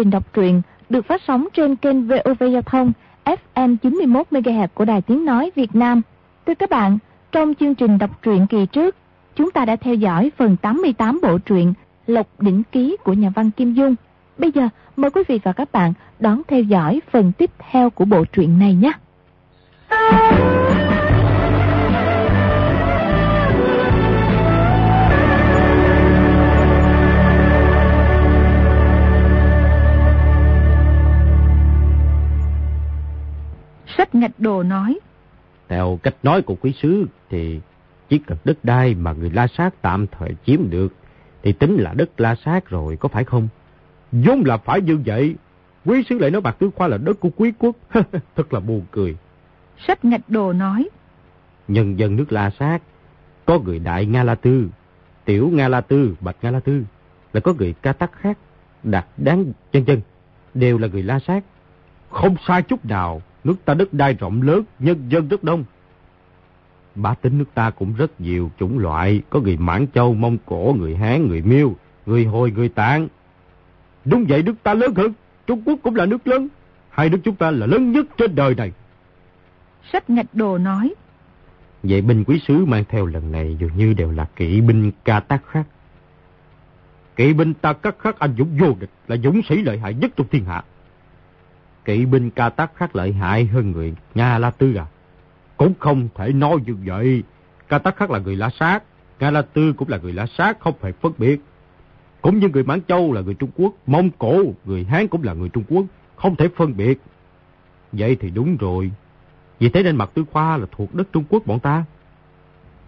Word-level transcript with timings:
trình 0.00 0.10
đọc 0.10 0.32
truyện 0.32 0.62
được 0.88 1.06
phát 1.06 1.22
sóng 1.26 1.46
trên 1.52 1.76
kênh 1.76 2.06
VOV 2.06 2.42
Giao 2.52 2.62
thông 2.62 2.92
FM 3.24 3.76
91 3.76 4.26
MHz 4.30 4.68
của 4.74 4.84
Đài 4.84 5.02
Tiếng 5.02 5.24
nói 5.24 5.50
Việt 5.54 5.74
Nam. 5.74 6.02
Thưa 6.46 6.54
các 6.54 6.70
bạn, 6.70 6.98
trong 7.32 7.54
chương 7.54 7.74
trình 7.74 7.98
đọc 7.98 8.22
truyện 8.22 8.46
kỳ 8.46 8.66
trước, 8.66 8.96
chúng 9.36 9.50
ta 9.50 9.64
đã 9.64 9.76
theo 9.76 9.94
dõi 9.94 10.30
phần 10.36 10.56
88 10.56 11.20
bộ 11.22 11.38
truyện 11.38 11.74
Lộc 12.06 12.26
đỉnh 12.38 12.62
ký 12.72 12.96
của 13.04 13.12
nhà 13.12 13.30
văn 13.34 13.50
Kim 13.50 13.74
Dung. 13.74 13.94
Bây 14.38 14.52
giờ, 14.52 14.68
mời 14.96 15.10
quý 15.10 15.22
vị 15.28 15.40
và 15.42 15.52
các 15.52 15.72
bạn 15.72 15.92
đón 16.20 16.42
theo 16.48 16.62
dõi 16.62 17.00
phần 17.10 17.32
tiếp 17.38 17.50
theo 17.70 17.90
của 17.90 18.04
bộ 18.04 18.24
truyện 18.24 18.58
này 18.58 18.74
nhé. 18.74 18.92
Sách 34.00 34.14
ngạch 34.14 34.40
đồ 34.40 34.62
nói. 34.62 34.98
Theo 35.68 35.98
cách 36.02 36.14
nói 36.22 36.42
của 36.42 36.54
quý 36.60 36.72
sứ 36.82 37.06
thì 37.30 37.60
chỉ 38.08 38.18
cần 38.18 38.38
đất 38.44 38.58
đai 38.62 38.94
mà 38.94 39.12
người 39.12 39.30
La 39.30 39.46
Sát 39.46 39.74
tạm 39.82 40.06
thời 40.06 40.30
chiếm 40.46 40.70
được 40.70 40.94
thì 41.42 41.52
tính 41.52 41.76
là 41.76 41.94
đất 41.94 42.20
La 42.20 42.34
Sát 42.44 42.68
rồi, 42.68 42.96
có 42.96 43.08
phải 43.08 43.24
không? 43.24 43.48
vốn 44.12 44.42
là 44.46 44.56
phải 44.56 44.80
như 44.80 44.98
vậy. 45.06 45.34
Quý 45.84 46.02
sứ 46.08 46.18
lại 46.18 46.30
nói 46.30 46.40
bạc 46.40 46.56
tứ 46.58 46.70
khoa 46.76 46.88
là 46.88 46.96
đất 46.96 47.20
của 47.20 47.30
quý 47.36 47.52
quốc. 47.58 47.76
Thật 48.36 48.52
là 48.52 48.60
buồn 48.60 48.82
cười. 48.90 49.16
Sách 49.86 50.04
ngạch 50.04 50.28
đồ 50.28 50.52
nói. 50.52 50.88
Nhân 51.68 51.98
dân 51.98 52.16
nước 52.16 52.32
La 52.32 52.50
Sát, 52.50 52.78
có 53.46 53.58
người 53.58 53.78
đại 53.78 54.06
Nga 54.06 54.22
La 54.22 54.34
Tư, 54.34 54.68
tiểu 55.24 55.50
Nga 55.52 55.68
La 55.68 55.80
Tư, 55.80 56.16
bạch 56.20 56.36
Nga 56.42 56.50
La 56.50 56.60
Tư, 56.60 56.84
là 57.32 57.40
có 57.40 57.54
người 57.58 57.74
ca 57.82 57.92
tắc 57.92 58.12
khác, 58.12 58.38
đạt 58.82 59.06
đáng 59.16 59.44
chân 59.72 59.84
chân, 59.84 60.00
đều 60.54 60.78
là 60.78 60.88
người 60.88 61.02
La 61.02 61.18
Sát. 61.18 61.44
Không 62.10 62.36
sai 62.46 62.62
chút 62.62 62.84
nào, 62.84 63.22
nước 63.44 63.64
ta 63.64 63.74
đất 63.74 63.94
đai 63.94 64.14
rộng 64.14 64.42
lớn, 64.42 64.62
nhân 64.78 65.08
dân 65.08 65.28
rất 65.28 65.44
đông. 65.44 65.64
Bá 66.94 67.14
tính 67.14 67.38
nước 67.38 67.54
ta 67.54 67.70
cũng 67.70 67.94
rất 67.94 68.20
nhiều 68.20 68.50
chủng 68.58 68.78
loại, 68.78 69.22
có 69.30 69.40
người 69.40 69.56
Mãn 69.56 69.86
Châu, 69.94 70.14
Mông 70.14 70.38
Cổ, 70.46 70.74
người 70.78 70.96
Hán, 70.96 71.28
người 71.28 71.42
Miêu, 71.42 71.74
người 72.06 72.24
Hồi, 72.24 72.50
người 72.50 72.68
Tạng. 72.68 73.08
Đúng 74.04 74.24
vậy 74.28 74.42
nước 74.42 74.54
ta 74.62 74.74
lớn 74.74 74.94
hơn, 74.94 75.12
Trung 75.46 75.62
Quốc 75.64 75.78
cũng 75.82 75.94
là 75.94 76.06
nước 76.06 76.26
lớn, 76.26 76.48
hai 76.90 77.08
nước 77.08 77.18
chúng 77.24 77.36
ta 77.36 77.50
là 77.50 77.66
lớn 77.66 77.92
nhất 77.92 78.06
trên 78.16 78.34
đời 78.34 78.54
này. 78.54 78.72
Sách 79.92 80.10
ngạch 80.10 80.34
đồ 80.34 80.58
nói. 80.58 80.94
Vậy 81.82 82.02
binh 82.02 82.24
quý 82.24 82.40
sứ 82.48 82.64
mang 82.64 82.84
theo 82.88 83.06
lần 83.06 83.32
này 83.32 83.56
dường 83.60 83.76
như 83.76 83.94
đều 83.94 84.10
là 84.10 84.24
kỵ 84.36 84.60
binh 84.60 84.92
ca 85.04 85.20
tác 85.20 85.46
khác. 85.46 85.66
Kỵ 87.16 87.32
binh 87.32 87.54
ta 87.54 87.72
cắt 87.72 87.96
khắc 87.98 88.18
anh 88.18 88.34
dũng 88.38 88.58
vô 88.58 88.74
địch 88.80 88.90
là 89.08 89.16
dũng 89.16 89.40
sĩ 89.48 89.62
lợi 89.62 89.78
hại 89.78 89.94
nhất 89.94 90.10
trong 90.16 90.26
thiên 90.30 90.44
hạ. 90.44 90.64
Kỵ 91.84 92.06
binh 92.06 92.30
ca 92.30 92.48
tắc 92.48 92.76
khác 92.76 92.96
lợi 92.96 93.12
hại 93.12 93.46
hơn 93.46 93.70
người 93.70 93.94
Nga 94.14 94.38
La 94.38 94.50
Tư 94.50 94.74
à? 94.74 94.86
Cũng 95.56 95.74
không 95.78 96.08
thể 96.14 96.32
nói 96.32 96.56
như 96.66 96.76
vậy. 96.84 97.22
Ca 97.68 97.78
tắc 97.78 97.96
khác 97.96 98.10
là 98.10 98.18
người 98.18 98.36
La 98.36 98.50
Sát, 98.60 98.82
Nga 99.20 99.30
La 99.30 99.42
Tư 99.42 99.72
cũng 99.72 99.88
là 99.88 99.98
người 99.98 100.12
La 100.12 100.26
Sát, 100.26 100.60
không 100.60 100.74
phải 100.80 100.92
phân 100.92 101.12
biệt. 101.18 101.40
Cũng 102.22 102.38
như 102.38 102.48
người 102.48 102.62
Mãn 102.62 102.80
Châu 102.88 103.12
là 103.12 103.20
người 103.20 103.34
Trung 103.34 103.50
Quốc, 103.56 103.72
Mông 103.86 104.10
Cổ, 104.18 104.44
người 104.64 104.84
Hán 104.84 105.08
cũng 105.08 105.22
là 105.22 105.34
người 105.34 105.48
Trung 105.48 105.64
Quốc, 105.68 105.84
không 106.16 106.36
thể 106.36 106.48
phân 106.56 106.76
biệt. 106.76 107.00
Vậy 107.92 108.16
thì 108.20 108.30
đúng 108.30 108.56
rồi. 108.56 108.90
Vì 109.58 109.68
thế 109.68 109.82
nên 109.82 109.96
mặt 109.96 110.10
Tư 110.14 110.24
Khoa 110.32 110.56
là 110.56 110.66
thuộc 110.72 110.94
đất 110.94 111.12
Trung 111.12 111.24
Quốc 111.28 111.46
bọn 111.46 111.60
ta. 111.60 111.84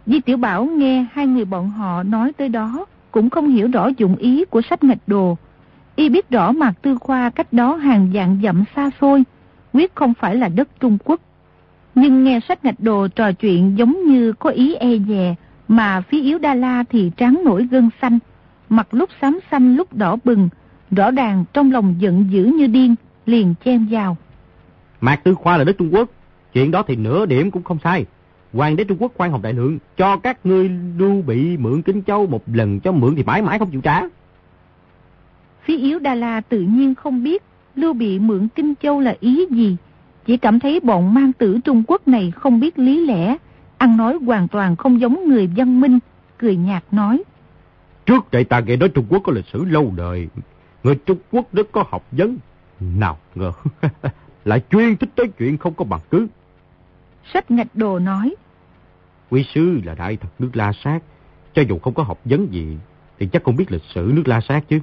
Di 0.06 0.20
Tiểu 0.20 0.36
Bảo 0.36 0.64
nghe 0.64 1.06
hai 1.12 1.26
người 1.26 1.44
bọn 1.44 1.70
họ 1.70 2.02
nói 2.02 2.32
tới 2.32 2.48
đó, 2.48 2.86
cũng 3.10 3.30
không 3.30 3.48
hiểu 3.48 3.68
rõ 3.72 3.88
dụng 3.96 4.16
ý 4.16 4.44
của 4.44 4.62
sách 4.70 4.84
ngạch 4.84 4.98
đồ. 5.06 5.36
Y 5.96 6.08
biết 6.08 6.30
rõ 6.30 6.52
Mạc 6.52 6.72
Tư 6.82 6.98
Khoa 6.98 7.30
cách 7.30 7.52
đó 7.52 7.74
hàng 7.74 8.10
dạng 8.14 8.40
dặm 8.42 8.64
xa 8.76 8.90
xôi, 9.00 9.24
quyết 9.72 9.94
không 9.94 10.14
phải 10.14 10.36
là 10.36 10.48
đất 10.48 10.68
Trung 10.80 10.98
Quốc. 11.04 11.20
Nhưng 11.94 12.24
nghe 12.24 12.40
sách 12.48 12.64
ngạch 12.64 12.80
đồ 12.80 13.08
trò 13.08 13.32
chuyện 13.32 13.78
giống 13.78 14.06
như 14.06 14.32
có 14.32 14.50
ý 14.50 14.74
e 14.74 14.98
dè, 15.08 15.34
mà 15.68 16.00
phía 16.00 16.22
yếu 16.22 16.38
Đa 16.38 16.54
La 16.54 16.84
thì 16.90 17.10
trắng 17.16 17.40
nổi 17.44 17.68
gân 17.70 17.90
xanh, 18.02 18.18
mặt 18.68 18.86
lúc 18.90 19.10
xám 19.20 19.38
xanh 19.50 19.76
lúc 19.76 19.94
đỏ 19.94 20.16
bừng, 20.24 20.48
rõ 20.90 21.10
ràng 21.10 21.44
trong 21.52 21.72
lòng 21.72 21.94
giận 21.98 22.26
dữ 22.30 22.44
như 22.44 22.66
điên, 22.66 22.94
liền 23.26 23.54
chen 23.64 23.86
vào. 23.90 24.16
Mạc 25.00 25.24
Tư 25.24 25.34
Khoa 25.34 25.56
là 25.56 25.64
đất 25.64 25.78
Trung 25.78 25.94
Quốc, 25.94 26.10
chuyện 26.52 26.70
đó 26.70 26.82
thì 26.86 26.96
nửa 26.96 27.26
điểm 27.26 27.50
cũng 27.50 27.62
không 27.62 27.78
sai. 27.84 28.04
Hoàng 28.52 28.76
đế 28.76 28.84
Trung 28.84 28.98
Quốc 29.00 29.12
quan 29.16 29.30
học 29.30 29.40
Đại 29.42 29.52
Lượng 29.52 29.78
cho 29.96 30.16
các 30.16 30.46
ngươi 30.46 30.70
lưu 30.98 31.22
bị 31.22 31.56
mượn 31.56 31.82
Kinh 31.82 32.02
Châu 32.02 32.26
một 32.26 32.42
lần 32.46 32.80
cho 32.80 32.92
mượn 32.92 33.14
thì 33.16 33.22
mãi 33.22 33.42
mãi 33.42 33.58
không 33.58 33.70
chịu 33.70 33.80
trả. 33.80 34.02
Phía 35.64 35.76
yếu 35.76 35.98
Đà 35.98 36.14
La 36.14 36.40
tự 36.40 36.60
nhiên 36.60 36.94
không 36.94 37.22
biết 37.22 37.42
lưu 37.74 37.92
bị 37.92 38.18
mượn 38.18 38.48
Kinh 38.48 38.74
Châu 38.82 39.00
là 39.00 39.16
ý 39.20 39.46
gì. 39.50 39.76
Chỉ 40.26 40.36
cảm 40.36 40.60
thấy 40.60 40.80
bọn 40.80 41.14
mang 41.14 41.32
tử 41.32 41.58
Trung 41.64 41.82
Quốc 41.88 42.08
này 42.08 42.30
không 42.30 42.60
biết 42.60 42.78
lý 42.78 43.06
lẽ, 43.06 43.36
ăn 43.78 43.96
nói 43.96 44.18
hoàn 44.26 44.48
toàn 44.48 44.76
không 44.76 45.00
giống 45.00 45.28
người 45.28 45.50
văn 45.56 45.80
minh, 45.80 45.98
cười 46.38 46.56
nhạt 46.56 46.84
nói. 46.90 47.22
Trước 48.06 48.30
đây 48.30 48.44
ta 48.44 48.60
nghe 48.60 48.76
nói 48.76 48.88
Trung 48.88 49.06
Quốc 49.08 49.22
có 49.24 49.32
lịch 49.32 49.46
sử 49.52 49.64
lâu 49.64 49.92
đời, 49.96 50.28
người 50.82 50.94
Trung 50.94 51.18
Quốc 51.30 51.46
rất 51.52 51.72
có 51.72 51.84
học 51.88 52.06
vấn. 52.12 52.38
Nào 52.80 53.18
ngờ, 53.34 53.52
lại 54.44 54.62
chuyên 54.70 54.96
thích 54.96 55.10
tới 55.16 55.26
chuyện 55.38 55.58
không 55.58 55.74
có 55.74 55.84
bằng 55.84 56.00
cứ. 56.10 56.26
Sách 57.32 57.50
ngạch 57.50 57.74
đồ 57.74 57.98
nói. 57.98 58.34
Quý 59.30 59.44
sư 59.54 59.80
là 59.84 59.94
đại 59.94 60.16
thật 60.16 60.28
nước 60.38 60.50
La 60.54 60.72
Sát, 60.84 60.98
cho 61.54 61.62
dù 61.68 61.78
không 61.78 61.94
có 61.94 62.02
học 62.02 62.20
vấn 62.24 62.52
gì, 62.52 62.76
thì 63.18 63.28
chắc 63.32 63.42
cũng 63.42 63.56
biết 63.56 63.72
lịch 63.72 63.84
sử 63.94 64.12
nước 64.14 64.28
La 64.28 64.40
Sát 64.40 64.64
chứ. 64.68 64.80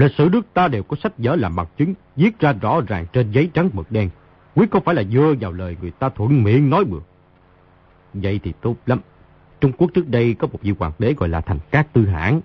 Lịch 0.00 0.12
sử 0.18 0.28
nước 0.32 0.54
ta 0.54 0.68
đều 0.68 0.82
có 0.82 0.96
sách 1.02 1.12
vở 1.18 1.36
làm 1.36 1.56
bằng 1.56 1.66
chứng, 1.76 1.94
viết 2.16 2.38
ra 2.38 2.52
rõ 2.52 2.80
ràng 2.86 3.06
trên 3.12 3.30
giấy 3.30 3.50
trắng 3.54 3.70
mực 3.72 3.92
đen. 3.92 4.10
Quyết 4.54 4.70
không 4.70 4.84
phải 4.84 4.94
là 4.94 5.02
dưa 5.02 5.34
vào 5.40 5.52
lời 5.52 5.76
người 5.80 5.90
ta 5.90 6.08
thuận 6.08 6.42
miệng 6.42 6.70
nói 6.70 6.84
bừa. 6.84 6.98
Vậy 8.14 8.40
thì 8.42 8.52
tốt 8.60 8.76
lắm. 8.86 9.00
Trung 9.60 9.72
Quốc 9.72 9.90
trước 9.94 10.08
đây 10.08 10.34
có 10.34 10.46
một 10.52 10.58
vị 10.62 10.74
hoàng 10.78 10.92
đế 10.98 11.14
gọi 11.14 11.28
là 11.28 11.40
Thành 11.40 11.58
Cát 11.70 11.92
Tư 11.92 12.06
Hãn. 12.06 12.40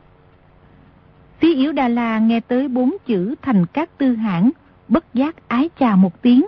Phía 1.40 1.56
Yếu 1.56 1.72
Đà 1.72 1.88
La 1.88 2.20
nghe 2.20 2.40
tới 2.40 2.68
bốn 2.68 2.96
chữ 3.08 3.36
Thành 3.42 3.66
Cát 3.66 3.98
Tư 3.98 4.16
Hãn, 4.16 4.52
bất 4.88 5.14
giác 5.14 5.48
ái 5.48 5.70
chà 5.80 5.96
một 5.96 6.22
tiếng, 6.22 6.46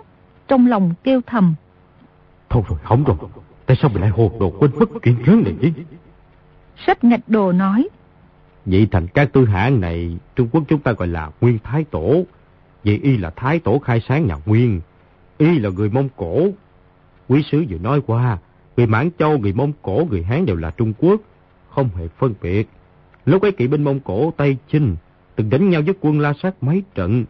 trong 0.48 0.66
lòng 0.66 0.94
kêu 1.04 1.20
thầm. 1.26 1.54
Thôi 2.48 2.62
rồi, 2.68 2.78
không 2.84 3.04
rồi. 3.04 3.16
Tại 3.66 3.76
sao 3.82 3.90
mình 3.94 4.00
lại 4.00 4.10
hồ 4.10 4.32
đồ 4.40 4.50
quên 4.58 4.70
mất 4.78 4.88
chuyện 5.02 5.16
lớn 5.26 5.42
này 5.44 5.54
chứ? 5.62 5.70
Sách 6.86 7.04
ngạch 7.04 7.28
đồ 7.28 7.52
nói 7.52 7.88
vậy 8.70 8.88
thành 8.90 9.06
các 9.06 9.32
tư 9.32 9.44
hãng 9.44 9.80
này, 9.80 10.16
Trung 10.36 10.48
Quốc 10.52 10.64
chúng 10.68 10.80
ta 10.80 10.92
gọi 10.92 11.08
là 11.08 11.30
Nguyên 11.40 11.58
Thái 11.64 11.84
Tổ. 11.84 12.24
Vậy 12.84 13.00
y 13.02 13.16
là 13.16 13.30
Thái 13.30 13.58
Tổ 13.58 13.78
khai 13.78 14.02
sáng 14.08 14.26
nhà 14.26 14.36
Nguyên. 14.46 14.80
Y 15.38 15.58
là 15.58 15.70
người 15.70 15.90
Mông 15.90 16.08
Cổ. 16.16 16.48
Quý 17.28 17.42
sứ 17.50 17.64
vừa 17.68 17.78
nói 17.78 18.00
qua, 18.06 18.38
người 18.76 18.86
Mãn 18.86 19.10
Châu, 19.18 19.38
người 19.38 19.52
Mông 19.52 19.72
Cổ, 19.82 20.06
người 20.10 20.22
Hán 20.22 20.46
đều 20.46 20.56
là 20.56 20.70
Trung 20.70 20.92
Quốc. 20.98 21.20
Không 21.70 21.88
hề 21.96 22.08
phân 22.08 22.34
biệt. 22.42 22.68
Lúc 23.24 23.42
ấy 23.42 23.52
kỵ 23.52 23.66
binh 23.66 23.84
Mông 23.84 24.00
Cổ, 24.00 24.32
Tây 24.36 24.56
Chinh, 24.72 24.96
từng 25.36 25.50
đánh 25.50 25.70
nhau 25.70 25.82
với 25.86 25.94
quân 26.00 26.20
La 26.20 26.32
Sát 26.42 26.62
mấy 26.62 26.82
trận. 26.94 27.24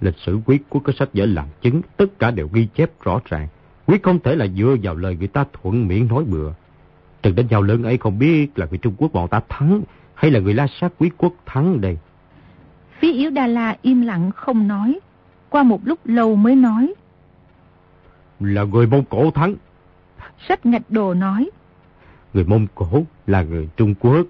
Lịch 0.00 0.18
sử 0.18 0.38
quyết 0.46 0.68
của 0.68 0.78
các 0.78 0.94
sách 0.98 1.08
vở 1.12 1.26
làm 1.26 1.46
chứng, 1.60 1.80
tất 1.96 2.18
cả 2.18 2.30
đều 2.30 2.48
ghi 2.52 2.68
chép 2.74 2.90
rõ 3.02 3.20
ràng. 3.24 3.48
Quyết 3.86 4.02
không 4.02 4.18
thể 4.18 4.36
là 4.36 4.46
dựa 4.46 4.76
vào 4.82 4.94
lời 4.94 5.16
người 5.16 5.28
ta 5.28 5.44
thuận 5.52 5.88
miệng 5.88 6.08
nói 6.08 6.24
bừa. 6.24 6.52
Trận 7.22 7.34
đánh 7.34 7.46
nhau 7.50 7.62
lớn 7.62 7.82
ấy 7.82 7.98
không 7.98 8.18
biết 8.18 8.58
là 8.58 8.66
người 8.70 8.78
Trung 8.78 8.94
Quốc 8.98 9.12
bọn 9.12 9.28
ta 9.28 9.40
thắng 9.48 9.82
hay 10.22 10.30
là 10.30 10.40
người 10.40 10.54
La 10.54 10.66
Sát 10.80 10.92
quý 10.98 11.10
quốc 11.18 11.32
thắng 11.46 11.80
đây. 11.80 11.98
Phía 12.98 13.12
Yếu 13.12 13.30
Đà 13.30 13.46
La 13.46 13.76
im 13.82 14.02
lặng 14.02 14.30
không 14.36 14.68
nói. 14.68 15.00
Qua 15.50 15.62
một 15.62 15.80
lúc 15.84 15.98
lâu 16.04 16.36
mới 16.36 16.56
nói. 16.56 16.94
Là 18.40 18.64
người 18.64 18.86
Mông 18.86 19.04
Cổ 19.04 19.30
thắng. 19.30 19.54
Sách 20.48 20.66
ngạch 20.66 20.90
đồ 20.90 21.14
nói. 21.14 21.50
Người 22.34 22.44
Mông 22.44 22.66
Cổ 22.74 23.04
là 23.26 23.42
người 23.42 23.68
Trung 23.76 23.94
Quốc. 24.00 24.26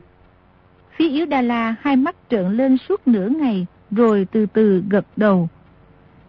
Phía 0.97 1.09
Yếu 1.09 1.27
Đà 1.27 1.41
La 1.43 1.75
hai 1.81 1.97
mắt 1.97 2.17
trợn 2.31 2.53
lên 2.53 2.79
suốt 2.89 3.09
nửa 3.09 3.29
ngày 3.29 3.67
rồi 3.91 4.27
từ 4.33 4.47
từ 4.47 4.85
gật 4.89 5.07
đầu. 5.17 5.49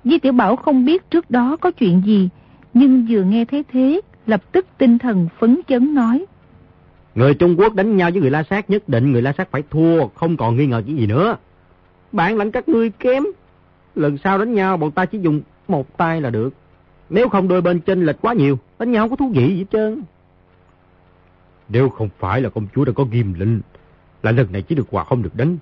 Di 0.03 0.19
Tiểu 0.19 0.33
Bảo 0.33 0.55
không 0.55 0.85
biết 0.85 1.09
trước 1.09 1.31
đó 1.31 1.57
có 1.61 1.71
chuyện 1.71 2.01
gì, 2.05 2.29
nhưng 2.73 3.05
vừa 3.09 3.23
nghe 3.23 3.45
thấy 3.45 3.63
thế, 3.71 4.01
lập 4.25 4.51
tức 4.51 4.65
tinh 4.77 4.97
thần 4.97 5.27
phấn 5.39 5.61
chấn 5.67 5.95
nói. 5.95 6.25
Người 7.15 7.33
Trung 7.33 7.59
Quốc 7.59 7.73
đánh 7.73 7.97
nhau 7.97 8.11
với 8.11 8.21
người 8.21 8.31
La 8.31 8.43
Sát 8.43 8.69
nhất 8.69 8.89
định 8.89 9.11
người 9.11 9.21
La 9.21 9.33
Sát 9.37 9.51
phải 9.51 9.63
thua, 9.69 10.07
không 10.07 10.37
còn 10.37 10.57
nghi 10.57 10.65
ngờ 10.65 10.83
cái 10.85 10.95
gì 10.95 11.07
nữa. 11.07 11.37
Bạn 12.11 12.37
lãnh 12.37 12.51
các 12.51 12.69
ngươi 12.69 12.89
kém. 12.89 13.23
Lần 13.95 14.17
sau 14.17 14.37
đánh 14.37 14.53
nhau 14.53 14.77
bọn 14.77 14.91
ta 14.91 15.05
chỉ 15.05 15.19
dùng 15.19 15.41
một 15.67 15.97
tay 15.97 16.21
là 16.21 16.29
được. 16.29 16.53
Nếu 17.09 17.29
không 17.29 17.47
đôi 17.47 17.61
bên 17.61 17.79
chênh 17.79 18.05
lệch 18.05 18.21
quá 18.21 18.33
nhiều, 18.33 18.59
đánh 18.79 18.91
nhau 18.91 19.03
không 19.03 19.09
có 19.09 19.15
thú 19.15 19.31
vị 19.35 19.47
gì 19.47 19.57
hết 19.57 19.65
trơn. 19.71 20.03
Nếu 21.69 21.89
không 21.89 22.09
phải 22.19 22.41
là 22.41 22.49
công 22.49 22.67
chúa 22.75 22.85
đã 22.85 22.91
có 22.95 23.03
ghim 23.03 23.33
lệnh, 23.33 23.59
là 24.23 24.31
lần 24.31 24.51
này 24.51 24.61
chỉ 24.61 24.75
được 24.75 24.87
quà 24.91 25.03
không 25.03 25.23
được 25.23 25.35
đánh, 25.35 25.57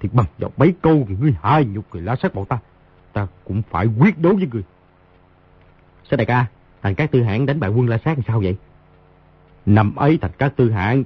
thì 0.00 0.08
bằng 0.12 0.26
vào 0.38 0.50
mấy 0.56 0.74
câu 0.82 1.06
ngươi 1.20 1.34
hai 1.42 1.64
nhục 1.64 1.84
người 1.92 2.02
La 2.02 2.16
Sát 2.16 2.34
bọn 2.34 2.44
ta, 2.44 2.58
ta 3.12 3.26
cũng 3.44 3.62
phải 3.70 3.86
quyết 3.98 4.18
đấu 4.18 4.34
với 4.34 4.48
người. 4.52 4.62
Sao 6.10 6.16
đại 6.16 6.26
ca, 6.26 6.46
thành 6.82 6.94
các 6.94 7.10
tư 7.10 7.22
hãng 7.22 7.46
đánh 7.46 7.60
bại 7.60 7.70
quân 7.70 7.88
La 7.88 7.98
Sát 8.04 8.18
làm 8.18 8.24
sao 8.26 8.40
vậy? 8.40 8.56
Năm 9.70 9.94
ấy 9.96 10.18
thành 10.20 10.30
các 10.38 10.56
tư 10.56 10.70
hạng, 10.70 11.04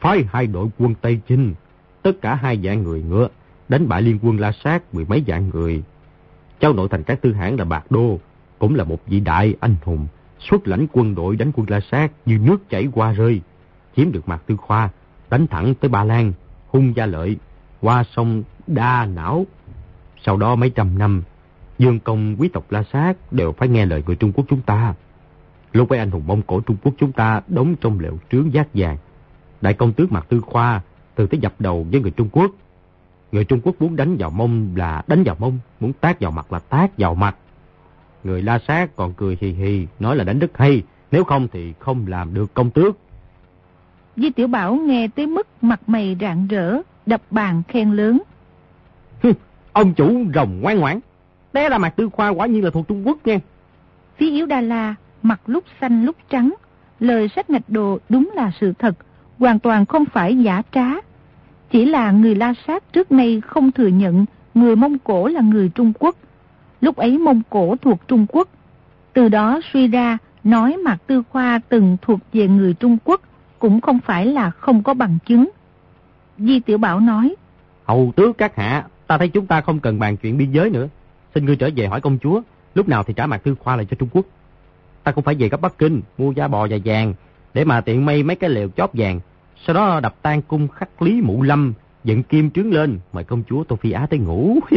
phái 0.00 0.24
hai 0.32 0.46
đội 0.46 0.68
quân 0.78 0.94
Tây 1.00 1.20
Chinh, 1.28 1.54
tất 2.02 2.12
cả 2.22 2.34
hai 2.34 2.60
dạng 2.64 2.82
người 2.82 3.02
ngựa, 3.02 3.28
đánh 3.68 3.88
bại 3.88 4.02
liên 4.02 4.18
quân 4.22 4.40
La 4.40 4.52
Sát 4.52 4.94
mười 4.94 5.04
mấy 5.04 5.22
vạn 5.26 5.50
người. 5.54 5.82
Cháu 6.60 6.72
nội 6.72 6.88
thành 6.90 7.02
các 7.02 7.22
tư 7.22 7.32
Hãng 7.32 7.56
là 7.56 7.64
Bạc 7.64 7.90
Đô, 7.90 8.18
cũng 8.58 8.74
là 8.74 8.84
một 8.84 8.98
vị 9.06 9.20
đại 9.20 9.54
anh 9.60 9.76
hùng, 9.84 10.06
xuất 10.38 10.68
lãnh 10.68 10.86
quân 10.92 11.14
đội 11.14 11.36
đánh 11.36 11.52
quân 11.54 11.66
La 11.70 11.80
Sát 11.90 12.12
như 12.26 12.38
nước 12.38 12.70
chảy 12.70 12.88
qua 12.92 13.12
rơi, 13.12 13.40
chiếm 13.96 14.12
được 14.12 14.28
Mạc 14.28 14.42
Tư 14.46 14.56
Khoa, 14.56 14.88
đánh 15.30 15.46
thẳng 15.46 15.74
tới 15.74 15.88
Ba 15.88 16.04
Lan, 16.04 16.32
hung 16.68 16.96
gia 16.96 17.06
lợi, 17.06 17.36
qua 17.80 18.04
sông 18.16 18.42
Đa 18.66 19.06
Não. 19.06 19.46
Sau 20.24 20.36
đó 20.36 20.54
mấy 20.54 20.70
trăm 20.70 20.98
năm, 20.98 21.22
dương 21.78 22.00
công 22.00 22.36
quý 22.38 22.48
tộc 22.48 22.64
La 22.70 22.82
Sát 22.92 23.32
đều 23.32 23.52
phải 23.52 23.68
nghe 23.68 23.86
lời 23.86 24.02
người 24.06 24.16
Trung 24.16 24.32
Quốc 24.32 24.44
chúng 24.48 24.60
ta. 24.60 24.94
Lúc 25.72 25.88
ấy 25.88 25.98
anh 25.98 26.10
hùng 26.10 26.26
Mông 26.26 26.42
Cổ 26.42 26.60
Trung 26.60 26.76
Quốc 26.82 26.92
chúng 26.98 27.12
ta 27.12 27.40
đóng 27.48 27.76
trong 27.80 28.00
lều 28.00 28.18
trướng 28.30 28.52
giác 28.52 28.68
vàng. 28.74 28.96
Đại 29.60 29.74
công 29.74 29.92
tước 29.92 30.12
Mạc 30.12 30.28
Tư 30.28 30.40
Khoa 30.40 30.80
từ 31.14 31.26
tới 31.26 31.40
dập 31.40 31.54
đầu 31.58 31.86
với 31.92 32.00
người 32.00 32.10
Trung 32.10 32.28
Quốc. 32.32 32.50
Người 33.32 33.44
Trung 33.44 33.60
Quốc 33.64 33.74
muốn 33.80 33.96
đánh 33.96 34.16
vào 34.16 34.30
mông 34.30 34.76
là 34.76 35.02
đánh 35.06 35.22
vào 35.24 35.36
mông, 35.38 35.58
muốn 35.80 35.92
tác 35.92 36.20
vào 36.20 36.30
mặt 36.30 36.52
là 36.52 36.58
tác 36.58 36.98
vào 36.98 37.14
mặt. 37.14 37.36
Người 38.24 38.42
La 38.42 38.58
Sát 38.68 38.96
còn 38.96 39.12
cười 39.12 39.38
hì 39.40 39.48
hì, 39.52 39.86
nói 40.00 40.16
là 40.16 40.24
đánh 40.24 40.38
rất 40.38 40.58
hay, 40.58 40.82
nếu 41.10 41.24
không 41.24 41.48
thì 41.52 41.72
không 41.78 42.06
làm 42.06 42.34
được 42.34 42.54
công 42.54 42.70
tước. 42.70 42.96
Di 44.16 44.30
Tiểu 44.30 44.46
Bảo 44.46 44.74
nghe 44.74 45.08
tới 45.08 45.26
mức 45.26 45.46
mặt 45.62 45.80
mày 45.86 46.16
rạng 46.20 46.46
rỡ, 46.46 46.80
đập 47.06 47.22
bàn 47.30 47.62
khen 47.68 47.92
lớn. 47.92 48.22
Ông 49.72 49.94
chủ 49.94 50.24
rồng 50.34 50.60
ngoan 50.60 50.78
ngoãn, 50.78 51.00
té 51.52 51.68
là 51.68 51.78
mặt 51.78 51.94
tư 51.96 52.08
khoa 52.08 52.28
quả 52.28 52.46
nhiên 52.46 52.64
là 52.64 52.70
thuộc 52.70 52.88
Trung 52.88 53.06
Quốc 53.06 53.18
nha. 53.26 53.38
Phí 54.16 54.30
Yếu 54.30 54.46
Đa 54.46 54.60
La, 54.60 54.94
mặt 55.24 55.40
lúc 55.46 55.64
xanh 55.80 56.04
lúc 56.04 56.16
trắng, 56.30 56.54
lời 57.00 57.28
sách 57.36 57.50
ngạch 57.50 57.68
đồ 57.68 57.98
đúng 58.08 58.30
là 58.34 58.52
sự 58.60 58.72
thật, 58.78 58.94
hoàn 59.38 59.58
toàn 59.58 59.86
không 59.86 60.04
phải 60.04 60.38
giả 60.38 60.62
trá. 60.72 60.86
Chỉ 61.70 61.84
là 61.84 62.10
người 62.10 62.34
La 62.34 62.54
Sát 62.66 62.92
trước 62.92 63.12
nay 63.12 63.42
không 63.46 63.72
thừa 63.72 63.86
nhận 63.86 64.24
người 64.54 64.76
Mông 64.76 64.98
Cổ 64.98 65.26
là 65.26 65.40
người 65.40 65.68
Trung 65.68 65.92
Quốc. 65.98 66.16
Lúc 66.80 66.96
ấy 66.96 67.18
Mông 67.18 67.42
Cổ 67.50 67.76
thuộc 67.82 68.08
Trung 68.08 68.26
Quốc. 68.28 68.48
Từ 69.12 69.28
đó 69.28 69.60
suy 69.72 69.88
ra 69.88 70.18
nói 70.44 70.76
Mạc 70.76 70.96
Tư 71.06 71.22
Khoa 71.30 71.60
từng 71.68 71.96
thuộc 72.02 72.20
về 72.32 72.48
người 72.48 72.74
Trung 72.74 72.98
Quốc 73.04 73.20
cũng 73.58 73.80
không 73.80 73.98
phải 74.00 74.26
là 74.26 74.50
không 74.50 74.82
có 74.82 74.94
bằng 74.94 75.18
chứng. 75.26 75.50
Di 76.38 76.60
Tiểu 76.60 76.78
Bảo 76.78 77.00
nói. 77.00 77.34
Hầu 77.84 78.12
tước 78.16 78.38
các 78.38 78.56
hạ, 78.56 78.84
ta 79.06 79.18
thấy 79.18 79.28
chúng 79.28 79.46
ta 79.46 79.60
không 79.60 79.80
cần 79.80 79.98
bàn 79.98 80.16
chuyện 80.16 80.38
biên 80.38 80.52
giới 80.52 80.70
nữa. 80.70 80.88
Xin 81.34 81.44
ngươi 81.44 81.56
trở 81.56 81.70
về 81.76 81.86
hỏi 81.86 82.00
công 82.00 82.18
chúa, 82.22 82.40
lúc 82.74 82.88
nào 82.88 83.02
thì 83.02 83.14
trả 83.16 83.26
Mạc 83.26 83.38
Tư 83.38 83.54
Khoa 83.54 83.76
lại 83.76 83.86
cho 83.90 83.96
Trung 83.98 84.08
Quốc. 84.12 84.26
Ta 85.04 85.12
cũng 85.12 85.24
phải 85.24 85.34
về 85.34 85.48
gấp 85.48 85.60
Bắc 85.60 85.78
Kinh, 85.78 86.02
mua 86.18 86.32
da 86.32 86.48
bò 86.48 86.66
và 86.70 86.76
vàng, 86.84 87.14
để 87.54 87.64
mà 87.64 87.80
tiện 87.80 88.04
may 88.04 88.22
mấy 88.22 88.36
cái 88.36 88.50
lều 88.50 88.68
chóp 88.68 88.90
vàng. 88.94 89.20
Sau 89.66 89.74
đó 89.74 90.00
đập 90.00 90.14
tan 90.22 90.42
cung 90.42 90.68
khắc 90.68 91.02
lý 91.02 91.20
mụ 91.20 91.42
lâm, 91.42 91.72
dựng 92.04 92.22
kim 92.22 92.50
trướng 92.50 92.72
lên, 92.72 92.98
mời 93.12 93.24
công 93.24 93.42
chúa 93.48 93.64
Tô 93.64 93.76
Phi 93.76 93.92
Á 93.92 94.06
tới 94.10 94.18
ngủ. 94.18 94.58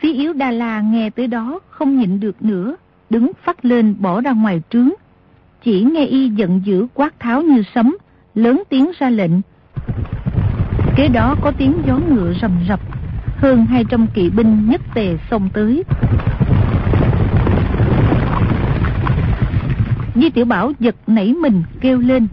Phí 0.00 0.14
yếu 0.14 0.32
Đà 0.32 0.50
La 0.50 0.80
nghe 0.80 1.10
tới 1.10 1.26
đó 1.26 1.60
không 1.70 1.98
nhịn 1.98 2.20
được 2.20 2.42
nữa, 2.42 2.76
đứng 3.10 3.30
phát 3.44 3.64
lên 3.64 3.96
bỏ 3.98 4.20
ra 4.20 4.32
ngoài 4.32 4.62
trướng. 4.70 4.90
Chỉ 5.62 5.82
nghe 5.82 6.04
y 6.04 6.28
giận 6.28 6.60
dữ 6.64 6.86
quát 6.94 7.20
tháo 7.20 7.42
như 7.42 7.62
sấm, 7.74 7.96
lớn 8.34 8.62
tiếng 8.68 8.90
ra 8.98 9.10
lệnh. 9.10 9.32
Kế 10.96 11.08
đó 11.08 11.36
có 11.42 11.52
tiếng 11.58 11.74
gió 11.86 11.98
ngựa 12.08 12.32
rầm 12.42 12.64
rập, 12.68 12.80
hơn 13.36 13.66
200 13.66 14.06
kỵ 14.14 14.30
binh 14.30 14.68
nhất 14.68 14.80
tề 14.94 15.16
xông 15.30 15.48
tới. 15.54 15.84
Di 20.14 20.30
Tiểu 20.30 20.44
Bảo 20.44 20.72
giật 20.80 20.96
nảy 21.06 21.34
mình 21.34 21.62
kêu 21.80 21.98
lên. 21.98 22.26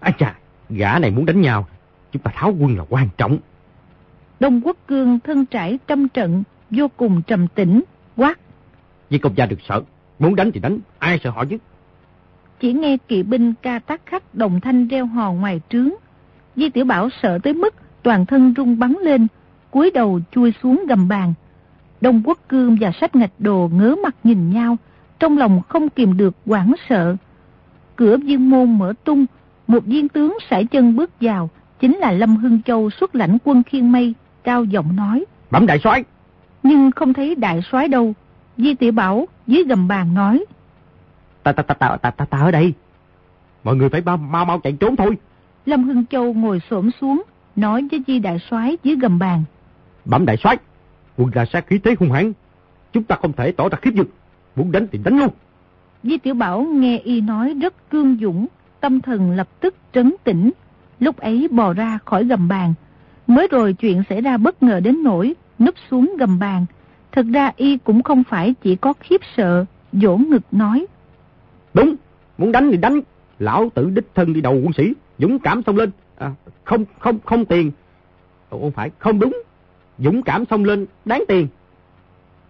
À 0.00 0.10
chà, 0.18 0.38
gã 0.68 0.98
này 0.98 1.10
muốn 1.10 1.26
đánh 1.26 1.40
nhau, 1.40 1.66
chúng 2.12 2.22
ta 2.22 2.30
tháo 2.34 2.54
quân 2.58 2.76
là 2.76 2.84
quan 2.88 3.08
trọng. 3.16 3.38
Đông 4.40 4.60
Quốc 4.64 4.76
Cương 4.86 5.20
thân 5.20 5.46
trải 5.46 5.78
trăm 5.86 6.08
trận, 6.08 6.42
vô 6.70 6.88
cùng 6.96 7.22
trầm 7.22 7.48
tĩnh, 7.48 7.82
quát. 8.16 8.38
Di 9.10 9.18
công 9.18 9.36
gia 9.36 9.46
được 9.46 9.58
sợ, 9.68 9.82
muốn 10.18 10.36
đánh 10.36 10.52
thì 10.52 10.60
đánh, 10.60 10.78
ai 10.98 11.20
sợ 11.24 11.30
họ 11.30 11.44
chứ? 11.44 11.56
Chỉ 12.60 12.72
nghe 12.72 12.96
kỵ 13.08 13.22
binh 13.22 13.54
ca 13.62 13.78
tác 13.78 14.06
khách 14.06 14.34
đồng 14.34 14.60
thanh 14.60 14.88
reo 14.88 15.06
hò 15.06 15.32
ngoài 15.32 15.60
trướng. 15.68 15.90
Di 16.56 16.68
Tiểu 16.68 16.84
Bảo 16.84 17.08
sợ 17.22 17.38
tới 17.42 17.54
mức 17.54 17.74
toàn 18.02 18.26
thân 18.26 18.54
rung 18.56 18.78
bắn 18.78 18.96
lên, 19.02 19.26
cúi 19.70 19.90
đầu 19.94 20.20
chui 20.32 20.52
xuống 20.62 20.84
gầm 20.88 21.08
bàn. 21.08 21.34
Đông 22.00 22.22
Quốc 22.24 22.38
Cương 22.48 22.76
và 22.80 22.92
sách 23.00 23.16
ngạch 23.16 23.32
đồ 23.38 23.70
ngớ 23.72 23.94
mặt 24.02 24.14
nhìn 24.24 24.50
nhau, 24.50 24.76
trong 25.20 25.38
lòng 25.38 25.62
không 25.68 25.88
kìm 25.88 26.16
được 26.16 26.34
quảng 26.46 26.72
sợ. 26.88 27.16
Cửa 27.96 28.16
viên 28.16 28.50
môn 28.50 28.78
mở 28.78 28.92
tung, 29.04 29.26
một 29.66 29.84
viên 29.84 30.08
tướng 30.08 30.38
sải 30.50 30.64
chân 30.64 30.96
bước 30.96 31.10
vào, 31.20 31.50
chính 31.80 31.96
là 31.96 32.12
Lâm 32.12 32.36
Hưng 32.36 32.62
Châu 32.62 32.90
xuất 32.90 33.14
lãnh 33.14 33.38
quân 33.44 33.62
khiên 33.62 33.92
mây, 33.92 34.14
cao 34.44 34.64
giọng 34.64 34.96
nói. 34.96 35.24
Bẩm 35.50 35.66
đại 35.66 35.78
soái 35.84 36.04
Nhưng 36.62 36.90
không 36.90 37.12
thấy 37.12 37.34
đại 37.34 37.60
soái 37.70 37.88
đâu. 37.88 38.14
Di 38.56 38.74
Tiểu 38.74 38.92
Bảo 38.92 39.28
dưới 39.46 39.64
gầm 39.64 39.88
bàn 39.88 40.14
nói. 40.14 40.44
Ta 41.42 41.52
ta 41.52 41.62
ta 41.62 41.74
ta 41.74 41.96
ta 41.96 42.10
ta, 42.10 42.24
ta 42.24 42.38
ở 42.38 42.50
đây. 42.50 42.72
Mọi 43.64 43.76
người 43.76 43.88
phải 43.88 44.00
mau 44.00 44.16
mau, 44.16 44.44
mau 44.44 44.60
chạy 44.60 44.72
trốn 44.72 44.96
thôi. 44.96 45.18
Lâm 45.66 45.84
Hưng 45.84 46.06
Châu 46.06 46.32
ngồi 46.32 46.60
xổm 46.70 46.90
xuống, 47.00 47.22
nói 47.56 47.88
với 47.90 48.02
Di 48.06 48.18
đại 48.18 48.38
soái 48.50 48.78
dưới 48.84 48.96
gầm 48.96 49.18
bàn. 49.18 49.44
Bẩm 50.04 50.26
đại 50.26 50.36
soái, 50.36 50.56
quân 51.16 51.30
là 51.34 51.44
sát 51.44 51.66
khí 51.66 51.78
thế 51.78 51.94
hung 51.98 52.10
hãn, 52.12 52.32
chúng 52.92 53.04
ta 53.04 53.16
không 53.22 53.32
thể 53.32 53.52
tỏ 53.52 53.68
ra 53.68 53.78
khiếp 53.82 53.94
nhược, 53.94 54.06
muốn 54.56 54.72
đánh 54.72 54.86
thì 54.92 54.98
đánh 55.04 55.18
luôn. 55.18 55.28
Di 56.02 56.18
Tiểu 56.18 56.34
Bảo 56.34 56.62
nghe 56.62 56.98
y 56.98 57.20
nói 57.20 57.54
rất 57.62 57.90
cương 57.90 58.16
dũng, 58.20 58.46
tâm 58.80 59.00
thần 59.00 59.30
lập 59.30 59.48
tức 59.60 59.74
trấn 59.92 60.14
tĩnh, 60.24 60.50
lúc 61.00 61.16
ấy 61.16 61.48
bò 61.50 61.72
ra 61.72 61.98
khỏi 62.04 62.24
gầm 62.24 62.48
bàn. 62.48 62.74
Mới 63.26 63.48
rồi 63.50 63.72
chuyện 63.72 64.02
xảy 64.08 64.20
ra 64.20 64.36
bất 64.36 64.62
ngờ 64.62 64.80
đến 64.80 65.02
nỗi 65.02 65.34
núp 65.58 65.74
xuống 65.90 66.14
gầm 66.18 66.38
bàn. 66.38 66.66
Thật 67.12 67.26
ra 67.32 67.52
y 67.56 67.78
cũng 67.78 68.02
không 68.02 68.24
phải 68.24 68.54
chỉ 68.62 68.76
có 68.76 68.92
khiếp 69.00 69.20
sợ, 69.36 69.64
dỗ 69.92 70.16
ngực 70.16 70.42
nói. 70.52 70.86
Đúng, 71.74 71.94
muốn 72.38 72.52
đánh 72.52 72.70
thì 72.70 72.76
đánh, 72.76 73.00
lão 73.38 73.70
tử 73.74 73.90
đích 73.90 74.14
thân 74.14 74.32
đi 74.32 74.40
đầu 74.40 74.54
quân 74.54 74.72
sĩ, 74.72 74.92
dũng 75.18 75.38
cảm 75.38 75.62
xông 75.66 75.76
lên, 75.76 75.90
à, 76.18 76.32
không 76.64 76.84
không 76.98 77.18
không 77.24 77.44
tiền. 77.44 77.72
Không 78.50 78.70
phải, 78.70 78.90
không 78.98 79.20
đúng, 79.20 79.42
dũng 79.98 80.22
cảm 80.22 80.44
xông 80.50 80.64
lên, 80.64 80.86
đáng 81.04 81.24
tiền. 81.28 81.48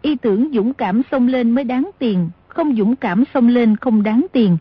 Y 0.03 0.17
tưởng 0.17 0.51
dũng 0.53 0.75
cảm 0.75 1.03
xông 1.11 1.27
lên 1.27 1.51
mới 1.51 1.65
đáng 1.65 1.91
tiền, 1.99 2.29
không 2.49 2.77
dũng 2.77 2.97
cảm 2.97 3.25
xông 3.35 3.49
lên 3.49 3.77
không 3.77 4.03
đáng 4.03 4.27
tiền. 4.33 4.57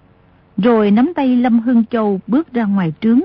Rồi 0.57 0.91
nắm 0.91 1.13
tay 1.15 1.35
Lâm 1.35 1.59
Hưng 1.59 1.83
Châu 1.85 2.19
bước 2.27 2.53
ra 2.53 2.65
ngoài 2.65 2.93
trướng. 3.01 3.19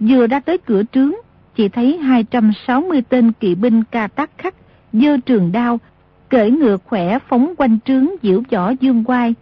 Vừa 0.00 0.26
ra 0.26 0.40
tới 0.40 0.58
cửa 0.58 0.82
trướng, 0.92 1.12
chỉ 1.56 1.68
thấy 1.68 1.98
260 1.98 3.02
tên 3.08 3.32
kỵ 3.32 3.54
binh 3.54 3.82
ca 3.90 4.06
tắc 4.06 4.30
khắc, 4.38 4.54
dơ 4.92 5.16
trường 5.26 5.52
đao, 5.52 5.80
cởi 6.28 6.50
ngựa 6.50 6.76
khỏe 6.76 7.18
phóng 7.28 7.54
quanh 7.58 7.78
trướng 7.84 8.06
diễu 8.22 8.42
võ 8.50 8.70
dương 8.80 9.04
quai. 9.04 9.34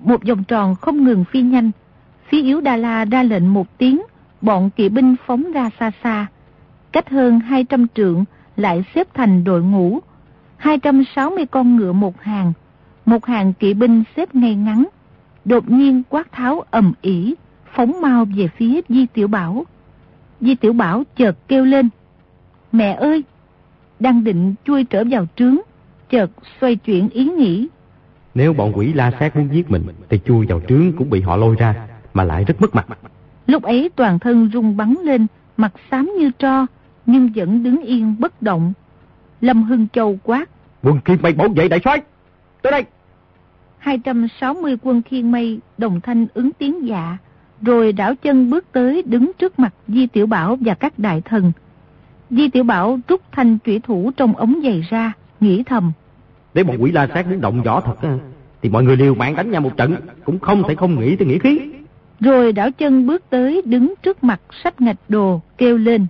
Một 0.00 0.24
vòng 0.28 0.44
tròn 0.44 0.74
không 0.74 1.04
ngừng 1.04 1.24
phi 1.24 1.42
nhanh. 1.42 1.70
Phía 2.28 2.42
yếu 2.42 2.60
Đà 2.60 2.76
La 2.76 3.04
ra 3.04 3.22
lệnh 3.22 3.52
một 3.54 3.78
tiếng, 3.78 4.02
bọn 4.40 4.70
kỵ 4.70 4.88
binh 4.88 5.16
phóng 5.26 5.52
ra 5.52 5.70
xa 5.80 5.90
xa. 6.02 6.26
Cách 6.92 7.10
hơn 7.10 7.40
200 7.40 7.86
trượng 7.94 8.24
lại 8.56 8.84
xếp 8.94 9.08
thành 9.14 9.44
đội 9.44 9.62
ngũ. 9.62 10.00
260 10.60 11.46
con 11.46 11.76
ngựa 11.76 11.92
một 11.92 12.20
hàng. 12.20 12.52
Một 13.06 13.26
hàng 13.26 13.52
kỵ 13.52 13.74
binh 13.74 14.02
xếp 14.16 14.34
ngay 14.34 14.54
ngắn. 14.54 14.86
Đột 15.44 15.70
nhiên 15.70 16.02
quát 16.08 16.32
tháo 16.32 16.62
ầm 16.70 16.92
ỉ, 17.02 17.34
phóng 17.74 18.00
mau 18.00 18.24
về 18.36 18.48
phía 18.56 18.80
Di 18.88 19.06
Tiểu 19.06 19.28
Bảo. 19.28 19.64
Di 20.40 20.54
Tiểu 20.54 20.72
Bảo 20.72 21.02
chợt 21.16 21.48
kêu 21.48 21.64
lên. 21.64 21.88
Mẹ 22.72 22.92
ơi! 22.92 23.24
Đang 24.00 24.24
định 24.24 24.54
chui 24.64 24.84
trở 24.84 25.04
vào 25.10 25.26
trướng, 25.36 25.56
chợt 26.10 26.30
xoay 26.60 26.76
chuyển 26.76 27.08
ý 27.08 27.24
nghĩ. 27.24 27.68
Nếu 28.34 28.52
bọn 28.52 28.72
quỷ 28.74 28.92
la 28.92 29.10
sát 29.20 29.36
muốn 29.36 29.48
giết 29.52 29.70
mình, 29.70 29.82
thì 30.08 30.20
chui 30.24 30.46
vào 30.46 30.60
trướng 30.68 30.92
cũng 30.92 31.10
bị 31.10 31.20
họ 31.20 31.36
lôi 31.36 31.56
ra, 31.58 31.74
mà 32.14 32.24
lại 32.24 32.44
rất 32.44 32.60
mất 32.60 32.74
mặt. 32.74 32.86
Lúc 33.46 33.62
ấy 33.62 33.90
toàn 33.96 34.18
thân 34.18 34.50
rung 34.52 34.76
bắn 34.76 34.94
lên, 35.04 35.26
mặt 35.56 35.72
xám 35.90 36.12
như 36.18 36.30
tro, 36.38 36.66
nhưng 37.06 37.30
vẫn 37.34 37.62
đứng 37.62 37.82
yên 37.82 38.16
bất 38.18 38.42
động. 38.42 38.72
Lâm 39.40 39.62
Hưng 39.62 39.86
Châu 39.92 40.18
quát. 40.24 40.44
Quân 40.82 41.00
khiên 41.04 41.22
mây 41.22 41.32
bảo 41.32 41.48
vệ 41.48 41.68
đại 41.68 41.80
soái 41.84 42.02
Tới 42.62 42.72
đây! 42.72 42.84
260 43.78 44.76
quân 44.82 45.02
khiên 45.02 45.32
mây 45.32 45.58
đồng 45.78 46.00
thanh 46.00 46.26
ứng 46.34 46.50
tiếng 46.52 46.88
dạ, 46.88 47.18
rồi 47.62 47.92
đảo 47.92 48.14
chân 48.14 48.50
bước 48.50 48.64
tới 48.72 49.02
đứng 49.06 49.32
trước 49.38 49.58
mặt 49.58 49.74
Di 49.88 50.06
Tiểu 50.06 50.26
Bảo 50.26 50.56
và 50.60 50.74
các 50.74 50.98
đại 50.98 51.20
thần. 51.20 51.52
Di 52.30 52.48
Tiểu 52.48 52.64
Bảo 52.64 52.98
rút 53.08 53.20
thanh 53.32 53.58
trụy 53.64 53.80
thủ 53.80 54.10
trong 54.16 54.36
ống 54.36 54.60
giày 54.62 54.80
ra, 54.90 55.12
nghĩ 55.40 55.62
thầm. 55.62 55.92
Nếu 56.54 56.64
bọn 56.64 56.76
quỷ 56.80 56.90
la 56.92 57.08
sát 57.14 57.26
muốn 57.26 57.40
động 57.40 57.62
võ 57.62 57.80
thật, 57.80 58.18
thì 58.62 58.68
mọi 58.68 58.84
người 58.84 58.96
liều 58.96 59.14
mạng 59.14 59.36
đánh 59.36 59.50
nhau 59.50 59.60
một 59.60 59.76
trận, 59.76 59.96
cũng 60.24 60.38
không 60.38 60.62
thể 60.68 60.74
không 60.74 61.00
nghĩ 61.00 61.16
tới 61.16 61.28
nghĩa 61.28 61.38
khí. 61.38 61.60
Rồi 62.20 62.52
đảo 62.52 62.70
chân 62.70 63.06
bước 63.06 63.22
tới 63.30 63.62
đứng 63.64 63.94
trước 64.02 64.24
mặt 64.24 64.40
sách 64.64 64.80
ngạch 64.80 64.96
đồ, 65.08 65.40
kêu 65.58 65.76
lên. 65.76 66.06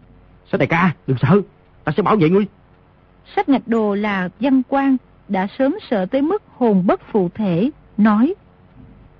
Sách 0.52 0.60
đại 0.60 0.66
ca, 0.66 0.94
đừng 1.06 1.16
sợ, 1.20 1.40
ta 1.84 1.92
sẽ 1.96 2.02
bảo 2.02 2.16
vệ 2.16 2.30
ngươi. 2.30 2.46
Sách 3.36 3.48
ngạch 3.48 3.68
đồ 3.68 3.94
là 3.94 4.28
văn 4.40 4.62
quan, 4.68 4.96
đã 5.28 5.46
sớm 5.58 5.76
sợ 5.90 6.06
tới 6.06 6.22
mức 6.22 6.42
hồn 6.56 6.86
bất 6.86 7.00
phụ 7.12 7.28
thể, 7.34 7.70
nói. 7.96 8.34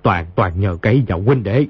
Toàn 0.01 0.25
toàn 0.35 0.59
nhờ 0.59 0.77
cây 0.81 1.03
vào 1.07 1.21
huynh 1.21 1.43
đệ. 1.43 1.67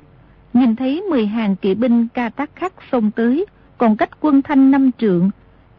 Nhìn 0.53 0.75
thấy 0.75 1.01
10 1.09 1.25
hàng 1.25 1.55
kỵ 1.55 1.75
binh 1.75 2.07
ca 2.13 2.29
tác 2.29 2.55
khắc 2.55 2.73
xông 2.91 3.11
tới, 3.11 3.45
còn 3.77 3.97
cách 3.97 4.09
quân 4.19 4.41
thanh 4.41 4.71
năm 4.71 4.91
trượng. 4.97 5.29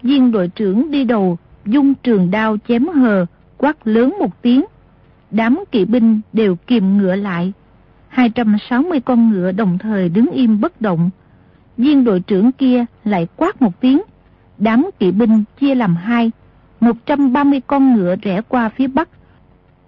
Viên 0.03 0.33
đội 0.33 0.49
trưởng 0.49 0.91
đi 0.91 1.05
đầu, 1.05 1.39
dung 1.65 1.95
trường 1.95 2.31
đao 2.31 2.57
chém 2.69 2.89
hờ, 2.89 3.27
quát 3.59 3.87
lớn 3.87 4.15
một 4.19 4.43
tiếng. 4.43 4.65
Đám 5.31 5.65
kỵ 5.71 5.85
binh 5.85 6.21
đều 6.33 6.57
kìm 6.57 6.99
ngựa 6.99 7.15
lại. 7.15 7.53
260 8.09 9.01
con 9.01 9.31
ngựa 9.31 9.53
đồng 9.53 9.79
thời 9.79 10.09
đứng 10.09 10.31
im 10.31 10.61
bất 10.61 10.81
động. 10.81 11.11
Viên 11.77 12.05
đội 12.05 12.21
trưởng 12.21 12.53
kia 12.53 12.85
lại 13.05 13.27
quát 13.37 13.63
một 13.63 13.81
tiếng. 13.81 14.03
Đám 14.59 14.91
kỵ 14.99 15.13
binh 15.13 15.45
chia 15.61 15.75
làm 15.75 15.97
hai. 15.97 16.31
130 16.83 17.61
con 17.67 17.95
ngựa 17.95 18.17
rẽ 18.23 18.41
qua 18.49 18.69
phía 18.69 18.87
bắc. 18.87 19.09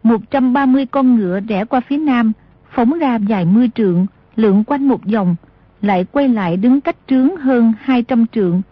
130 0.02 0.86
con 0.86 1.16
ngựa 1.16 1.40
rẽ 1.48 1.64
qua 1.64 1.80
phía 1.80 1.98
nam, 1.98 2.32
phóng 2.70 2.98
ra 2.98 3.16
dài 3.16 3.44
mươi 3.44 3.70
trượng, 3.74 4.06
lượn 4.36 4.64
quanh 4.64 4.88
một 4.88 5.00
vòng, 5.12 5.36
lại 5.82 6.04
quay 6.04 6.28
lại 6.28 6.56
đứng 6.56 6.80
cách 6.80 6.96
trướng 7.06 7.36
hơn 7.36 7.72
200 7.80 8.26
trượng. 8.26 8.62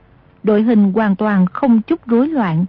Đội 0.43 0.63
hình 0.63 0.93
hoàn 0.93 1.17
toàn 1.17 1.47
không 1.47 1.83
chút 1.83 2.07
rối 2.07 2.29
loạn. 2.29 2.65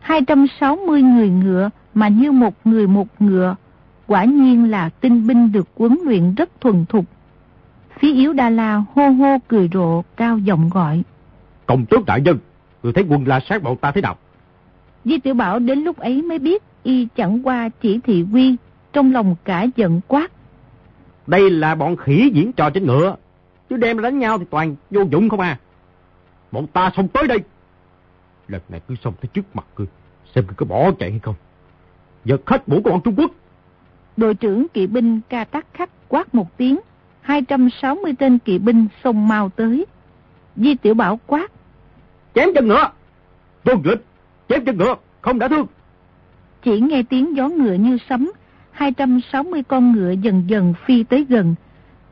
260 0.00 1.02
người 1.02 1.28
ngựa 1.28 1.70
mà 1.94 2.08
như 2.08 2.32
một 2.32 2.54
người 2.64 2.86
một 2.86 3.08
ngựa, 3.20 3.56
quả 4.06 4.24
nhiên 4.24 4.70
là 4.70 4.88
tinh 4.88 5.26
binh 5.26 5.52
được 5.52 5.68
huấn 5.76 5.98
luyện 6.04 6.34
rất 6.34 6.60
thuần 6.60 6.84
thục. 6.84 7.04
Phía 7.98 8.14
yếu 8.14 8.32
Đa 8.32 8.50
La 8.50 8.84
hô 8.94 9.08
hô 9.08 9.38
cười 9.48 9.68
rộ, 9.72 10.02
cao 10.16 10.38
giọng 10.38 10.70
gọi. 10.70 11.02
Công 11.66 11.86
tước 11.86 12.06
đại 12.06 12.20
nhân, 12.20 12.38
người 12.82 12.92
thấy 12.92 13.04
quân 13.08 13.24
la 13.26 13.40
sát 13.40 13.62
bọn 13.62 13.76
ta 13.76 13.90
thế 13.90 14.00
nào? 14.00 14.16
Di 15.04 15.18
Tiểu 15.18 15.34
Bảo 15.34 15.58
đến 15.58 15.78
lúc 15.78 15.98
ấy 15.98 16.22
mới 16.22 16.38
biết 16.38 16.62
y 16.82 17.08
chẳng 17.16 17.40
qua 17.42 17.68
chỉ 17.80 18.00
thị 18.04 18.24
quy, 18.32 18.56
trong 18.92 19.12
lòng 19.12 19.36
cả 19.44 19.66
giận 19.76 20.00
quát. 20.08 20.32
Đây 21.26 21.50
là 21.50 21.74
bọn 21.74 21.96
khỉ 21.96 22.30
diễn 22.34 22.52
trò 22.52 22.70
trên 22.70 22.86
ngựa, 22.86 23.16
chứ 23.70 23.76
đem 23.76 24.02
đánh 24.02 24.18
nhau 24.18 24.38
thì 24.38 24.44
toàn 24.50 24.76
vô 24.90 25.02
dụng 25.10 25.28
không 25.28 25.40
à. 25.40 25.58
Bọn 26.52 26.66
ta 26.66 26.90
xông 26.96 27.08
tới 27.08 27.26
đây. 27.26 27.38
Lần 28.48 28.60
này 28.68 28.80
cứ 28.88 28.94
xông 29.04 29.14
tới 29.20 29.28
trước 29.32 29.56
mặt 29.56 29.66
cười, 29.74 29.86
xem 30.34 30.44
cứ 30.48 30.54
có 30.56 30.66
bỏ 30.66 30.90
chạy 30.98 31.10
hay 31.10 31.20
không. 31.22 31.34
Giật 32.24 32.40
hết 32.46 32.68
mũ 32.68 32.80
của 32.84 32.90
bọn 32.90 33.00
Trung 33.04 33.14
Quốc. 33.16 33.30
Đội 34.16 34.34
trưởng 34.34 34.68
kỵ 34.68 34.86
binh 34.86 35.20
ca 35.28 35.44
tắc 35.44 35.66
khắc 35.74 35.90
quát 36.08 36.34
một 36.34 36.56
tiếng, 36.56 36.80
260 37.20 38.12
tên 38.18 38.38
kỵ 38.38 38.58
binh 38.58 38.86
xông 39.04 39.28
mau 39.28 39.48
tới. 39.48 39.86
Di 40.56 40.74
Tiểu 40.74 40.94
Bảo 40.94 41.20
quát. 41.26 41.52
Chém 42.34 42.48
chân 42.54 42.68
ngựa. 42.68 42.90
Tuân 43.64 43.78
lịch, 43.84 44.04
chém 44.50 44.64
chân 44.64 44.78
ngựa, 44.78 44.94
không 45.20 45.38
đã 45.38 45.48
thương. 45.48 45.66
Chỉ 46.62 46.80
nghe 46.80 47.02
tiếng 47.02 47.36
gió 47.36 47.48
ngựa 47.48 47.74
như 47.74 47.98
sấm, 48.08 48.32
260 48.70 49.62
con 49.62 49.92
ngựa 49.92 50.10
dần 50.10 50.44
dần 50.46 50.74
phi 50.86 51.02
tới 51.04 51.26
gần. 51.28 51.54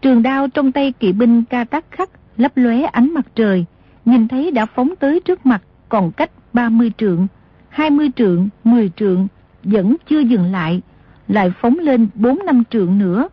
Trường 0.00 0.22
đao 0.22 0.48
trong 0.48 0.72
tay 0.72 0.92
kỵ 0.92 1.12
binh 1.12 1.44
ca 1.44 1.64
tắc 1.64 1.84
khắc 1.90 2.10
lấp 2.36 2.52
lóe 2.54 2.82
ánh 2.82 3.14
mặt 3.14 3.26
trời, 3.34 3.64
nhìn 4.04 4.28
thấy 4.28 4.50
đã 4.50 4.66
phóng 4.66 4.96
tới 4.96 5.20
trước 5.20 5.46
mặt 5.46 5.62
còn 5.88 6.10
cách 6.12 6.30
30 6.52 6.92
trượng, 6.98 7.26
20 7.68 8.10
trượng, 8.16 8.48
10 8.64 8.90
trượng, 8.96 9.28
vẫn 9.64 9.96
chưa 10.08 10.20
dừng 10.20 10.52
lại, 10.52 10.82
lại 11.28 11.52
phóng 11.60 11.78
lên 11.78 12.08
4 12.14 12.38
năm 12.46 12.62
trượng 12.70 12.98
nữa. 12.98 13.28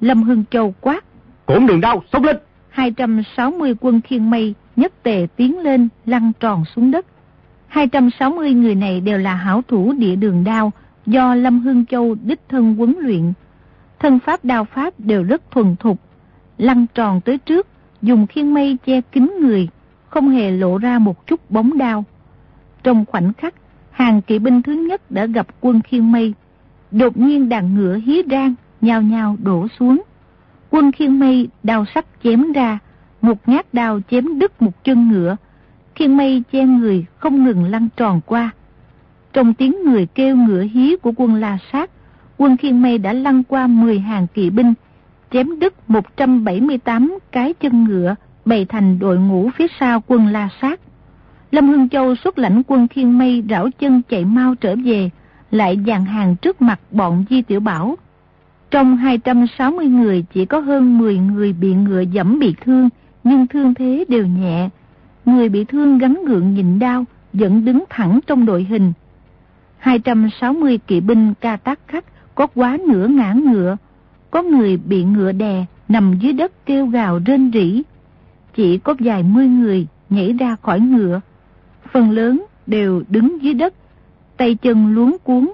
Lâm 0.00 0.22
Hưng 0.22 0.44
Châu 0.50 0.74
quát. 0.80 1.04
Cổn 1.46 1.66
đường 1.66 1.80
đao, 1.80 2.02
xông 2.12 2.24
lên! 2.24 2.36
260 2.68 3.74
quân 3.80 4.00
khiên 4.00 4.30
mây 4.30 4.54
nhất 4.76 5.02
tề 5.02 5.26
tiến 5.36 5.58
lên 5.58 5.88
lăn 6.06 6.32
tròn 6.40 6.64
xuống 6.74 6.90
đất. 6.90 7.06
260 7.70 8.52
người 8.52 8.74
này 8.74 9.00
đều 9.00 9.18
là 9.18 9.34
hảo 9.34 9.62
thủ 9.68 9.92
địa 9.98 10.16
đường 10.16 10.44
đao 10.44 10.72
do 11.06 11.34
Lâm 11.34 11.60
Hưng 11.60 11.86
Châu 11.86 12.16
đích 12.24 12.40
thân 12.48 12.74
huấn 12.74 12.96
luyện. 12.98 13.32
Thân 13.98 14.18
pháp 14.18 14.44
đao 14.44 14.64
pháp 14.64 15.00
đều 15.00 15.22
rất 15.22 15.50
thuần 15.50 15.76
thục, 15.76 16.00
lăn 16.58 16.86
tròn 16.94 17.20
tới 17.20 17.38
trước, 17.38 17.66
dùng 18.02 18.26
khiên 18.26 18.54
mây 18.54 18.78
che 18.86 19.00
kín 19.00 19.32
người, 19.40 19.68
không 20.08 20.28
hề 20.30 20.50
lộ 20.50 20.78
ra 20.78 20.98
một 20.98 21.26
chút 21.26 21.50
bóng 21.50 21.78
đao. 21.78 22.04
Trong 22.82 23.04
khoảnh 23.08 23.32
khắc, 23.32 23.54
hàng 23.90 24.22
kỵ 24.22 24.38
binh 24.38 24.62
thứ 24.62 24.72
nhất 24.72 25.10
đã 25.10 25.26
gặp 25.26 25.46
quân 25.60 25.80
khiên 25.80 26.12
mây. 26.12 26.34
Đột 26.90 27.16
nhiên 27.16 27.48
đàn 27.48 27.74
ngựa 27.74 27.96
hí 27.96 28.22
rang, 28.30 28.54
nhào 28.80 29.02
nhào 29.02 29.36
đổ 29.42 29.66
xuống. 29.78 30.02
Quân 30.70 30.92
khiên 30.92 31.20
mây 31.20 31.48
đao 31.62 31.84
sắc 31.94 32.06
chém 32.24 32.52
ra, 32.52 32.78
một 33.20 33.48
nhát 33.48 33.74
đao 33.74 34.00
chém 34.10 34.38
đứt 34.38 34.62
một 34.62 34.84
chân 34.84 35.08
ngựa. 35.08 35.36
Khiên 36.00 36.16
mây 36.16 36.42
che 36.52 36.64
người 36.64 37.06
không 37.18 37.44
ngừng 37.44 37.64
lăn 37.64 37.88
tròn 37.96 38.20
qua. 38.26 38.50
Trong 39.32 39.54
tiếng 39.54 39.74
người 39.84 40.06
kêu 40.06 40.36
ngựa 40.36 40.62
hí 40.62 40.96
của 41.02 41.12
quân 41.16 41.34
La 41.34 41.58
Sát, 41.72 41.90
quân 42.38 42.56
khiên 42.56 42.82
mây 42.82 42.98
đã 42.98 43.12
lăn 43.12 43.44
qua 43.44 43.66
10 43.66 43.98
hàng 43.98 44.26
kỵ 44.34 44.50
binh, 44.50 44.74
chém 45.32 45.58
đứt 45.58 45.90
178 45.90 47.18
cái 47.32 47.52
chân 47.52 47.84
ngựa 47.84 48.14
bày 48.44 48.64
thành 48.64 48.98
đội 48.98 49.18
ngũ 49.18 49.50
phía 49.56 49.66
sau 49.80 50.02
quân 50.06 50.26
La 50.26 50.48
Sát. 50.60 50.80
Lâm 51.50 51.68
Hưng 51.68 51.88
Châu 51.88 52.14
xuất 52.14 52.38
lãnh 52.38 52.62
quân 52.66 52.88
khiên 52.88 53.18
mây 53.18 53.44
rảo 53.50 53.68
chân 53.78 54.02
chạy 54.08 54.24
mau 54.24 54.54
trở 54.54 54.74
về, 54.84 55.10
lại 55.50 55.78
dàn 55.86 56.04
hàng 56.04 56.36
trước 56.36 56.62
mặt 56.62 56.80
bọn 56.90 57.24
Di 57.30 57.42
Tiểu 57.42 57.60
Bảo. 57.60 57.96
Trong 58.70 58.96
260 58.96 59.86
người 59.86 60.24
chỉ 60.32 60.46
có 60.46 60.58
hơn 60.58 60.98
10 60.98 61.18
người 61.18 61.52
bị 61.52 61.74
ngựa 61.74 62.00
dẫm 62.00 62.38
bị 62.38 62.54
thương, 62.64 62.88
nhưng 63.24 63.46
thương 63.46 63.74
thế 63.74 64.04
đều 64.08 64.26
nhẹ. 64.26 64.68
Người 65.30 65.48
bị 65.48 65.64
thương 65.64 65.98
gắn 65.98 66.24
gượng 66.26 66.54
nhịn 66.54 66.78
đau, 66.78 67.04
vẫn 67.32 67.64
đứng 67.64 67.84
thẳng 67.90 68.20
trong 68.26 68.46
đội 68.46 68.64
hình. 68.64 68.92
260 69.78 70.78
kỵ 70.86 71.00
binh 71.00 71.34
ca 71.40 71.56
tác 71.56 71.80
khách 71.88 72.04
có 72.34 72.46
quá 72.46 72.78
nửa 72.88 73.06
ngã 73.06 73.32
ngựa, 73.32 73.76
có 74.30 74.42
người 74.42 74.76
bị 74.76 75.04
ngựa 75.04 75.32
đè 75.32 75.64
nằm 75.88 76.18
dưới 76.18 76.32
đất 76.32 76.66
kêu 76.66 76.86
gào 76.86 77.20
rên 77.26 77.50
rỉ. 77.54 77.82
Chỉ 78.54 78.78
có 78.78 78.94
vài 78.98 79.22
mươi 79.22 79.48
người 79.48 79.86
nhảy 80.10 80.32
ra 80.32 80.56
khỏi 80.62 80.80
ngựa, 80.80 81.20
phần 81.92 82.10
lớn 82.10 82.44
đều 82.66 83.02
đứng 83.08 83.42
dưới 83.42 83.54
đất, 83.54 83.74
tay 84.36 84.54
chân 84.54 84.94
luống 84.94 85.16
cuốn. 85.24 85.50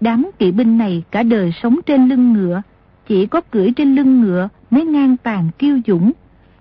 Đám 0.00 0.30
kỵ 0.38 0.52
binh 0.52 0.78
này 0.78 1.02
cả 1.10 1.22
đời 1.22 1.52
sống 1.62 1.78
trên 1.86 2.08
lưng 2.08 2.32
ngựa, 2.32 2.62
chỉ 3.06 3.26
có 3.26 3.40
cưỡi 3.40 3.70
trên 3.76 3.94
lưng 3.94 4.20
ngựa 4.20 4.48
mới 4.70 4.84
ngang 4.84 5.16
tàn 5.16 5.48
kiêu 5.58 5.78
dũng. 5.86 6.12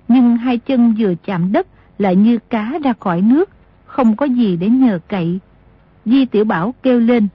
Nhưng 0.08 0.38
hai 0.38 0.58
chân 0.58 0.96
vừa 0.98 1.14
chạm 1.26 1.52
đất 1.52 1.68
lại 1.98 2.16
như 2.16 2.40
cá 2.50 2.74
ra 2.84 2.94
khỏi 3.00 3.22
nước, 3.22 3.50
không 3.86 4.16
có 4.16 4.26
gì 4.26 4.58
để 4.58 4.70
nhờ 4.70 5.00
cậy. 5.08 5.40
Di 6.06 6.26
Tiểu 6.26 6.46
Bảo 6.46 6.74
kêu 6.84 7.00
lên. 7.00 7.28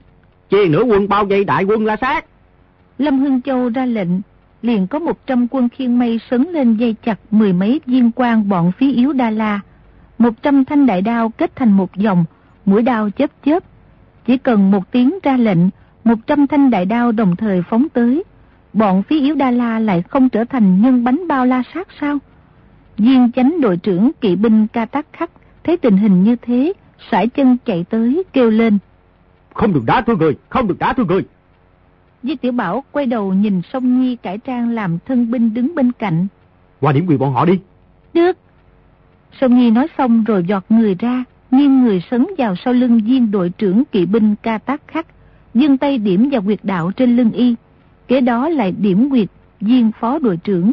Chia 0.49 0.65
nửa 0.65 0.83
quân 0.83 1.09
bao 1.09 1.25
vây 1.25 1.43
đại 1.43 1.63
quân 1.63 1.85
la 1.85 1.95
sát. 2.01 2.25
Lâm 2.97 3.19
Hưng 3.19 3.41
Châu 3.41 3.69
ra 3.69 3.85
lệnh, 3.85 4.09
liền 4.61 4.87
có 4.87 4.99
một 4.99 5.27
trăm 5.27 5.47
quân 5.51 5.69
khiên 5.69 5.99
mây 5.99 6.19
sấn 6.29 6.43
lên 6.51 6.77
dây 6.77 6.95
chặt 7.05 7.19
mười 7.31 7.53
mấy 7.53 7.81
viên 7.85 8.11
quan 8.15 8.49
bọn 8.49 8.71
phí 8.71 8.93
yếu 8.93 9.13
Đa 9.13 9.29
La. 9.29 9.59
Một 10.17 10.33
trăm 10.41 10.65
thanh 10.65 10.85
đại 10.85 11.01
đao 11.01 11.29
kết 11.29 11.55
thành 11.55 11.71
một 11.71 11.95
dòng, 11.95 12.25
mũi 12.65 12.81
đao 12.81 13.09
chớp 13.09 13.29
chớp. 13.45 13.63
Chỉ 14.25 14.37
cần 14.37 14.71
một 14.71 14.91
tiếng 14.91 15.19
ra 15.23 15.37
lệnh, 15.37 15.59
một 16.03 16.19
trăm 16.27 16.47
thanh 16.47 16.69
đại 16.69 16.85
đao 16.85 17.11
đồng 17.11 17.35
thời 17.35 17.63
phóng 17.69 17.89
tới. 17.89 18.23
Bọn 18.73 19.03
phí 19.03 19.21
yếu 19.21 19.35
Đa 19.35 19.51
La 19.51 19.79
lại 19.79 20.01
không 20.01 20.29
trở 20.29 20.43
thành 20.43 20.81
nhân 20.81 21.03
bánh 21.03 21.27
bao 21.27 21.45
la 21.45 21.63
sát 21.73 21.87
sao? 21.99 22.17
Viên 22.97 23.31
chánh 23.31 23.61
đội 23.61 23.77
trưởng 23.77 24.11
kỵ 24.21 24.35
binh 24.35 24.67
ca 24.67 24.85
tắc 24.85 25.05
khắc 25.13 25.31
thấy 25.63 25.77
tình 25.77 25.97
hình 25.97 26.23
như 26.23 26.35
thế, 26.35 26.73
sải 27.11 27.27
chân 27.27 27.57
chạy 27.65 27.85
tới 27.89 28.23
kêu 28.33 28.49
lên. 28.49 28.77
Không 29.53 29.73
được 29.73 29.83
đá 29.85 30.01
thưa 30.01 30.15
người, 30.15 30.37
không 30.49 30.67
được 30.67 30.79
đá 30.79 30.93
thưa 30.93 31.03
người. 31.05 31.21
Di 32.23 32.35
Tiểu 32.35 32.51
Bảo 32.51 32.83
quay 32.91 33.05
đầu 33.05 33.33
nhìn 33.33 33.61
Sông 33.73 34.01
Nhi 34.01 34.15
cải 34.15 34.37
trang 34.37 34.69
làm 34.69 34.97
thân 35.05 35.31
binh 35.31 35.53
đứng 35.53 35.75
bên 35.75 35.91
cạnh. 35.91 36.27
Qua 36.79 36.91
điểm 36.91 37.05
quyền 37.07 37.19
bọn 37.19 37.33
họ 37.33 37.45
đi. 37.45 37.59
Được. 38.13 38.37
Sông 39.41 39.57
Nhi 39.57 39.71
nói 39.71 39.87
xong 39.97 40.23
rồi 40.23 40.43
giọt 40.47 40.65
người 40.69 40.95
ra, 40.95 41.23
nghiêng 41.51 41.83
người 41.83 42.03
sấn 42.11 42.25
vào 42.37 42.55
sau 42.55 42.73
lưng 42.73 43.01
viên 43.05 43.31
đội 43.31 43.49
trưởng 43.49 43.83
kỵ 43.85 44.05
binh 44.05 44.35
ca 44.43 44.57
tác 44.57 44.81
khắc, 44.87 45.07
dương 45.53 45.77
tay 45.77 45.97
điểm 45.97 46.29
vào 46.31 46.41
quyệt 46.41 46.59
đạo 46.63 46.91
trên 46.91 47.17
lưng 47.17 47.31
y. 47.31 47.55
Kế 48.07 48.21
đó 48.21 48.49
lại 48.49 48.71
điểm 48.71 49.09
quyệt 49.09 49.27
viên 49.61 49.91
phó 49.99 50.19
đội 50.19 50.37
trưởng. 50.37 50.71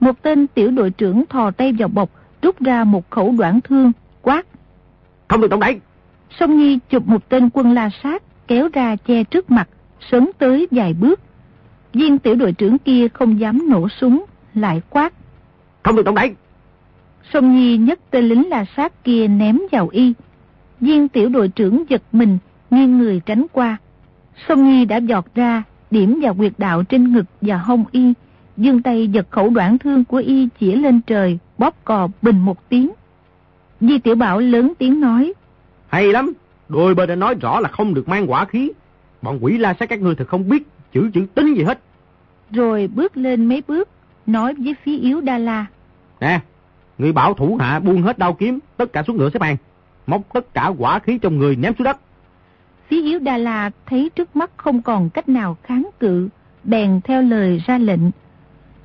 Một 0.00 0.22
tên 0.22 0.46
tiểu 0.46 0.70
đội 0.70 0.90
trưởng 0.90 1.26
thò 1.26 1.50
tay 1.50 1.72
vào 1.72 1.88
bọc, 1.88 2.10
rút 2.42 2.60
ra 2.60 2.84
một 2.84 3.10
khẩu 3.10 3.34
đoạn 3.38 3.60
thương, 3.60 3.92
quát. 4.22 4.46
Không 5.28 5.40
được 5.40 5.50
động 5.50 5.60
đậy. 5.60 5.80
Sông 6.30 6.58
Nhi 6.58 6.78
chụp 6.90 7.08
một 7.08 7.28
tên 7.28 7.50
quân 7.52 7.72
la 7.72 7.90
sát, 8.02 8.22
kéo 8.46 8.68
ra 8.72 8.96
che 8.96 9.24
trước 9.24 9.50
mặt, 9.50 9.68
sớm 10.10 10.30
tới 10.38 10.68
vài 10.70 10.94
bước. 10.94 11.20
Viên 11.92 12.18
tiểu 12.18 12.34
đội 12.34 12.52
trưởng 12.52 12.78
kia 12.78 13.08
không 13.08 13.40
dám 13.40 13.70
nổ 13.70 13.88
súng, 13.88 14.24
lại 14.54 14.82
quát. 14.90 15.12
Không 15.82 15.96
được 15.96 16.04
động 16.04 16.14
đậy. 16.14 16.34
Sông 17.32 17.56
Nhi 17.56 17.76
nhấc 17.76 18.10
tên 18.10 18.24
lính 18.28 18.48
la 18.48 18.64
sát 18.76 19.04
kia 19.04 19.28
ném 19.28 19.58
vào 19.72 19.88
y. 19.88 20.12
Viên 20.80 21.08
tiểu 21.08 21.28
đội 21.28 21.48
trưởng 21.48 21.84
giật 21.88 22.02
mình, 22.12 22.38
nghiêng 22.70 22.98
người 22.98 23.20
tránh 23.26 23.46
qua. 23.52 23.76
Sông 24.48 24.64
Nhi 24.64 24.84
đã 24.84 24.96
giọt 24.96 25.26
ra, 25.34 25.62
điểm 25.90 26.20
vào 26.22 26.34
quyệt 26.34 26.52
đạo 26.58 26.82
trên 26.82 27.12
ngực 27.12 27.26
và 27.40 27.56
hông 27.56 27.84
y. 27.92 28.12
Dương 28.58 28.82
tay 28.82 29.08
giật 29.08 29.26
khẩu 29.30 29.50
đoạn 29.50 29.78
thương 29.78 30.04
của 30.04 30.16
y 30.16 30.48
chỉ 30.58 30.74
lên 30.74 31.00
trời, 31.06 31.38
bóp 31.58 31.74
cò 31.84 32.08
bình 32.22 32.38
một 32.38 32.68
tiếng. 32.68 32.90
Di 33.80 33.98
Tiểu 33.98 34.14
Bảo 34.14 34.40
lớn 34.40 34.72
tiếng 34.78 35.00
nói. 35.00 35.32
Hay 35.88 36.12
lắm, 36.12 36.32
đôi 36.68 36.94
bên 36.94 37.08
đã 37.08 37.14
nói 37.14 37.34
rõ 37.34 37.60
là 37.60 37.68
không 37.68 37.94
được 37.94 38.08
mang 38.08 38.30
quả 38.30 38.44
khí. 38.44 38.72
Bọn 39.22 39.38
quỷ 39.40 39.58
la 39.58 39.74
sát 39.80 39.88
các 39.88 40.00
ngươi 40.00 40.14
thật 40.14 40.28
không 40.28 40.48
biết 40.48 40.62
chữ 40.92 41.10
chữ 41.14 41.26
tính 41.34 41.54
gì 41.54 41.62
hết. 41.62 41.80
Rồi 42.50 42.88
bước 42.94 43.16
lên 43.16 43.46
mấy 43.46 43.62
bước, 43.68 43.88
nói 44.26 44.54
với 44.58 44.74
phía 44.84 44.98
yếu 44.98 45.20
Đa 45.20 45.38
La. 45.38 45.66
Nè, 46.20 46.40
người 46.98 47.12
bảo 47.12 47.34
thủ 47.34 47.56
hạ 47.60 47.78
buông 47.78 48.02
hết 48.02 48.18
đao 48.18 48.32
kiếm, 48.32 48.58
tất 48.76 48.92
cả 48.92 49.02
xuống 49.06 49.16
ngựa 49.16 49.30
xếp 49.30 49.42
hàng. 49.42 49.56
móc 50.06 50.22
tất 50.32 50.54
cả 50.54 50.72
quả 50.78 50.98
khí 50.98 51.18
trong 51.18 51.38
người 51.38 51.56
ném 51.56 51.74
xuống 51.78 51.84
đất. 51.84 51.96
Phí 52.88 53.02
yếu 53.02 53.18
Đà 53.18 53.36
La 53.36 53.70
thấy 53.86 54.10
trước 54.14 54.36
mắt 54.36 54.50
không 54.56 54.82
còn 54.82 55.10
cách 55.10 55.28
nào 55.28 55.56
kháng 55.62 55.88
cự, 56.00 56.28
bèn 56.64 57.00
theo 57.04 57.22
lời 57.22 57.62
ra 57.66 57.78
lệnh. 57.78 58.00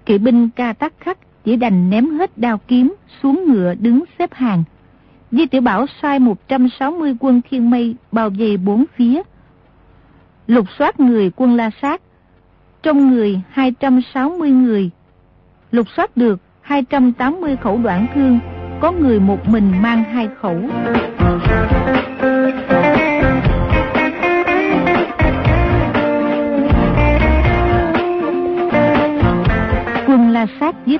Kỵ 0.05 0.17
binh 0.17 0.49
ca 0.49 0.73
tắc 0.73 0.93
khắc 0.99 1.17
chỉ 1.43 1.55
đành 1.55 1.89
ném 1.89 2.09
hết 2.09 2.37
đao 2.37 2.57
kiếm 2.67 2.95
xuống 3.21 3.43
ngựa 3.47 3.73
đứng 3.75 4.03
xếp 4.19 4.33
hàng. 4.33 4.63
Di 5.31 5.45
Tiểu 5.45 5.61
Bảo 5.61 5.85
sai 6.01 6.19
160 6.19 7.15
quân 7.19 7.41
thiên 7.49 7.69
mây 7.69 7.95
bao 8.11 8.29
vây 8.29 8.57
bốn 8.57 8.85
phía. 8.95 9.21
Lục 10.47 10.65
soát 10.77 10.99
người 10.99 11.31
quân 11.35 11.55
La 11.55 11.69
Sát. 11.81 12.01
Trong 12.83 13.11
người 13.11 13.41
260 13.49 14.49
người. 14.49 14.89
Lục 15.71 15.87
soát 15.95 16.17
được 16.17 16.39
280 16.61 17.55
khẩu 17.55 17.77
đoạn 17.77 18.07
thương, 18.15 18.39
có 18.81 18.91
người 18.91 19.19
một 19.19 19.47
mình 19.47 19.81
mang 19.81 20.03
hai 20.03 20.29
khẩu. 20.41 20.59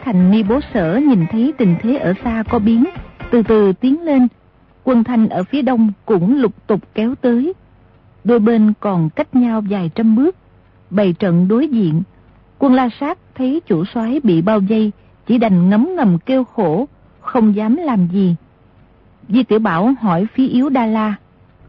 Thành 0.06 0.32
Ni 0.32 0.44
Bố 0.44 0.60
Sở 0.74 1.00
nhìn 1.08 1.26
thấy 1.32 1.54
tình 1.58 1.76
thế 1.82 1.98
ở 1.98 2.14
xa 2.24 2.44
có 2.50 2.60
biến, 2.60 2.86
từ 3.32 3.44
từ 3.44 3.74
tiến 3.74 4.02
lên. 4.02 4.28
Quân 4.84 5.04
Thanh 5.04 5.30
ở 5.30 5.44
phía 5.44 5.62
đông 5.62 5.92
cũng 6.06 6.42
lục 6.42 6.68
tục 6.68 6.80
kéo 6.94 7.16
tới. 7.16 7.54
Đôi 8.24 8.40
bên 8.40 8.74
còn 8.80 9.10
cách 9.10 9.36
nhau 9.36 9.64
vài 9.70 9.92
trăm 9.96 10.16
bước, 10.16 10.36
bày 10.90 11.14
trận 11.14 11.48
đối 11.48 11.68
diện. 11.68 12.02
Quân 12.60 12.74
La 12.74 12.90
Sát 13.00 13.18
thấy 13.36 13.62
chủ 13.68 13.86
soái 13.86 14.20
bị 14.24 14.42
bao 14.42 14.60
dây, 14.62 14.92
chỉ 15.28 15.38
đành 15.38 15.70
ngấm 15.70 15.96
ngầm 15.96 16.18
kêu 16.26 16.44
khổ, 16.44 16.88
không 17.20 17.56
dám 17.56 17.76
làm 17.76 18.08
gì. 18.08 18.36
Di 19.30 19.44
Tiểu 19.44 19.60
Bảo 19.60 19.94
hỏi 20.02 20.28
phía 20.34 20.48
yếu 20.48 20.70
Đa 20.70 20.86
La. 20.86 21.16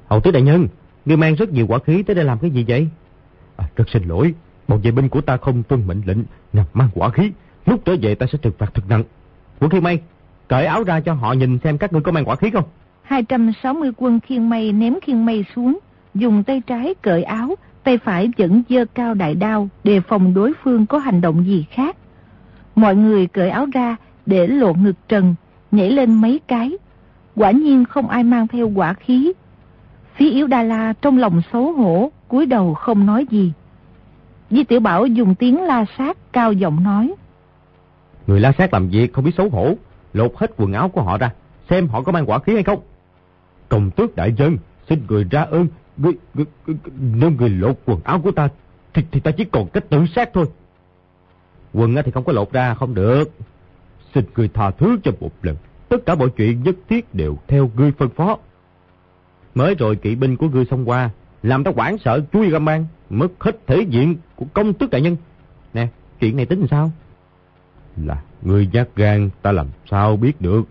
Hậu 0.07 0.21
tứ 0.21 0.31
đại 0.31 0.43
nhân, 0.43 0.69
ngươi 1.05 1.17
mang 1.17 1.35
rất 1.35 1.53
nhiều 1.53 1.67
quả 1.67 1.79
khí 1.79 2.03
tới 2.03 2.17
đây 2.17 2.25
làm 2.25 2.39
cái 2.39 2.51
gì 2.51 2.65
vậy? 2.69 2.89
À, 3.57 3.65
rất 3.77 3.85
xin 3.89 4.03
lỗi, 4.09 4.35
một 4.69 4.79
vệ 4.83 4.91
binh 4.91 5.09
của 5.09 5.21
ta 5.21 5.37
không 5.37 5.63
tuân 5.63 5.87
mệnh 5.87 6.03
lệnh, 6.07 6.19
nằm 6.53 6.67
mang 6.75 6.89
quả 6.95 7.11
khí. 7.11 7.33
Lúc 7.67 7.85
trở 7.85 7.97
về 8.03 8.15
ta 8.15 8.27
sẽ 8.33 8.39
trừng 8.43 8.53
phạt 8.59 8.75
thật 8.75 8.83
nặng. 8.89 9.03
Quân 9.61 9.71
Khiên 9.71 9.83
Mây, 9.83 10.01
cởi 10.49 10.67
áo 10.67 10.85
ra 10.85 11.01
cho 11.01 11.15
họ 11.15 11.33
nhìn 11.33 11.59
xem 11.65 11.79
các 11.79 11.93
ngươi 11.93 12.03
có 12.03 12.13
mang 12.13 12.25
quả 12.25 12.37
khí 12.37 12.51
không? 12.51 12.65
260 13.03 13.91
quân 13.97 14.21
khiên 14.21 14.49
mây 14.49 14.73
ném 14.73 14.95
khiên 15.03 15.27
mây 15.27 15.45
xuống, 15.57 15.79
dùng 16.15 16.45
tay 16.45 16.63
trái 16.67 16.95
cởi 17.03 17.23
áo, 17.23 17.55
tay 17.85 17.99
phải 17.99 18.31
vẫn 18.39 18.63
dơ 18.69 18.85
cao 18.95 19.15
đại 19.15 19.35
đao, 19.35 19.69
đề 19.85 20.01
phòng 20.01 20.35
đối 20.35 20.53
phương 20.63 20.87
có 20.87 20.99
hành 20.99 21.21
động 21.21 21.45
gì 21.47 21.67
khác. 21.71 21.97
Mọi 22.75 22.97
người 22.97 23.27
cởi 23.27 23.51
áo 23.51 23.67
ra 23.73 23.97
để 24.27 24.47
lộ 24.47 24.73
ngực 24.73 24.97
trần, 25.09 25.35
nhảy 25.71 25.91
lên 25.91 26.15
mấy 26.15 26.41
cái. 26.47 26.73
Quả 27.37 27.51
nhiên 27.51 27.85
không 27.85 28.09
ai 28.09 28.25
mang 28.25 28.49
theo 28.49 28.69
quả 28.75 28.93
khí. 28.95 29.33
Phía 30.17 30.31
yếu 30.31 30.47
Đa 30.47 30.63
La 30.63 30.93
trong 31.03 31.19
lòng 31.19 31.43
xấu 31.53 31.73
hổ, 31.73 32.13
cúi 32.29 32.47
đầu 32.47 32.75
không 32.75 33.07
nói 33.07 33.27
gì. 33.31 33.53
Di 34.51 34.65
Tiểu 34.65 34.81
Bảo 34.81 35.07
dùng 35.07 35.35
tiếng 35.35 35.63
la 35.63 35.85
sát 35.99 36.17
cao 36.33 36.53
giọng 36.53 36.85
nói. 36.85 37.15
Người 38.27 38.41
la 38.41 38.53
sát 38.59 38.73
làm 38.73 38.89
việc 38.89 39.13
không 39.13 39.25
biết 39.25 39.35
xấu 39.37 39.49
hổ, 39.49 39.75
lột 40.13 40.33
hết 40.37 40.51
quần 40.57 40.73
áo 40.73 40.89
của 40.89 41.03
họ 41.03 41.19
ra, 41.19 41.31
xem 41.71 41.89
họ 41.89 42.03
có 42.03 42.13
mang 42.13 42.31
quả 42.31 42.39
khí 42.39 42.55
hay 42.55 42.63
không. 42.63 42.81
Công 43.69 43.91
tước 43.91 44.17
đại 44.17 44.33
dân, 44.33 44.59
xin 44.89 45.05
người 45.09 45.25
ra 45.25 45.43
ơn, 45.43 45.69
người, 45.97 46.13
người, 46.35 46.47
người, 46.67 46.77
nếu 47.01 47.31
người 47.31 47.49
lột 47.49 47.79
quần 47.87 48.01
áo 48.05 48.21
của 48.21 48.31
ta, 48.31 48.49
thì, 48.95 49.03
thì 49.11 49.21
ta 49.21 49.31
chỉ 49.31 49.45
còn 49.45 49.69
cách 49.69 49.85
tự 49.89 50.07
sát 50.15 50.31
thôi. 50.35 50.47
Quần 51.73 51.95
thì 52.05 52.11
không 52.11 52.25
có 52.25 52.33
lột 52.33 52.53
ra, 52.53 52.75
không 52.75 52.95
được. 52.95 53.31
Xin 54.15 54.25
người 54.37 54.49
tha 54.49 54.71
thứ 54.71 54.99
cho 55.03 55.13
một 55.21 55.31
lần, 55.43 55.57
tất 55.89 55.97
cả 56.07 56.15
mọi 56.15 56.29
chuyện 56.37 56.63
nhất 56.63 56.77
thiết 56.89 57.15
đều 57.15 57.37
theo 57.49 57.71
ngươi 57.77 57.93
phân 57.93 58.09
phó. 58.09 58.39
Mới 59.55 59.75
rồi 59.75 59.97
kỵ 59.97 60.15
binh 60.15 60.37
của 60.37 60.49
ngươi 60.49 60.65
xông 60.65 60.89
qua, 60.89 61.11
làm 61.43 61.65
ta 61.65 61.71
quảng 61.71 61.99
sợ 61.99 62.21
chui 62.33 62.51
ra 62.51 62.59
mang, 62.59 62.87
mất 63.11 63.29
hết 63.41 63.67
thể 63.67 63.87
diện 63.89 64.17
của 64.37 64.47
công 64.55 64.75
tước 64.75 64.91
đại 64.91 65.01
nhân. 65.01 65.17
Nè, 65.75 65.89
chuyện 66.21 66.37
này 66.37 66.47
tính 66.47 66.67
sao? 66.71 66.91
Là 67.97 68.23
người 68.43 68.69
nhát 68.73 68.89
gan 68.97 69.31
ta 69.43 69.53
làm 69.53 69.67
sao 69.91 70.17
biết 70.17 70.41
được. 70.41 70.63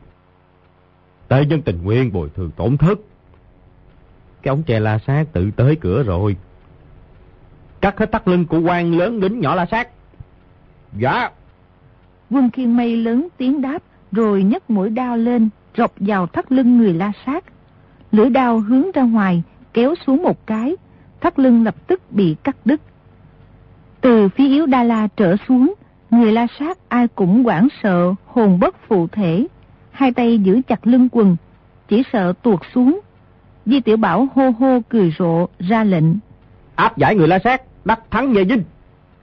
Tế 1.28 1.44
dân 1.50 1.62
tình 1.62 1.84
nguyên 1.84 2.14
bồi 2.14 2.30
thường 2.36 2.52
tổn 2.52 2.78
thất. 2.78 3.00
Cái 4.42 4.50
ống 4.50 4.64
tre 4.64 4.80
la 4.80 5.00
sát 5.08 5.26
tự 5.34 5.52
tới 5.52 5.76
cửa 5.76 6.04
rồi. 6.04 6.38
Cắt 7.82 8.00
hết 8.00 8.12
tắt 8.12 8.28
lưng 8.28 8.46
của 8.46 8.60
quan 8.60 8.98
lớn 8.98 9.20
đến 9.20 9.40
nhỏ 9.40 9.56
la 9.56 9.66
sát. 9.72 9.90
Dạ. 10.98 11.30
Quân 12.30 12.50
khiên 12.52 12.78
mây 12.78 12.98
lớn 12.98 13.28
tiếng 13.38 13.62
đáp, 13.62 13.84
rồi 14.12 14.44
nhấc 14.44 14.70
mũi 14.70 14.90
đao 14.90 15.18
lên, 15.18 15.50
rọc 15.78 15.94
vào 15.98 16.28
thắt 16.28 16.52
lưng 16.52 16.78
người 16.78 16.94
la 16.94 17.12
sát. 17.26 17.44
Lưỡi 18.12 18.30
đao 18.30 18.60
hướng 18.60 18.92
ra 18.92 19.02
ngoài, 19.02 19.44
kéo 19.74 19.96
xuống 20.08 20.24
một 20.24 20.48
cái, 20.48 20.76
thắt 21.22 21.40
lưng 21.40 21.64
lập 21.64 21.76
tức 21.88 22.12
bị 22.12 22.36
cắt 22.44 22.56
đứt. 22.66 22.82
Từ 24.02 24.30
phía 24.30 24.48
yếu 24.48 24.66
Đa 24.66 24.84
La 24.84 25.08
trở 25.18 25.36
xuống, 25.48 25.74
người 26.14 26.32
la 26.32 26.48
sát 26.60 26.78
ai 26.90 27.08
cũng 27.08 27.48
quảng 27.48 27.68
sợ, 27.84 28.14
hồn 28.26 28.60
bất 28.60 28.76
phụ 28.88 29.08
thể, 29.08 29.48
hai 29.92 30.12
tay 30.12 30.38
giữ 30.38 30.62
chặt 30.68 30.88
lưng 30.88 31.10
quần, 31.12 31.36
chỉ 31.88 32.04
sợ 32.14 32.34
tuột 32.42 32.60
xuống. 32.74 33.00
Di 33.66 33.80
Tiểu 33.80 33.98
Bảo 33.98 34.28
hô 34.36 34.50
hô 34.50 34.80
cười 34.90 35.14
rộ 35.20 35.48
ra 35.60 35.84
lệnh. 35.84 36.06
Áp 36.76 36.98
giải 36.98 37.16
người 37.16 37.28
la 37.28 37.40
sát, 37.44 37.62
đắc 37.86 38.00
thắng 38.12 38.34
về 38.34 38.46
dinh. 38.46 38.64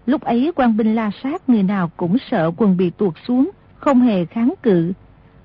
Lúc 0.07 0.21
ấy 0.21 0.53
quan 0.57 0.77
binh 0.77 0.95
la 0.95 1.11
sát 1.23 1.49
người 1.49 1.63
nào 1.63 1.91
cũng 1.97 2.17
sợ 2.31 2.51
quần 2.57 2.77
bị 2.77 2.91
tuột 2.91 3.15
xuống, 3.27 3.51
không 3.77 4.01
hề 4.01 4.25
kháng 4.25 4.55
cự. 4.63 4.93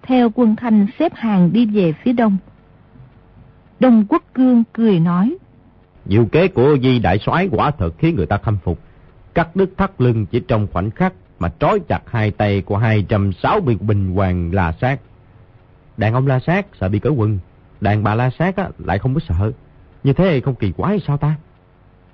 Theo 0.04 0.30
quân 0.36 0.56
thanh 0.56 0.88
xếp 1.00 1.12
hàng 1.16 1.54
đi 1.54 1.66
về 1.66 1.94
phía 2.04 2.14
đông. 2.14 2.38
Đông 3.80 4.06
Quốc 4.10 4.24
Cương 4.34 4.64
cười 4.74 5.00
nói. 5.00 5.38
Diệu 6.06 6.26
kế 6.26 6.48
của 6.48 6.78
Di 6.84 7.00
Đại 7.00 7.20
soái 7.26 7.50
quả 7.52 7.72
thật 7.72 7.90
khiến 7.98 8.16
người 8.16 8.26
ta 8.26 8.38
khâm 8.38 8.58
phục. 8.64 8.80
Cắt 9.34 9.56
đứt 9.56 9.70
thắt 9.78 9.92
lưng 10.02 10.26
chỉ 10.32 10.40
trong 10.40 10.68
khoảnh 10.74 10.92
khắc 10.92 11.14
mà 11.40 11.52
trói 11.60 11.80
chặt 11.80 12.02
hai 12.06 12.32
tay 12.32 12.62
của 12.62 12.78
260 12.78 13.78
bình 13.82 14.16
hoàng 14.16 14.52
la 14.54 14.74
sát. 14.82 15.00
Đàn 15.98 16.14
ông 16.14 16.28
la 16.28 16.40
sát 16.40 16.66
sợ 16.82 16.90
bị 16.90 17.00
cởi 17.00 17.12
quần, 17.12 17.40
đàn 17.82 18.04
bà 18.04 18.16
la 18.16 18.30
sát 18.40 18.56
á, 18.56 18.70
lại 18.78 19.00
không 19.00 19.14
có 19.14 19.20
sợ. 19.20 19.52
Như 20.04 20.14
thế 20.14 20.42
không 20.42 20.56
kỳ 20.56 20.72
quái 20.72 21.00
sao 21.08 21.18
ta? 21.18 21.36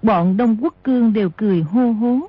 Bọn 0.01 0.37
Đông 0.37 0.57
Quốc 0.61 0.73
Cương 0.83 1.13
đều 1.13 1.29
cười 1.29 1.61
hô 1.61 1.91
hố. 1.91 2.19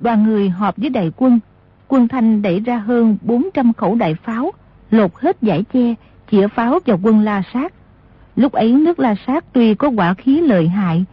Đoàn 0.00 0.24
người 0.24 0.48
họp 0.48 0.76
với 0.76 0.90
đại 0.90 1.12
quân. 1.16 1.40
Quân 1.88 2.08
Thanh 2.08 2.42
đẩy 2.42 2.60
ra 2.60 2.76
hơn 2.76 3.16
400 3.22 3.72
khẩu 3.72 3.94
đại 3.94 4.14
pháo, 4.14 4.52
lột 4.90 5.14
hết 5.14 5.36
giải 5.42 5.64
che, 5.72 5.94
chĩa 6.30 6.48
pháo 6.48 6.78
vào 6.86 6.98
quân 7.02 7.20
la 7.20 7.42
sát. 7.52 7.72
Lúc 8.36 8.52
ấy 8.52 8.72
nước 8.72 8.98
la 8.98 9.14
sát 9.26 9.44
tuy 9.52 9.74
có 9.74 9.88
quả 9.88 10.14
khí 10.14 10.40
lợi 10.40 10.68
hại, 10.68 11.04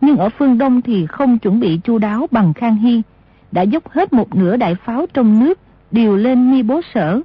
nhưng 0.00 0.16
ở 0.16 0.28
phương 0.28 0.58
Đông 0.58 0.82
thì 0.82 1.06
không 1.06 1.38
chuẩn 1.38 1.60
bị 1.60 1.80
chu 1.84 1.98
đáo 1.98 2.26
bằng 2.30 2.54
Khang 2.54 2.76
Hy, 2.76 3.02
đã 3.54 3.62
dốc 3.62 3.88
hết 3.88 4.12
một 4.12 4.34
nửa 4.34 4.56
đại 4.56 4.74
pháo 4.74 5.06
trong 5.14 5.40
nước, 5.40 5.58
điều 5.90 6.16
lên 6.16 6.50
mi 6.50 6.62
bố 6.62 6.80
sở. 6.94 7.20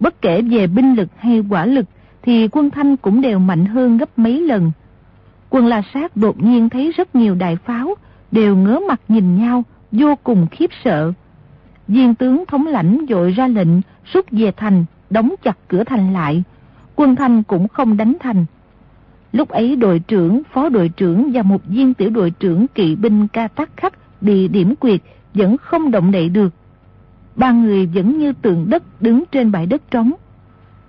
Bất 0.00 0.22
kể 0.22 0.42
về 0.42 0.66
binh 0.66 0.94
lực 0.94 1.08
hay 1.16 1.42
quả 1.50 1.66
lực, 1.66 1.86
thì 2.22 2.48
quân 2.48 2.70
Thanh 2.70 2.96
cũng 2.96 3.20
đều 3.20 3.38
mạnh 3.38 3.64
hơn 3.64 3.98
gấp 3.98 4.18
mấy 4.18 4.40
lần. 4.40 4.70
Quân 5.50 5.66
La 5.66 5.82
Sát 5.94 6.16
đột 6.16 6.42
nhiên 6.42 6.68
thấy 6.68 6.92
rất 6.92 7.14
nhiều 7.14 7.34
đại 7.34 7.56
pháo, 7.56 7.94
đều 8.30 8.56
ngớ 8.56 8.80
mặt 8.88 9.00
nhìn 9.08 9.36
nhau, 9.36 9.64
vô 9.92 10.14
cùng 10.24 10.46
khiếp 10.50 10.70
sợ. 10.84 11.12
Viên 11.88 12.14
tướng 12.14 12.44
thống 12.48 12.66
lãnh 12.66 13.06
dội 13.08 13.30
ra 13.30 13.46
lệnh, 13.46 13.80
rút 14.12 14.26
về 14.30 14.52
thành, 14.56 14.84
đóng 15.10 15.34
chặt 15.42 15.58
cửa 15.68 15.84
thành 15.84 16.12
lại. 16.12 16.42
Quân 16.96 17.16
Thanh 17.16 17.42
cũng 17.42 17.68
không 17.68 17.96
đánh 17.96 18.16
thành. 18.20 18.44
Lúc 19.32 19.48
ấy 19.48 19.76
đội 19.76 19.98
trưởng, 19.98 20.42
phó 20.52 20.68
đội 20.68 20.88
trưởng 20.88 21.30
và 21.32 21.42
một 21.42 21.60
viên 21.66 21.94
tiểu 21.94 22.10
đội 22.10 22.30
trưởng 22.30 22.66
kỵ 22.68 22.96
binh 22.96 23.28
ca 23.28 23.48
tắc 23.48 23.76
khắc 23.76 23.94
bị 24.20 24.48
điểm 24.48 24.76
quyệt 24.76 25.00
vẫn 25.38 25.56
không 25.58 25.90
động 25.90 26.10
đậy 26.10 26.28
được. 26.28 26.52
Ba 27.36 27.52
người 27.52 27.86
vẫn 27.86 28.18
như 28.18 28.32
tượng 28.32 28.70
đất 28.70 29.02
đứng 29.02 29.24
trên 29.32 29.52
bãi 29.52 29.66
đất 29.66 29.90
trống. 29.90 30.12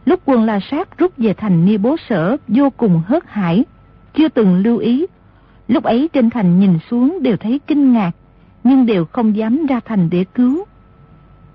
Lúc 0.06 0.20
quân 0.26 0.44
La 0.44 0.60
Sát 0.72 0.98
rút 0.98 1.18
về 1.18 1.34
thành 1.34 1.66
Ni 1.66 1.78
Bố 1.78 1.96
Sở 2.10 2.38
vô 2.48 2.70
cùng 2.70 3.02
hớt 3.06 3.24
hải, 3.28 3.66
chưa 4.14 4.30
từng 4.30 4.64
lưu 4.64 4.78
ý. 4.78 5.06
Lúc 5.68 5.84
ấy 5.84 6.10
trên 6.14 6.30
thành 6.30 6.60
nhìn 6.60 6.80
xuống 6.90 7.20
đều 7.22 7.38
thấy 7.38 7.60
kinh 7.68 7.94
ngạc, 7.94 8.12
nhưng 8.64 8.86
đều 8.86 9.06
không 9.06 9.36
dám 9.36 9.66
ra 9.66 9.80
thành 9.86 10.10
để 10.10 10.26
cứu. 10.36 10.66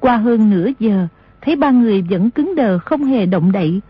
Qua 0.00 0.16
hơn 0.16 0.50
nửa 0.50 0.68
giờ, 0.78 1.06
thấy 1.40 1.56
ba 1.56 1.70
người 1.70 2.02
vẫn 2.02 2.30
cứng 2.30 2.54
đờ 2.54 2.78
không 2.78 3.04
hề 3.04 3.26
động 3.26 3.52
đậy, 3.52 3.80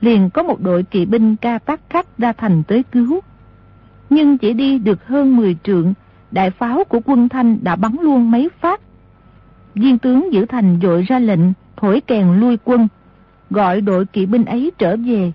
liền 0.00 0.30
có 0.30 0.42
một 0.42 0.60
đội 0.60 0.82
kỵ 0.82 1.06
binh 1.06 1.36
ca 1.36 1.58
tác 1.58 1.80
khách 1.90 2.18
ra 2.18 2.32
thành 2.32 2.62
tới 2.62 2.82
cứu. 2.92 3.20
Nhưng 4.10 4.38
chỉ 4.38 4.52
đi 4.52 4.78
được 4.78 5.06
hơn 5.06 5.36
10 5.36 5.56
trượng, 5.62 5.94
đại 6.34 6.50
pháo 6.50 6.84
của 6.84 7.00
quân 7.04 7.28
Thanh 7.28 7.58
đã 7.62 7.76
bắn 7.76 7.96
luôn 8.02 8.30
mấy 8.30 8.48
phát. 8.60 8.80
Viên 9.74 9.98
tướng 9.98 10.32
giữ 10.32 10.46
thành 10.46 10.78
dội 10.82 11.02
ra 11.02 11.18
lệnh, 11.18 11.40
thổi 11.76 12.00
kèn 12.00 12.40
lui 12.40 12.58
quân, 12.64 12.88
gọi 13.50 13.80
đội 13.80 14.06
kỵ 14.06 14.26
binh 14.26 14.44
ấy 14.44 14.72
trở 14.78 14.96
về. 14.96 15.32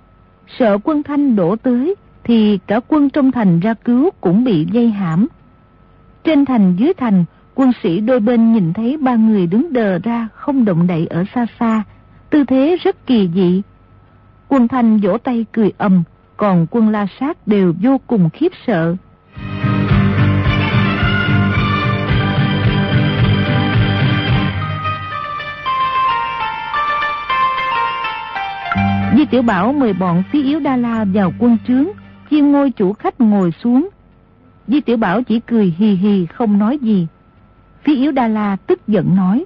Sợ 0.58 0.78
quân 0.84 1.04
Thanh 1.04 1.36
đổ 1.36 1.56
tới, 1.56 1.96
thì 2.24 2.60
cả 2.68 2.80
quân 2.88 3.10
trong 3.10 3.32
thành 3.32 3.60
ra 3.60 3.74
cứu 3.74 4.10
cũng 4.22 4.44
bị 4.44 4.68
dây 4.72 4.90
hãm. 4.90 5.28
Trên 6.24 6.46
thành 6.46 6.76
dưới 6.78 6.94
thành, 6.94 7.26
quân 7.56 7.72
sĩ 7.84 8.00
đôi 8.00 8.20
bên 8.20 8.54
nhìn 8.54 8.74
thấy 8.74 8.98
ba 8.98 9.16
người 9.16 9.48
đứng 9.48 9.74
đờ 9.74 10.00
ra 10.00 10.28
không 10.34 10.66
động 10.66 10.88
đậy 10.88 11.08
ở 11.08 11.24
xa 11.36 11.46
xa, 11.60 11.84
tư 12.30 12.44
thế 12.44 12.78
rất 12.84 13.06
kỳ 13.08 13.30
dị. 13.36 13.62
Quân 14.48 14.68
Thanh 14.68 15.00
vỗ 15.00 15.18
tay 15.18 15.46
cười 15.52 15.72
ầm, 15.78 16.04
còn 16.38 16.68
quân 16.72 16.90
La 16.90 17.08
Sát 17.20 17.48
đều 17.48 17.74
vô 17.82 17.98
cùng 18.08 18.30
khiếp 18.30 18.52
sợ. 18.68 18.96
Di 29.20 29.26
Tiểu 29.26 29.42
Bảo 29.42 29.74
mời 29.74 29.94
bọn 29.94 30.24
phí 30.32 30.44
yếu 30.44 30.60
Đa 30.60 30.78
La 30.78 31.06
vào 31.14 31.34
quân 31.40 31.58
trướng, 31.68 31.86
chiên 32.30 32.52
ngôi 32.52 32.72
chủ 32.72 32.94
khách 32.94 33.22
ngồi 33.22 33.52
xuống. 33.52 33.90
Di 34.68 34.82
Tiểu 34.82 34.98
Bảo 34.98 35.24
chỉ 35.24 35.40
cười 35.40 35.74
hì 35.78 35.92
hì 35.94 36.26
không 36.26 36.58
nói 36.58 36.78
gì. 36.78 37.08
Phí 37.84 37.96
yếu 37.96 38.12
Đa 38.12 38.28
La 38.28 38.56
tức 38.56 38.88
giận 38.88 39.16
nói. 39.16 39.46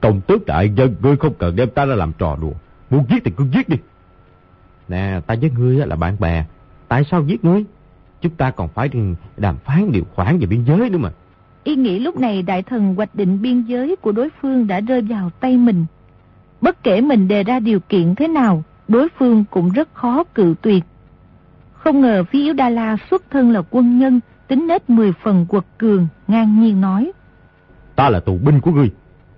Công 0.00 0.20
tước 0.20 0.46
đại 0.46 0.70
dân, 0.76 0.94
ngươi 1.02 1.16
không 1.16 1.34
cần 1.38 1.56
đem 1.56 1.70
ta 1.70 1.84
ra 1.86 1.94
làm 1.94 2.12
trò 2.18 2.36
đùa. 2.40 2.52
Muốn 2.90 3.04
giết 3.10 3.24
thì 3.24 3.30
cứ 3.36 3.44
giết 3.54 3.68
đi. 3.68 3.76
Nè, 4.88 5.20
ta 5.26 5.34
với 5.40 5.50
ngươi 5.50 5.76
là 5.76 5.96
bạn 5.96 6.16
bè. 6.20 6.44
Tại 6.88 7.04
sao 7.10 7.24
giết 7.26 7.44
ngươi? 7.44 7.64
Chúng 8.20 8.34
ta 8.34 8.50
còn 8.50 8.68
phải 8.68 8.90
đàm 9.36 9.56
phán 9.64 9.92
điều 9.92 10.04
khoản 10.14 10.38
về 10.38 10.46
biên 10.46 10.64
giới 10.64 10.90
nữa 10.90 10.98
mà. 10.98 11.10
Ý 11.64 11.76
nghĩ 11.76 11.98
lúc 11.98 12.16
này 12.16 12.42
đại 12.42 12.62
thần 12.62 12.94
hoạch 12.94 13.14
định 13.14 13.42
biên 13.42 13.62
giới 13.62 13.96
của 13.96 14.12
đối 14.12 14.28
phương 14.42 14.66
đã 14.66 14.80
rơi 14.80 15.00
vào 15.00 15.30
tay 15.40 15.56
mình. 15.56 15.86
Bất 16.60 16.82
kể 16.82 17.00
mình 17.00 17.28
đề 17.28 17.44
ra 17.44 17.60
điều 17.60 17.80
kiện 17.80 18.14
thế 18.14 18.28
nào, 18.28 18.62
đối 18.88 19.08
phương 19.18 19.44
cũng 19.50 19.70
rất 19.70 19.94
khó 19.94 20.24
cự 20.24 20.54
tuyệt. 20.62 20.84
Không 21.72 22.00
ngờ 22.00 22.24
phía 22.24 22.42
yếu 22.42 22.54
Đa 22.54 22.70
La 22.70 22.96
xuất 23.10 23.22
thân 23.30 23.50
là 23.50 23.62
quân 23.70 23.98
nhân, 23.98 24.20
tính 24.48 24.66
nết 24.66 24.90
mười 24.90 25.12
phần 25.22 25.46
quật 25.46 25.64
cường, 25.78 26.06
ngang 26.28 26.60
nhiên 26.60 26.80
nói. 26.80 27.12
Ta 27.96 28.10
là 28.10 28.20
tù 28.20 28.38
binh 28.38 28.60
của 28.60 28.70
ngươi, 28.70 28.90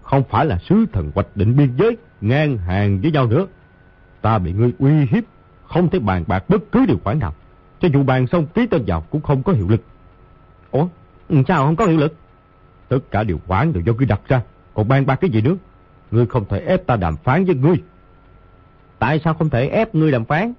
không 0.03 0.23
phải 0.31 0.47
là 0.47 0.59
sứ 0.59 0.87
thần 0.93 1.11
hoạch 1.15 1.27
định 1.35 1.57
biên 1.57 1.77
giới, 1.77 1.97
ngang 2.21 2.59
hàng 2.59 3.01
với 3.01 3.11
nhau 3.11 3.27
nữa. 3.27 3.47
Ta 4.21 4.39
bị 4.39 4.53
ngươi 4.53 4.73
uy 4.79 5.07
hiếp, 5.11 5.25
không 5.65 5.91
thể 5.91 5.99
bàn 5.99 6.25
bạc 6.27 6.45
bất 6.49 6.73
cứ 6.73 6.87
điều 6.87 6.99
khoản 7.05 7.19
nào. 7.19 7.35
Cho 7.81 7.89
dù 7.93 8.03
bàn 8.03 8.27
xong 8.27 8.47
ký 8.47 8.67
tên 8.67 8.83
vào 8.87 9.01
cũng 9.01 9.21
không 9.21 9.43
có 9.43 9.53
hiệu 9.53 9.69
lực. 9.69 9.83
Ủa, 10.71 10.87
sao 11.49 11.67
không 11.67 11.77
có 11.77 11.87
hiệu 11.87 11.99
lực? 11.99 12.15
Tất 12.89 12.99
cả 13.11 13.23
điều 13.23 13.41
khoản 13.47 13.73
đều 13.73 13.83
do 13.87 13.93
ngươi 13.93 14.07
đặt 14.07 14.21
ra, 14.29 14.41
còn 14.75 14.89
bàn 14.89 15.07
bạc 15.07 15.17
cái 15.17 15.31
gì 15.31 15.41
nữa? 15.41 15.57
Ngươi 16.11 16.27
không 16.27 16.45
thể 16.49 16.59
ép 16.59 16.87
ta 16.87 16.97
đàm 16.97 17.17
phán 17.17 17.45
với 17.45 17.55
ngươi. 17.55 17.77
Tại 18.99 19.21
sao 19.25 19.35
không 19.35 19.51
thể 19.51 19.69
ép 19.69 19.95
ngươi 19.95 20.13
đàm 20.13 20.25
phán? 20.25 20.53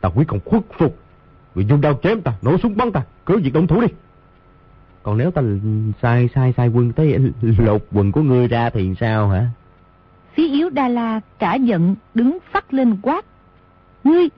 Ta 0.00 0.08
quyết 0.08 0.28
không 0.28 0.40
khuất 0.44 0.62
phục. 0.78 0.98
Người 1.54 1.64
dùng 1.64 1.80
đao 1.80 1.98
chém 2.02 2.20
ta, 2.20 2.32
nổ 2.42 2.58
súng 2.58 2.76
bắn 2.76 2.92
ta, 2.92 3.02
cứ 3.26 3.38
việc 3.38 3.52
động 3.52 3.66
thủ 3.66 3.80
đi. 3.80 3.88
Còn 5.02 5.18
nếu 5.18 5.30
ta 5.30 5.42
sai 6.02 6.28
sai 6.34 6.54
sai 6.56 6.68
quân 6.68 6.92
tới 6.92 7.18
lột 7.58 7.84
quần 7.92 8.12
của 8.12 8.22
ngươi 8.22 8.48
ra 8.48 8.70
thì 8.70 8.94
sao 9.00 9.28
hả? 9.28 9.46
Phí 10.34 10.50
yếu 10.52 10.70
Đa 10.70 10.88
La 10.88 11.20
cả 11.38 11.54
giận 11.54 11.94
đứng 12.14 12.38
phát 12.52 12.74
lên 12.74 12.96
quát. 13.02 13.24
Ngươi! 14.04 14.28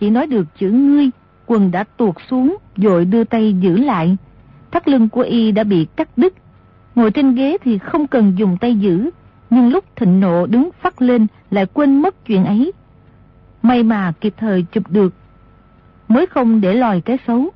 Chỉ 0.00 0.10
nói 0.10 0.26
được 0.26 0.46
chữ 0.58 0.70
ngươi, 0.70 1.10
quần 1.46 1.70
đã 1.70 1.84
tuột 1.84 2.14
xuống, 2.30 2.56
rồi 2.76 3.04
đưa 3.04 3.24
tay 3.24 3.52
giữ 3.52 3.76
lại. 3.76 4.16
Thắt 4.70 4.88
lưng 4.88 5.08
của 5.08 5.20
y 5.20 5.52
đã 5.52 5.64
bị 5.64 5.86
cắt 5.96 6.08
đứt. 6.16 6.34
Ngồi 6.94 7.10
trên 7.10 7.34
ghế 7.34 7.56
thì 7.64 7.78
không 7.78 8.06
cần 8.06 8.32
dùng 8.36 8.56
tay 8.60 8.74
giữ, 8.74 9.10
nhưng 9.50 9.68
lúc 9.68 9.84
thịnh 9.96 10.20
nộ 10.20 10.46
đứng 10.46 10.70
phát 10.80 11.02
lên 11.02 11.26
lại 11.50 11.66
quên 11.66 12.02
mất 12.02 12.24
chuyện 12.26 12.44
ấy. 12.44 12.72
May 13.62 13.82
mà 13.82 14.12
kịp 14.20 14.34
thời 14.36 14.62
chụp 14.72 14.90
được, 14.90 15.14
mới 16.08 16.26
không 16.26 16.60
để 16.60 16.74
lòi 16.74 17.00
cái 17.00 17.18
xấu. 17.26 17.50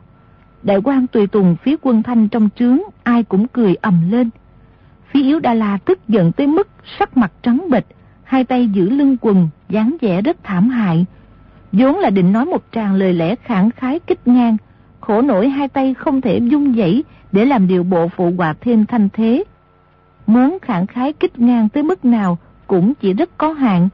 Đại 0.63 0.79
quan 0.85 1.07
tùy 1.07 1.27
tùng 1.27 1.57
phía 1.63 1.77
quân 1.83 2.03
thanh 2.03 2.29
trong 2.29 2.49
trướng, 2.59 2.79
ai 3.03 3.23
cũng 3.23 3.49
cười 3.49 3.75
ầm 3.75 4.11
lên. 4.11 4.31
Phía 5.11 5.23
yếu 5.23 5.41
Đà 5.41 5.55
La 5.55 5.79
tức 5.85 6.09
giận 6.09 6.33
tới 6.33 6.47
mức 6.47 6.69
sắc 6.99 7.17
mặt 7.17 7.33
trắng 7.43 7.67
bệch, 7.71 7.85
hai 8.25 8.45
tay 8.45 8.69
giữ 8.69 8.91
lưng 8.91 9.17
quần, 9.21 9.49
dáng 9.69 9.97
vẻ 10.01 10.23
rất 10.23 10.37
thảm 10.43 10.69
hại. 10.69 11.07
vốn 11.73 11.99
là 11.99 12.11
định 12.11 12.33
nói 12.33 12.45
một 12.45 12.65
tràng 12.73 12.95
lời 12.95 13.13
lẽ 13.13 13.35
khẳng 13.37 13.71
khái 13.71 13.99
kích 13.99 14.29
ngang, 14.29 14.57
khổ 15.01 15.23
nổi 15.23 15.49
hai 15.49 15.69
tay 15.69 15.95
không 15.95 16.21
thể 16.21 16.39
dung 16.39 16.75
dãy 16.77 17.03
để 17.33 17.45
làm 17.45 17.69
điều 17.69 17.83
bộ 17.83 18.09
phụ 18.09 18.33
hòa 18.39 18.55
thêm 18.61 18.87
thanh 18.87 19.09
thế. 19.13 19.45
Muốn 20.29 20.59
khẳng 20.63 20.87
khái 20.87 21.13
kích 21.13 21.39
ngang 21.39 21.69
tới 21.69 21.83
mức 21.83 22.05
nào 22.05 22.39
cũng 22.67 22.95
chỉ 22.95 23.13
rất 23.13 23.39
có 23.39 23.53
hạn. 23.53 23.89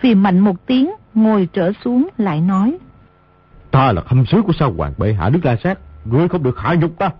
Vì 0.00 0.14
mạnh 0.14 0.38
một 0.38 0.66
tiếng, 0.66 0.90
ngồi 1.14 1.48
trở 1.52 1.72
xuống 1.84 2.08
lại 2.18 2.40
nói. 2.40 2.78
Ta 3.70 3.92
là 3.92 4.00
khâm 4.00 4.26
sứ 4.26 4.42
của 4.42 4.52
sao 4.58 4.72
hoàng 4.72 4.92
bệ 4.98 5.12
hạ 5.12 5.30
nước 5.30 5.40
La 5.44 5.56
Sát, 5.64 5.78
ngươi 6.04 6.28
không 6.28 6.42
được 6.42 6.58
hạ 6.58 6.74
nhục 6.74 6.98
ta. 6.98 7.10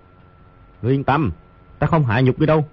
Ngươi 0.83 0.92
yên 0.92 1.05
tâm, 1.05 1.31
ta 1.79 1.87
không 1.87 2.05
hạ 2.05 2.20
nhục 2.20 2.38
ngươi 2.38 2.46
đâu. 2.46 2.64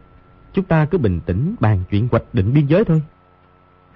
Chúng 0.54 0.65
ta 0.65 0.86
cứ 0.86 0.97
bình 0.97 1.19
tĩnh 1.25 1.56
bàn 1.60 1.84
chuyện 1.91 2.08
hoạch 2.12 2.23
định 2.34 2.54
biên 2.54 2.65
giới 2.65 2.86
thôi. 2.86 3.01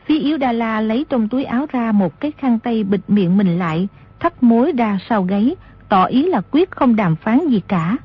Phi 0.06 0.20
Yếu 0.20 0.38
Đà 0.38 0.52
La 0.52 0.82
lấy 0.82 1.06
trong 1.10 1.30
túi 1.30 1.44
áo 1.44 1.66
ra 1.72 1.92
một 1.92 2.20
cái 2.20 2.32
khăn 2.32 2.60
tay 2.60 2.84
bịt 2.84 3.02
miệng 3.08 3.38
mình 3.38 3.60
lại, 3.60 3.88
thắt 4.20 4.44
mối 4.44 4.72
ra 4.72 5.00
sau 5.10 5.24
gáy, 5.24 5.56
tỏ 5.90 6.04
ý 6.06 6.26
là 6.26 6.42
quyết 6.52 6.72
không 6.72 6.96
đàm 6.96 7.16
phán 7.16 7.48
gì 7.48 7.62
cả. 7.68 7.98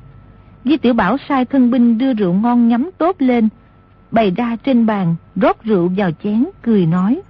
Di 0.65 0.77
Tiểu 0.77 0.93
Bảo 0.93 1.17
sai 1.29 1.45
thân 1.45 1.71
binh 1.71 1.97
đưa 1.97 2.13
rượu 2.13 2.33
ngon 2.33 2.67
nhắm 2.67 2.89
tốt 2.97 3.15
lên, 3.19 3.49
bày 4.11 4.31
ra 4.31 4.55
trên 4.63 4.85
bàn, 4.85 5.15
rót 5.35 5.63
rượu 5.63 5.91
vào 5.97 6.11
chén, 6.23 6.45
cười 6.61 6.85
nói. 6.85 7.21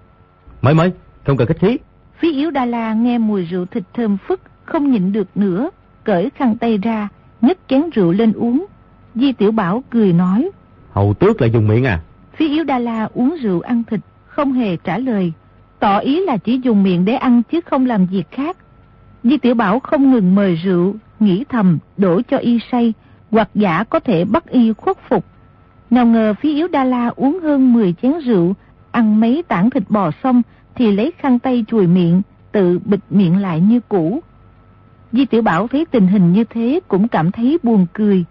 Mới 0.61 0.73
mới, 0.73 0.91
không 1.25 1.37
cần 1.37 1.47
khách 1.47 1.59
khí. 1.59 1.77
Phí 2.19 2.33
Yếu 2.33 2.51
Đà 2.51 2.65
La 2.65 2.93
nghe 2.93 3.17
mùi 3.17 3.45
rượu 3.45 3.65
thịt 3.65 3.83
thơm 3.93 4.17
phức, 4.17 4.39
không 4.65 4.91
nhịn 4.91 5.11
được 5.11 5.27
nữa, 5.35 5.69
cởi 6.03 6.29
khăn 6.35 6.57
tay 6.57 6.77
ra, 6.77 7.07
nhấc 7.41 7.57
chén 7.67 7.89
rượu 7.93 8.11
lên 8.11 8.33
uống. 8.33 8.65
Di 9.15 9.31
Tiểu 9.31 9.51
Bảo 9.51 9.83
cười 9.89 10.13
nói. 10.13 10.49
Hầu 10.91 11.13
tước 11.13 11.41
lại 11.41 11.51
dùng 11.51 11.67
miệng 11.67 11.85
à? 11.85 12.01
Phí 12.35 12.49
Yếu 12.49 12.63
Đà 12.63 12.79
La 12.79 13.09
uống 13.13 13.35
rượu 13.41 13.61
ăn 13.61 13.83
thịt, 13.83 13.99
không 14.27 14.53
hề 14.53 14.77
trả 14.77 14.97
lời. 14.97 15.33
Tỏ 15.79 15.97
ý 15.97 16.25
là 16.25 16.37
chỉ 16.37 16.59
dùng 16.63 16.83
miệng 16.83 17.05
để 17.05 17.15
ăn 17.15 17.43
chứ 17.51 17.61
không 17.65 17.85
làm 17.85 18.05
việc 18.05 18.31
khác. 18.31 18.57
Di 19.23 19.37
Tiểu 19.37 19.55
Bảo 19.55 19.79
không 19.79 20.11
ngừng 20.11 20.35
mời 20.35 20.55
rượu, 20.55 20.95
nghĩ 21.19 21.43
thầm 21.49 21.77
đổ 21.97 22.21
cho 22.29 22.37
y 22.37 22.59
say, 22.71 22.93
hoặc 23.31 23.49
giả 23.55 23.83
có 23.83 23.99
thể 23.99 24.25
bắt 24.25 24.49
y 24.49 24.73
khuất 24.73 24.97
phục. 25.09 25.25
Nào 25.91 26.05
ngờ 26.05 26.33
Phí 26.33 26.55
Yếu 26.55 26.67
Đa 26.67 26.83
La 26.83 27.07
uống 27.15 27.39
hơn 27.39 27.73
10 27.73 27.93
chén 28.01 28.13
rượu, 28.25 28.53
ăn 28.91 29.19
mấy 29.19 29.43
tảng 29.47 29.69
thịt 29.69 29.83
bò 29.89 30.11
xong 30.23 30.41
thì 30.75 30.91
lấy 30.91 31.11
khăn 31.17 31.39
tay 31.39 31.65
chùi 31.67 31.87
miệng, 31.87 32.21
tự 32.51 32.79
bịt 32.85 32.99
miệng 33.09 33.37
lại 33.41 33.61
như 33.61 33.79
cũ. 33.89 34.19
Di 35.11 35.25
Tiểu 35.25 35.41
Bảo 35.41 35.67
thấy 35.67 35.85
tình 35.85 36.07
hình 36.07 36.33
như 36.33 36.43
thế 36.43 36.79
cũng 36.87 37.07
cảm 37.07 37.31
thấy 37.31 37.57
buồn 37.63 37.85
cười, 37.93 38.25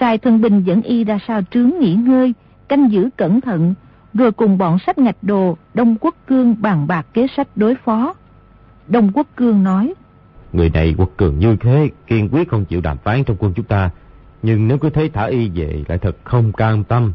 sai 0.00 0.18
thân 0.18 0.40
binh 0.40 0.62
dẫn 0.62 0.82
y 0.82 1.04
ra 1.04 1.18
sao 1.28 1.40
trướng 1.50 1.70
nghỉ 1.80 1.94
ngơi, 1.94 2.34
canh 2.68 2.92
giữ 2.92 3.08
cẩn 3.16 3.40
thận, 3.40 3.74
rồi 4.14 4.32
cùng 4.32 4.58
bọn 4.58 4.78
sách 4.86 4.98
ngạch 4.98 5.22
đồ 5.22 5.56
Đông 5.74 5.96
Quốc 6.00 6.14
Cương 6.26 6.56
bàn 6.60 6.86
bạc 6.86 7.06
kế 7.14 7.26
sách 7.36 7.48
đối 7.56 7.74
phó. 7.74 8.14
Đông 8.88 9.10
Quốc 9.14 9.26
Cương 9.36 9.62
nói, 9.62 9.94
Người 10.52 10.70
này 10.70 10.94
quốc 10.98 11.10
cường 11.16 11.38
như 11.38 11.56
thế, 11.60 11.90
kiên 12.06 12.28
quyết 12.32 12.48
không 12.48 12.64
chịu 12.64 12.80
đàm 12.80 12.98
phán 12.98 13.24
trong 13.24 13.36
quân 13.40 13.52
chúng 13.56 13.66
ta, 13.66 13.90
nhưng 14.44 14.68
nếu 14.68 14.78
cứ 14.78 14.90
thấy 14.90 15.08
thả 15.08 15.24
y 15.24 15.48
về 15.48 15.84
lại 15.88 15.98
thật 15.98 16.16
không 16.24 16.52
cam 16.52 16.84
tâm. 16.84 17.12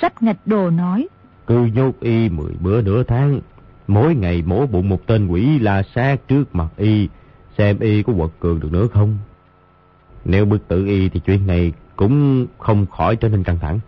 Sách 0.00 0.22
ngạch 0.22 0.46
đồ 0.46 0.70
nói, 0.70 1.08
Cứ 1.46 1.64
nhốt 1.64 1.92
y 2.00 2.28
mười 2.28 2.52
bữa 2.60 2.82
nửa 2.82 3.02
tháng, 3.02 3.40
mỗi 3.86 4.14
ngày 4.14 4.42
mổ 4.46 4.66
bụng 4.66 4.88
một 4.88 5.06
tên 5.06 5.28
quỷ 5.28 5.58
la 5.58 5.82
sát 5.94 6.28
trước 6.28 6.54
mặt 6.54 6.68
y, 6.76 7.08
xem 7.58 7.78
y 7.78 8.02
có 8.02 8.12
quật 8.16 8.30
cường 8.40 8.60
được 8.60 8.72
nữa 8.72 8.86
không. 8.92 9.18
Nếu 10.24 10.44
bức 10.44 10.68
tử 10.68 10.86
y 10.86 11.08
thì 11.08 11.20
chuyện 11.20 11.46
này 11.46 11.72
cũng 11.96 12.46
không 12.58 12.86
khỏi 12.86 13.16
trở 13.16 13.28
nên 13.28 13.42
căng 13.42 13.58
thẳng. 13.58 13.80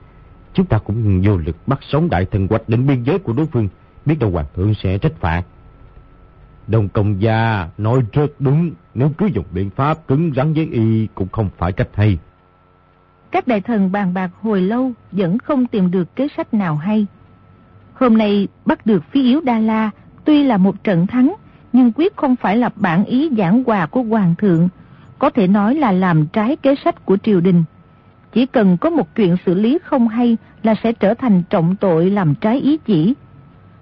Chúng 0.54 0.66
ta 0.66 0.78
cũng 0.78 1.22
vô 1.24 1.36
lực 1.36 1.56
bắt 1.66 1.78
sống 1.82 2.10
đại 2.10 2.24
thần 2.24 2.46
hoạch 2.50 2.68
định 2.68 2.86
biên 2.86 3.02
giới 3.02 3.18
của 3.18 3.32
đối 3.32 3.46
phương, 3.46 3.68
biết 4.06 4.16
đâu 4.20 4.30
hoàng 4.30 4.46
thượng 4.56 4.74
sẽ 4.74 4.98
trách 4.98 5.20
phạt. 5.20 5.42
Đồng 6.66 6.88
công 6.88 7.22
gia 7.22 7.68
nói 7.78 8.02
rất 8.12 8.30
đúng, 8.38 8.70
nếu 8.94 9.10
cứ 9.18 9.26
dùng 9.26 9.46
biện 9.50 9.70
pháp 9.70 10.08
cứng 10.08 10.32
rắn 10.36 10.52
với 10.54 10.68
y 10.72 11.08
cũng 11.14 11.28
không 11.28 11.48
phải 11.58 11.72
cách 11.72 11.88
hay. 11.94 12.18
Các 13.30 13.48
đại 13.48 13.60
thần 13.60 13.92
bàn 13.92 14.14
bạc 14.14 14.30
hồi 14.42 14.60
lâu 14.60 14.92
vẫn 15.12 15.38
không 15.38 15.66
tìm 15.66 15.90
được 15.90 16.16
kế 16.16 16.28
sách 16.36 16.54
nào 16.54 16.76
hay. 16.76 17.06
Hôm 17.94 18.18
nay 18.18 18.48
bắt 18.66 18.86
được 18.86 19.04
phi 19.10 19.22
yếu 19.22 19.40
Đa 19.40 19.58
La 19.58 19.90
tuy 20.24 20.44
là 20.44 20.56
một 20.56 20.84
trận 20.84 21.06
thắng, 21.06 21.34
nhưng 21.72 21.92
quyết 21.92 22.16
không 22.16 22.36
phải 22.36 22.56
là 22.56 22.70
bản 22.76 23.04
ý 23.04 23.30
giảng 23.38 23.64
hòa 23.64 23.86
của 23.86 24.02
Hoàng 24.02 24.34
thượng, 24.38 24.68
có 25.18 25.30
thể 25.30 25.46
nói 25.46 25.74
là 25.74 25.92
làm 25.92 26.26
trái 26.26 26.56
kế 26.56 26.74
sách 26.84 27.06
của 27.06 27.16
triều 27.16 27.40
đình. 27.40 27.64
Chỉ 28.32 28.46
cần 28.46 28.76
có 28.76 28.90
một 28.90 29.14
chuyện 29.14 29.36
xử 29.46 29.54
lý 29.54 29.78
không 29.84 30.08
hay 30.08 30.36
là 30.62 30.74
sẽ 30.82 30.92
trở 30.92 31.14
thành 31.14 31.42
trọng 31.50 31.76
tội 31.76 32.10
làm 32.10 32.34
trái 32.34 32.60
ý 32.60 32.76
chỉ. 32.76 33.14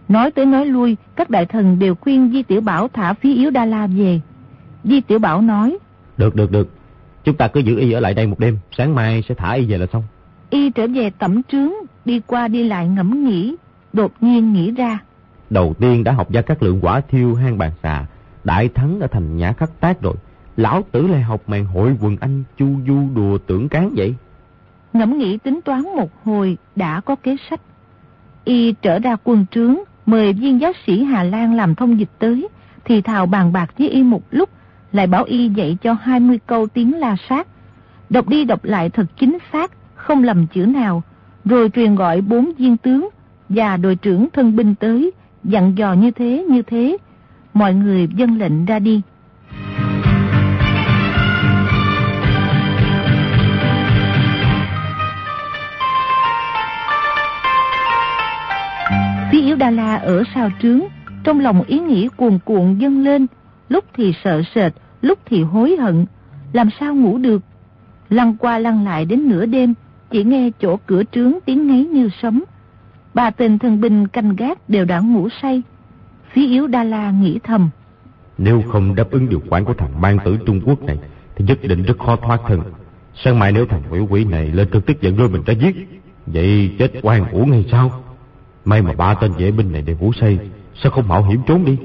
Nói 0.09 0.31
tới 0.31 0.47
nói 0.47 0.67
lui, 0.67 0.97
các 1.17 1.31
đại 1.31 1.47
thần 1.47 1.79
đều 1.79 1.95
khuyên 1.95 2.31
Di 2.33 2.43
Tiểu 2.43 2.61
Bảo 2.61 2.89
thả 2.89 3.13
phí 3.13 3.35
yếu 3.35 3.51
Đa 3.51 3.65
La 3.65 3.87
về. 3.87 4.21
Di 4.85 5.01
Tiểu 5.01 5.19
Bảo 5.19 5.43
nói, 5.43 5.79
Được, 6.17 6.35
được, 6.35 6.51
được. 6.51 6.76
Chúng 7.27 7.37
ta 7.37 7.49
cứ 7.49 7.61
giữ 7.61 7.79
y 7.79 7.93
ở 7.93 8.01
lại 8.01 8.15
đây 8.15 8.27
một 8.27 8.39
đêm, 8.39 8.59
sáng 8.77 8.95
mai 8.95 9.23
sẽ 9.29 9.35
thả 9.35 9.53
y 9.53 9.67
về 9.67 9.79
là 9.79 9.87
xong. 9.93 10.03
Y 10.51 10.71
trở 10.71 10.87
về 10.87 11.11
tẩm 11.11 11.43
trướng, 11.43 11.73
đi 12.05 12.21
qua 12.27 12.49
đi 12.49 12.65
lại 12.65 12.89
ngẫm 12.89 13.25
nghĩ, 13.25 13.55
đột 13.93 14.13
nhiên 14.21 14.53
nghĩ 14.53 14.71
ra. 14.71 14.99
Đầu 15.51 15.75
tiên 15.81 16.05
đã 16.05 16.13
học 16.13 16.33
ra 16.33 16.43
các 16.43 16.63
lượng 16.63 16.79
quả 16.83 17.01
thiêu 17.01 17.35
hang 17.35 17.59
bàn 17.59 17.71
xà, 17.83 18.07
đại 18.45 18.69
thắng 18.69 18.99
đã 18.99 19.07
thành 19.07 19.37
nhã 19.37 19.53
khắc 19.53 19.81
tác 19.81 20.03
rồi. 20.03 20.15
Lão 20.57 20.83
tử 20.93 21.07
lại 21.07 21.21
học 21.21 21.43
màn 21.47 21.65
hội 21.65 21.97
quần 22.01 22.17
anh 22.21 22.45
chu 22.59 22.67
du 22.87 23.09
đùa 23.15 23.39
tưởng 23.47 23.69
cán 23.69 23.95
vậy. 23.97 24.15
Ngẫm 24.93 25.19
nghĩ 25.19 25.39
tính 25.39 25.61
toán 25.65 25.83
một 25.83 26.11
hồi 26.25 26.57
đã 26.77 27.01
có 27.01 27.17
kế 27.17 27.37
sách. 27.51 27.61
Y 28.45 28.73
trở 28.73 28.99
ra 28.99 29.17
quân 29.25 29.47
trướng, 29.51 29.77
mời 30.07 30.33
viên 30.33 30.61
giáo 30.61 30.73
sĩ 30.87 31.05
Hà 31.05 31.23
Lan 31.23 31.55
làm 31.55 31.75
thông 31.75 31.99
dịch 31.99 32.11
tới, 32.19 32.49
thì 32.85 33.03
thào 33.03 33.27
bàn 33.27 33.53
bạc 33.53 33.71
với 33.79 33.89
Y 33.89 34.03
một 34.03 34.23
lúc, 34.31 34.51
lại 34.93 35.07
bảo 35.07 35.25
y 35.25 35.49
dạy 35.49 35.77
cho 35.83 35.93
20 35.93 36.39
câu 36.47 36.67
tiếng 36.67 36.99
La 36.99 37.17
Sát. 37.29 37.47
Đọc 38.11 38.29
đi 38.29 38.45
đọc 38.45 38.65
lại 38.65 38.91
thật 38.91 39.07
chính 39.21 39.39
xác, 39.53 39.71
không 39.95 40.25
lầm 40.25 40.47
chữ 40.47 40.67
nào, 40.67 41.03
rồi 41.45 41.71
truyền 41.75 41.95
gọi 41.95 42.21
bốn 42.21 42.53
viên 42.59 42.77
tướng 42.77 43.09
và 43.49 43.77
đội 43.77 43.97
trưởng 43.97 44.29
thân 44.33 44.57
binh 44.57 44.75
tới, 44.75 45.11
dặn 45.45 45.79
dò 45.79 45.93
như 45.93 46.11
thế 46.11 46.45
như 46.51 46.63
thế. 46.63 46.97
Mọi 47.55 47.75
người 47.75 48.09
dân 48.17 48.39
lệnh 48.39 48.65
ra 48.65 48.79
đi. 48.79 49.03
Phía 59.33 59.41
Yếu 59.41 59.57
Đa 59.57 59.71
La 59.71 59.97
ở 59.97 60.23
sao 60.35 60.51
trướng, 60.63 60.81
trong 61.25 61.41
lòng 61.41 61.63
ý 61.63 61.79
nghĩ 61.79 62.09
cuồn 62.17 62.39
cuộn 62.45 62.79
dâng 62.79 63.05
lên, 63.05 63.27
lúc 63.69 63.85
thì 63.95 64.13
sợ 64.25 64.43
sệt, 64.55 64.73
lúc 65.01 65.19
thì 65.27 65.43
hối 65.43 65.77
hận, 65.77 66.07
làm 66.53 66.69
sao 66.81 66.95
ngủ 66.95 67.19
được. 67.19 67.43
Lăn 68.09 68.37
qua 68.37 68.59
lăn 68.59 68.85
lại 68.85 69.05
đến 69.05 69.29
nửa 69.29 69.47
đêm, 69.47 69.75
chỉ 70.11 70.25
nghe 70.25 70.51
chỗ 70.61 70.79
cửa 70.87 71.03
trướng 71.13 71.33
tiếng 71.45 71.67
ngáy 71.67 71.85
như 71.85 72.09
sấm. 72.23 72.45
Ba 73.15 73.31
tên 73.31 73.59
thân 73.59 73.81
binh 73.81 74.09
canh 74.09 74.37
gác 74.37 74.69
đều 74.69 74.85
đã 74.85 75.01
ngủ 75.01 75.29
say. 75.43 75.63
Phí 76.33 76.49
Yếu 76.49 76.67
Đa 76.67 76.85
La 76.85 77.11
nghĩ 77.11 77.39
thầm. 77.45 77.71
Nếu 78.39 78.63
không 78.69 78.95
đáp 78.95 79.11
ứng 79.11 79.29
điều 79.29 79.43
khoản 79.49 79.65
của 79.65 79.75
thằng 79.75 80.01
mang 80.01 80.19
tử 80.25 80.39
Trung 80.47 80.61
Quốc 80.65 80.83
này, 80.83 80.99
thì 81.37 81.45
nhất 81.45 81.59
định 81.63 81.83
rất 81.83 81.99
khó 81.99 82.17
thoát 82.17 82.41
thân. 82.49 82.61
Sáng 83.15 83.39
mai 83.39 83.53
nếu 83.53 83.67
thằng 83.67 83.83
quỷ 83.91 83.99
quỷ 83.99 84.25
này 84.25 84.47
lên 84.47 84.69
cơn 84.71 84.83
tức 84.83 85.01
giận 85.01 85.17
rồi 85.17 85.29
mình 85.29 85.43
ra 85.47 85.55
giết, 85.55 85.77
vậy 86.27 86.71
chết 86.79 86.93
quan 87.03 87.31
uổng 87.31 87.51
hay 87.51 87.65
sao? 87.71 88.03
May 88.65 88.83
mà 88.83 88.93
ba 88.93 89.15
tên 89.15 89.33
vệ 89.33 89.51
binh 89.51 89.73
này 89.73 89.83
đều 89.83 89.97
ngủ 90.01 90.13
say, 90.21 90.39
sao 90.83 90.93
không 90.93 91.09
mạo 91.09 91.25
hiểm 91.25 91.41
trốn 91.47 91.65
đi? 91.65 91.79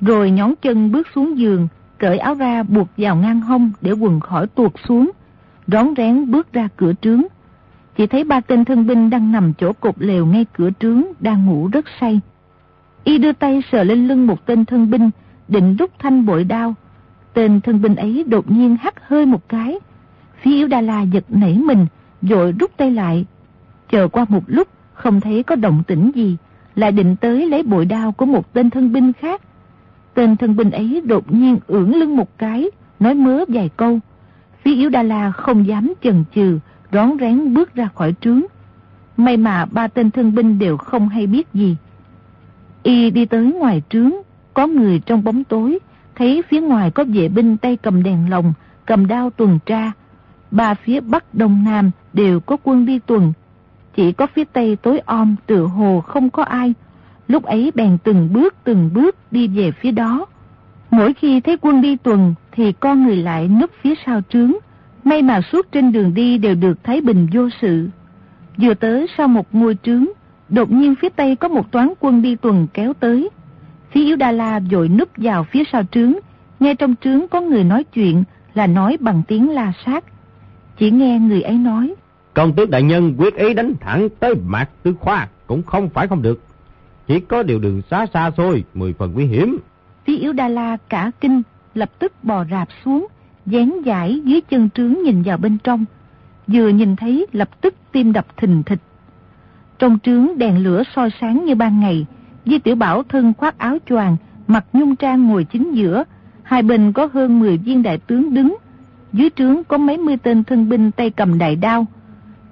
Rồi 0.00 0.30
nhón 0.30 0.54
chân 0.62 0.92
bước 0.92 1.06
xuống 1.14 1.38
giường, 1.38 1.68
cởi 1.98 2.18
áo 2.18 2.34
ra 2.34 2.62
buộc 2.62 2.88
vào 2.96 3.16
ngang 3.16 3.40
hông 3.40 3.70
để 3.80 3.92
quần 3.92 4.20
khỏi 4.20 4.46
tuột 4.46 4.72
xuống, 4.88 5.10
rón 5.66 5.94
rén 5.96 6.30
bước 6.30 6.52
ra 6.52 6.68
cửa 6.76 6.92
trướng. 7.02 7.22
Chỉ 7.96 8.06
thấy 8.06 8.24
ba 8.24 8.40
tên 8.40 8.64
thân 8.64 8.86
binh 8.86 9.10
đang 9.10 9.32
nằm 9.32 9.52
chỗ 9.58 9.72
cột 9.72 9.94
lều 9.98 10.26
ngay 10.26 10.46
cửa 10.52 10.70
trướng, 10.80 11.02
đang 11.20 11.46
ngủ 11.46 11.68
rất 11.72 11.84
say. 12.00 12.20
Y 13.04 13.18
đưa 13.18 13.32
tay 13.32 13.62
sờ 13.72 13.84
lên 13.84 14.08
lưng 14.08 14.26
một 14.26 14.46
tên 14.46 14.64
thân 14.64 14.90
binh, 14.90 15.10
định 15.48 15.76
rút 15.76 15.90
thanh 15.98 16.26
bội 16.26 16.44
đao. 16.44 16.74
Tên 17.34 17.60
thân 17.60 17.82
binh 17.82 17.96
ấy 17.96 18.24
đột 18.26 18.50
nhiên 18.50 18.76
hắt 18.76 18.94
hơi 19.08 19.26
một 19.26 19.48
cái. 19.48 19.78
Phía 20.42 20.54
yếu 20.54 20.68
Đà 20.68 20.80
La 20.80 21.02
giật 21.02 21.24
nảy 21.28 21.58
mình, 21.58 21.86
dội 22.22 22.52
rút 22.52 22.70
tay 22.76 22.90
lại. 22.90 23.26
Chờ 23.90 24.08
qua 24.08 24.26
một 24.28 24.42
lúc, 24.46 24.68
không 24.92 25.20
thấy 25.20 25.42
có 25.42 25.56
động 25.56 25.82
tĩnh 25.86 26.10
gì, 26.14 26.36
lại 26.74 26.92
định 26.92 27.16
tới 27.16 27.48
lấy 27.48 27.62
bội 27.62 27.84
đao 27.84 28.12
của 28.12 28.26
một 28.26 28.52
tên 28.52 28.70
thân 28.70 28.92
binh 28.92 29.12
khác. 29.12 29.42
Tên 30.18 30.36
thân 30.36 30.56
binh 30.56 30.70
ấy 30.70 31.02
đột 31.04 31.32
nhiên 31.32 31.58
ưỡn 31.66 31.90
lưng 31.90 32.16
một 32.16 32.38
cái, 32.38 32.70
nói 33.00 33.14
mớ 33.14 33.44
vài 33.48 33.70
câu. 33.76 33.98
Phía 34.62 34.74
yếu 34.74 34.90
Đà 34.90 35.02
La 35.02 35.30
không 35.30 35.66
dám 35.66 35.92
chần 36.02 36.24
chừ, 36.34 36.58
rón 36.92 37.10
rén 37.20 37.54
bước 37.54 37.74
ra 37.74 37.88
khỏi 37.94 38.14
trướng. 38.20 38.42
May 39.16 39.36
mà 39.36 39.64
ba 39.64 39.88
tên 39.88 40.10
thân 40.10 40.34
binh 40.34 40.58
đều 40.58 40.76
không 40.76 41.08
hay 41.08 41.26
biết 41.26 41.48
gì. 41.54 41.76
Y 42.82 43.10
đi 43.10 43.26
tới 43.26 43.52
ngoài 43.52 43.82
trướng, 43.90 44.12
có 44.54 44.66
người 44.66 45.00
trong 45.06 45.24
bóng 45.24 45.44
tối, 45.44 45.78
thấy 46.14 46.42
phía 46.48 46.60
ngoài 46.60 46.90
có 46.90 47.04
vệ 47.04 47.28
binh 47.28 47.56
tay 47.56 47.76
cầm 47.76 48.02
đèn 48.02 48.30
lồng, 48.30 48.52
cầm 48.86 49.06
đao 49.06 49.30
tuần 49.30 49.58
tra. 49.66 49.92
Ba 50.50 50.74
phía 50.74 51.00
bắc 51.00 51.34
đông 51.34 51.64
nam 51.64 51.90
đều 52.12 52.40
có 52.40 52.56
quân 52.62 52.86
đi 52.86 52.98
tuần. 52.98 53.32
Chỉ 53.94 54.12
có 54.12 54.26
phía 54.26 54.44
tây 54.44 54.76
tối 54.76 55.00
om 55.06 55.36
tựa 55.46 55.64
hồ 55.64 56.00
không 56.00 56.30
có 56.30 56.42
ai. 56.42 56.74
Lúc 57.28 57.42
ấy 57.44 57.72
bèn 57.74 57.98
từng 58.04 58.32
bước 58.32 58.54
từng 58.64 58.90
bước 58.92 59.16
đi 59.30 59.48
về 59.48 59.72
phía 59.72 59.92
đó. 59.92 60.26
Mỗi 60.90 61.14
khi 61.14 61.40
thấy 61.40 61.56
quân 61.56 61.82
đi 61.82 61.96
tuần 61.96 62.34
thì 62.52 62.72
con 62.72 63.06
người 63.06 63.16
lại 63.16 63.48
núp 63.48 63.70
phía 63.82 63.94
sau 64.06 64.20
trướng. 64.28 64.52
May 65.04 65.22
mà 65.22 65.40
suốt 65.52 65.72
trên 65.72 65.92
đường 65.92 66.14
đi 66.14 66.38
đều 66.38 66.54
được 66.54 66.84
thái 66.84 67.00
bình 67.00 67.26
vô 67.32 67.48
sự. 67.60 67.88
Vừa 68.56 68.74
tới 68.74 69.06
sau 69.16 69.28
một 69.28 69.54
ngôi 69.54 69.76
trướng, 69.82 70.04
đột 70.48 70.70
nhiên 70.70 70.94
phía 70.94 71.08
tây 71.08 71.36
có 71.36 71.48
một 71.48 71.72
toán 71.72 71.92
quân 72.00 72.22
đi 72.22 72.36
tuần 72.36 72.66
kéo 72.74 72.92
tới. 72.92 73.30
Phía 73.90 74.04
Yếu 74.04 74.16
Đa 74.16 74.32
La 74.32 74.60
vội 74.70 74.88
núp 74.88 75.08
vào 75.16 75.44
phía 75.44 75.62
sau 75.72 75.82
trướng, 75.92 76.12
nghe 76.60 76.74
trong 76.74 76.94
trướng 77.00 77.28
có 77.28 77.40
người 77.40 77.64
nói 77.64 77.84
chuyện 77.84 78.24
là 78.54 78.66
nói 78.66 78.96
bằng 79.00 79.22
tiếng 79.28 79.50
la 79.50 79.72
sát. 79.86 80.04
Chỉ 80.78 80.90
nghe 80.90 81.18
người 81.18 81.42
ấy 81.42 81.58
nói. 81.58 81.94
Công 82.34 82.52
tước 82.52 82.70
đại 82.70 82.82
nhân 82.82 83.14
quyết 83.18 83.34
ý 83.34 83.54
đánh 83.54 83.74
thẳng 83.80 84.08
tới 84.20 84.34
mạc 84.46 84.68
tư 84.82 84.94
khoa 85.00 85.28
cũng 85.46 85.62
không 85.62 85.88
phải 85.88 86.08
không 86.08 86.22
được. 86.22 86.47
Chỉ 87.08 87.20
có 87.20 87.42
điều 87.42 87.58
đường 87.58 87.82
xá 87.90 88.06
xa 88.14 88.30
xôi, 88.36 88.64
mười 88.74 88.92
phần 88.92 89.12
nguy 89.14 89.26
hiểm. 89.26 89.58
Phía 90.06 90.16
Yếu 90.16 90.32
Đa 90.32 90.48
La 90.48 90.76
cả 90.88 91.10
kinh, 91.20 91.42
lập 91.74 91.90
tức 91.98 92.12
bò 92.22 92.44
rạp 92.50 92.68
xuống, 92.84 93.06
dán 93.46 93.80
giải 93.84 94.20
dưới 94.24 94.40
chân 94.40 94.70
trướng 94.70 94.94
nhìn 95.04 95.22
vào 95.22 95.38
bên 95.38 95.58
trong. 95.64 95.84
Vừa 96.46 96.68
nhìn 96.68 96.96
thấy 96.96 97.26
lập 97.32 97.60
tức 97.60 97.74
tim 97.92 98.12
đập 98.12 98.26
thình 98.36 98.62
thịch. 98.62 98.78
Trong 99.78 99.98
trướng 99.98 100.38
đèn 100.38 100.62
lửa 100.62 100.82
soi 100.96 101.10
sáng 101.20 101.44
như 101.44 101.54
ban 101.54 101.80
ngày, 101.80 102.06
Di 102.44 102.58
Tiểu 102.58 102.76
Bảo 102.76 103.02
thân 103.02 103.32
khoác 103.38 103.58
áo 103.58 103.78
choàng, 103.88 104.16
mặc 104.46 104.64
nhung 104.72 104.96
trang 104.96 105.28
ngồi 105.28 105.44
chính 105.44 105.72
giữa, 105.72 106.04
hai 106.42 106.62
bên 106.62 106.92
có 106.92 107.08
hơn 107.12 107.40
10 107.40 107.56
viên 107.56 107.82
đại 107.82 107.98
tướng 107.98 108.34
đứng, 108.34 108.56
dưới 109.12 109.30
trướng 109.36 109.64
có 109.64 109.78
mấy 109.78 109.98
mươi 109.98 110.16
tên 110.16 110.44
thân 110.44 110.68
binh 110.68 110.90
tay 110.90 111.10
cầm 111.10 111.38
đại 111.38 111.56
đao. 111.56 111.86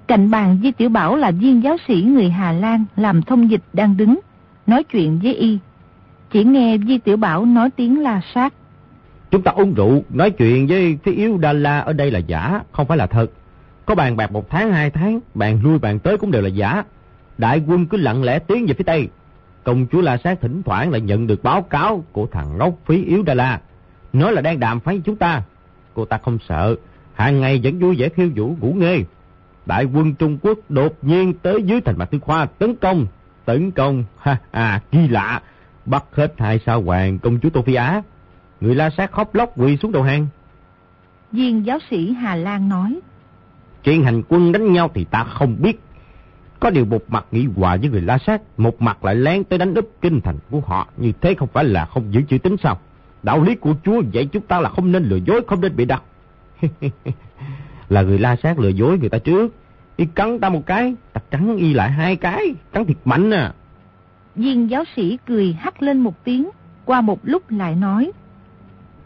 Cạnh 0.07 0.31
bàn 0.31 0.59
Di 0.63 0.71
Tiểu 0.71 0.89
Bảo 0.89 1.15
là 1.15 1.31
viên 1.31 1.63
giáo 1.63 1.77
sĩ 1.87 2.01
người 2.01 2.29
Hà 2.29 2.51
Lan 2.51 2.85
làm 2.95 3.21
thông 3.21 3.51
dịch 3.51 3.63
đang 3.73 3.97
đứng, 3.97 4.19
nói 4.67 4.83
chuyện 4.83 5.19
với 5.23 5.33
y. 5.33 5.59
Chỉ 6.31 6.43
nghe 6.43 6.77
Di 6.87 6.97
Tiểu 6.97 7.17
Bảo 7.17 7.45
nói 7.45 7.69
tiếng 7.75 8.01
la 8.01 8.21
sát. 8.33 8.53
Chúng 9.31 9.41
ta 9.41 9.51
uống 9.51 9.73
rượu, 9.73 10.03
nói 10.09 10.31
chuyện 10.31 10.67
với 10.67 10.97
phía 11.03 11.11
yếu 11.11 11.37
Đa 11.37 11.53
La 11.53 11.79
ở 11.79 11.93
đây 11.93 12.11
là 12.11 12.19
giả, 12.19 12.61
không 12.71 12.87
phải 12.87 12.97
là 12.97 13.07
thật. 13.07 13.27
Có 13.85 13.95
bàn 13.95 14.17
bạc 14.17 14.31
một 14.31 14.49
tháng, 14.49 14.71
hai 14.71 14.89
tháng, 14.89 15.19
bàn 15.33 15.59
lui 15.63 15.79
bàn 15.79 15.99
tới 15.99 16.17
cũng 16.17 16.31
đều 16.31 16.41
là 16.41 16.49
giả. 16.49 16.83
Đại 17.37 17.61
quân 17.67 17.85
cứ 17.85 17.97
lặng 17.97 18.23
lẽ 18.23 18.39
tiến 18.39 18.65
về 18.65 18.73
phía 18.73 18.83
Tây. 18.83 19.07
Công 19.63 19.87
chúa 19.91 20.01
La 20.01 20.17
Sát 20.17 20.41
thỉnh 20.41 20.61
thoảng 20.63 20.91
lại 20.91 21.01
nhận 21.01 21.27
được 21.27 21.43
báo 21.43 21.61
cáo 21.61 22.03
của 22.11 22.27
thằng 22.27 22.57
ngốc 22.57 22.73
phí 22.85 23.05
yếu 23.05 23.23
Đa 23.23 23.33
La. 23.33 23.61
Nói 24.13 24.33
là 24.33 24.41
đang 24.41 24.59
đàm 24.59 24.79
phán 24.79 24.95
với 24.95 25.01
chúng 25.05 25.15
ta. 25.15 25.41
Cô 25.93 26.05
ta 26.05 26.17
không 26.17 26.37
sợ, 26.49 26.75
hàng 27.13 27.39
ngày 27.41 27.59
vẫn 27.63 27.79
vui 27.79 27.95
vẻ 27.95 28.09
khiêu 28.09 28.29
vũ 28.35 28.55
ngủ 28.59 28.73
nghê. 28.73 29.03
Đại 29.65 29.85
quân 29.85 30.15
Trung 30.15 30.37
Quốc 30.41 30.57
đột 30.69 30.97
nhiên 31.01 31.33
tới 31.33 31.63
dưới 31.63 31.81
thành 31.81 31.97
Mạc 31.97 32.05
Tư 32.05 32.19
Khoa 32.19 32.45
tấn 32.45 32.75
công. 32.75 33.05
Tấn 33.47 33.71
công, 33.71 34.03
ha 34.17 34.37
à, 34.51 34.81
kỳ 34.91 35.07
lạ. 35.07 35.41
Bắt 35.85 36.03
hết 36.11 36.33
hai 36.37 36.59
sao 36.65 36.81
hoàng 36.81 37.19
công 37.19 37.39
chúa 37.39 37.49
Tô 37.49 37.61
Phi 37.61 37.73
Á. 37.73 38.01
Người 38.61 38.75
La 38.75 38.89
Sát 38.89 39.11
khóc 39.11 39.35
lóc 39.35 39.51
quỳ 39.55 39.77
xuống 39.77 39.91
đầu 39.91 40.03
hàng. 40.03 40.27
Viên 41.31 41.65
giáo 41.65 41.79
sĩ 41.89 42.13
Hà 42.13 42.35
Lan 42.35 42.69
nói. 42.69 42.99
Chuyện 43.83 44.03
hành 44.03 44.23
quân 44.29 44.51
đánh 44.51 44.73
nhau 44.73 44.89
thì 44.93 45.03
ta 45.03 45.23
không 45.23 45.55
biết. 45.61 45.79
Có 46.59 46.69
điều 46.69 46.85
một 46.85 47.03
mặt 47.07 47.25
nghị 47.31 47.47
hòa 47.55 47.77
với 47.77 47.89
người 47.89 48.01
La 48.01 48.17
Sát, 48.17 48.41
một 48.57 48.81
mặt 48.81 49.05
lại 49.05 49.15
lén 49.15 49.43
tới 49.43 49.59
đánh 49.59 49.73
úp 49.73 49.91
kinh 50.01 50.21
thành 50.21 50.37
của 50.49 50.59
họ. 50.59 50.87
Như 50.97 51.11
thế 51.21 51.33
không 51.33 51.49
phải 51.53 51.65
là 51.65 51.85
không 51.85 52.13
giữ 52.13 52.21
chữ 52.21 52.37
tính 52.37 52.55
sao? 52.63 52.79
Đạo 53.23 53.43
lý 53.43 53.55
của 53.55 53.73
Chúa 53.83 54.01
dạy 54.11 54.25
chúng 54.25 54.43
ta 54.43 54.59
là 54.59 54.69
không 54.69 54.91
nên 54.91 55.03
lừa 55.03 55.19
dối, 55.25 55.41
không 55.47 55.61
nên 55.61 55.75
bị 55.75 55.85
đặt. 55.85 56.03
là 57.89 58.01
người 58.01 58.19
La 58.19 58.35
Sát 58.35 58.59
lừa 58.59 58.69
dối 58.69 58.97
người 58.99 59.09
ta 59.09 59.17
trước. 59.17 59.53
Y 59.97 60.05
cắn 60.05 60.39
ta 60.39 60.49
một 60.49 60.65
cái, 60.65 60.95
ta 61.13 61.21
cắn 61.29 61.57
y 61.57 61.73
lại 61.73 61.91
hai 61.91 62.15
cái, 62.15 62.55
cắn 62.71 62.85
thiệt 62.85 62.97
mạnh 63.05 63.31
à. 63.31 63.53
Viên 64.35 64.69
giáo 64.69 64.83
sĩ 64.95 65.17
cười 65.25 65.53
hắt 65.53 65.83
lên 65.83 65.99
một 65.99 66.23
tiếng, 66.23 66.49
qua 66.85 67.01
một 67.01 67.19
lúc 67.23 67.51
lại 67.51 67.75
nói. 67.75 68.11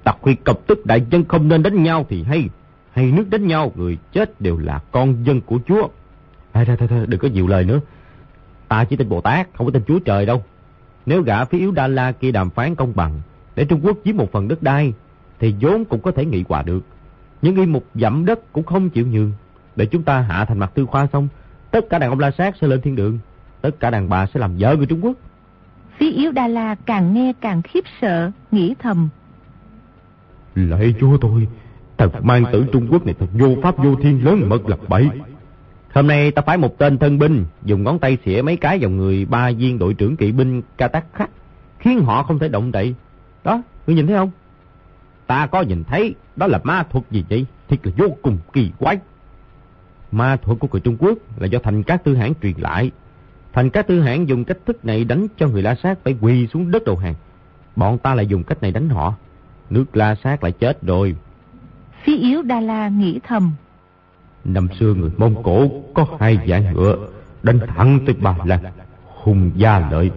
Ta 0.04 0.14
khuyên 0.22 0.38
cập 0.44 0.60
tức 0.68 0.86
đại 0.86 1.06
dân 1.12 1.26
không 1.26 1.48
nên 1.48 1.64
đánh 1.64 1.84
nhau 1.84 2.06
thì 2.10 2.24
hay. 2.24 2.50
Hay 2.92 3.12
nước 3.12 3.30
đánh 3.30 3.48
nhau, 3.48 3.72
người 3.76 3.98
chết 4.12 4.42
đều 4.42 4.58
là 4.58 4.80
con 4.92 5.24
dân 5.24 5.42
của 5.42 5.60
Chúa. 5.68 5.88
Thôi, 6.54 6.66
thôi, 6.66 6.78
thôi, 6.90 7.06
đừng 7.08 7.20
có 7.20 7.28
nhiều 7.28 7.48
lời 7.48 7.64
nữa. 7.64 7.80
Ta 8.68 8.84
chỉ 8.84 8.96
tin 8.96 9.10
Bồ 9.10 9.22
Tát, 9.22 9.48
không 9.54 9.68
có 9.68 9.72
tin 9.72 9.84
Chúa 9.88 10.00
Trời 10.00 10.26
đâu. 10.26 10.44
Nếu 11.06 11.22
gã 11.22 11.46
phía 11.46 11.58
yếu 11.58 11.72
Đa 11.72 11.88
La 11.88 12.12
kia 12.12 12.32
đàm 12.32 12.50
phán 12.50 12.76
công 12.76 12.96
bằng, 12.96 13.22
để 13.56 13.66
Trung 13.66 13.80
Quốc 13.84 13.98
chiếm 14.06 14.18
một 14.18 14.32
phần 14.32 14.48
đất 14.48 14.64
đai, 14.64 14.94
thì 15.40 15.56
vốn 15.62 15.86
cũng 15.86 16.02
có 16.02 16.12
thể 16.12 16.26
nghị 16.26 16.44
hòa 16.50 16.62
được. 16.62 16.82
Nhưng 17.42 17.56
y 17.56 17.66
một 17.66 17.84
dặm 17.96 18.26
đất 18.26 18.54
cũng 18.54 18.64
không 18.64 18.90
chịu 18.90 19.08
nhường. 19.08 19.32
Để 19.76 19.86
chúng 19.86 20.04
ta 20.04 20.22
hạ 20.22 20.46
thành 20.46 20.60
mặt 20.60 20.72
tư 20.74 20.86
khoa 20.86 21.08
xong, 21.14 21.28
tất 21.72 21.90
cả 21.90 22.00
đàn 22.00 22.10
ông 22.10 22.20
La 22.20 22.32
Sát 22.32 22.56
sẽ 22.62 22.68
lên 22.68 22.82
thiên 22.82 22.96
đường. 22.96 23.20
Tất 23.62 23.80
cả 23.80 23.90
đàn 23.90 24.10
bà 24.10 24.26
sẽ 24.26 24.40
làm 24.40 24.58
vợ 24.58 24.76
người 24.76 24.86
Trung 24.86 25.06
Quốc. 25.06 25.14
Phía 25.98 26.12
yếu 26.12 26.32
Đa 26.32 26.48
La 26.48 26.76
càng 26.86 27.14
nghe 27.14 27.34
càng 27.42 27.62
khiếp 27.62 27.84
sợ, 28.02 28.32
nghĩ 28.52 28.76
thầm. 28.80 29.10
Lạy 30.56 30.96
chúa 31.00 31.18
tôi, 31.18 31.48
thằng 31.98 32.10
mang 32.22 32.44
tử 32.52 32.66
Trung 32.72 32.88
Quốc 32.92 33.06
này 33.06 33.16
thật 33.20 33.26
vô 33.34 33.56
pháp 33.64 33.78
vô 33.78 33.96
thiên 33.96 34.26
lớn 34.26 34.50
mật 34.50 34.68
lập 34.68 34.80
bậy. 34.88 35.10
Hôm 35.94 36.08
nay 36.08 36.32
ta 36.32 36.42
phái 36.42 36.58
một 36.58 36.78
tên 36.78 36.98
thân 36.98 37.20
binh, 37.20 37.46
dùng 37.64 37.84
ngón 37.84 38.00
tay 38.00 38.18
xỉa 38.26 38.42
mấy 38.42 38.58
cái 38.58 38.80
vào 38.80 38.90
người 38.90 39.26
ba 39.26 39.52
viên 39.52 39.80
đội 39.80 39.94
trưởng 39.94 40.16
kỵ 40.16 40.32
binh 40.32 40.62
ca 40.78 40.88
tắc 40.88 41.06
khắc, 41.14 41.30
khiến 41.80 42.00
họ 42.00 42.24
không 42.24 42.40
thể 42.40 42.48
động 42.50 42.72
đậy. 42.72 42.96
Đó, 43.44 43.62
ngươi 43.88 43.96
nhìn 43.96 44.08
thấy 44.08 44.16
không? 44.16 44.32
Ta 45.28 45.48
có 45.48 45.62
nhìn 45.62 45.84
thấy, 45.84 46.16
đó 46.36 46.48
là 46.48 46.60
ma 46.64 46.84
thuật 46.84 47.06
gì 47.12 47.26
vậy? 47.30 47.46
Thiệt 47.68 47.80
là 47.88 47.92
vô 47.98 48.08
cùng 48.22 48.38
kỳ 48.54 48.72
quái. 48.80 49.00
Ma 50.12 50.38
thuật 50.38 50.60
của 50.60 50.68
người 50.72 50.82
Trung 50.82 50.98
Quốc 51.00 51.18
là 51.38 51.48
do 51.48 51.60
thành 51.64 51.84
các 51.84 52.04
tư 52.04 52.16
hãng 52.16 52.34
truyền 52.42 52.54
lại. 52.58 52.92
Thành 53.54 53.70
các 53.70 53.88
tư 53.88 54.02
hãng 54.02 54.28
dùng 54.28 54.44
cách 54.44 54.58
thức 54.66 54.86
này 54.86 55.04
đánh 55.04 55.28
cho 55.38 55.48
người 55.48 55.62
La 55.62 55.76
Sát 55.76 56.00
phải 56.04 56.16
quỳ 56.22 56.48
xuống 56.48 56.72
đất 56.72 56.84
đầu 56.86 56.98
hàng. 56.98 57.16
Bọn 57.76 57.98
ta 57.98 58.16
lại 58.16 58.28
dùng 58.28 58.44
cách 58.44 58.62
này 58.62 58.72
đánh 58.72 58.90
họ. 58.90 59.14
nước 59.70 59.98
La 59.98 60.16
Sát 60.16 60.44
lại 60.44 60.52
chết 60.52 60.82
rồi. 60.82 61.16
Phi 62.04 62.18
yếu 62.18 62.42
Đa 62.42 62.60
La 62.60 62.88
nghĩ 62.88 63.20
thầm. 63.28 63.52
Năm 64.44 64.68
xưa 64.80 64.94
người 64.94 65.12
Mông 65.18 65.44
Cổ 65.44 65.70
có 65.94 66.06
hai 66.20 66.40
dạng 66.48 66.74
ngựa 66.74 66.98
đánh 67.44 67.60
thẳng 67.68 68.00
tới 68.06 68.16
Ba 68.22 68.36
Lan, 68.46 68.60
hùng 69.06 69.52
gia 69.56 69.90
lợi. 69.92 70.12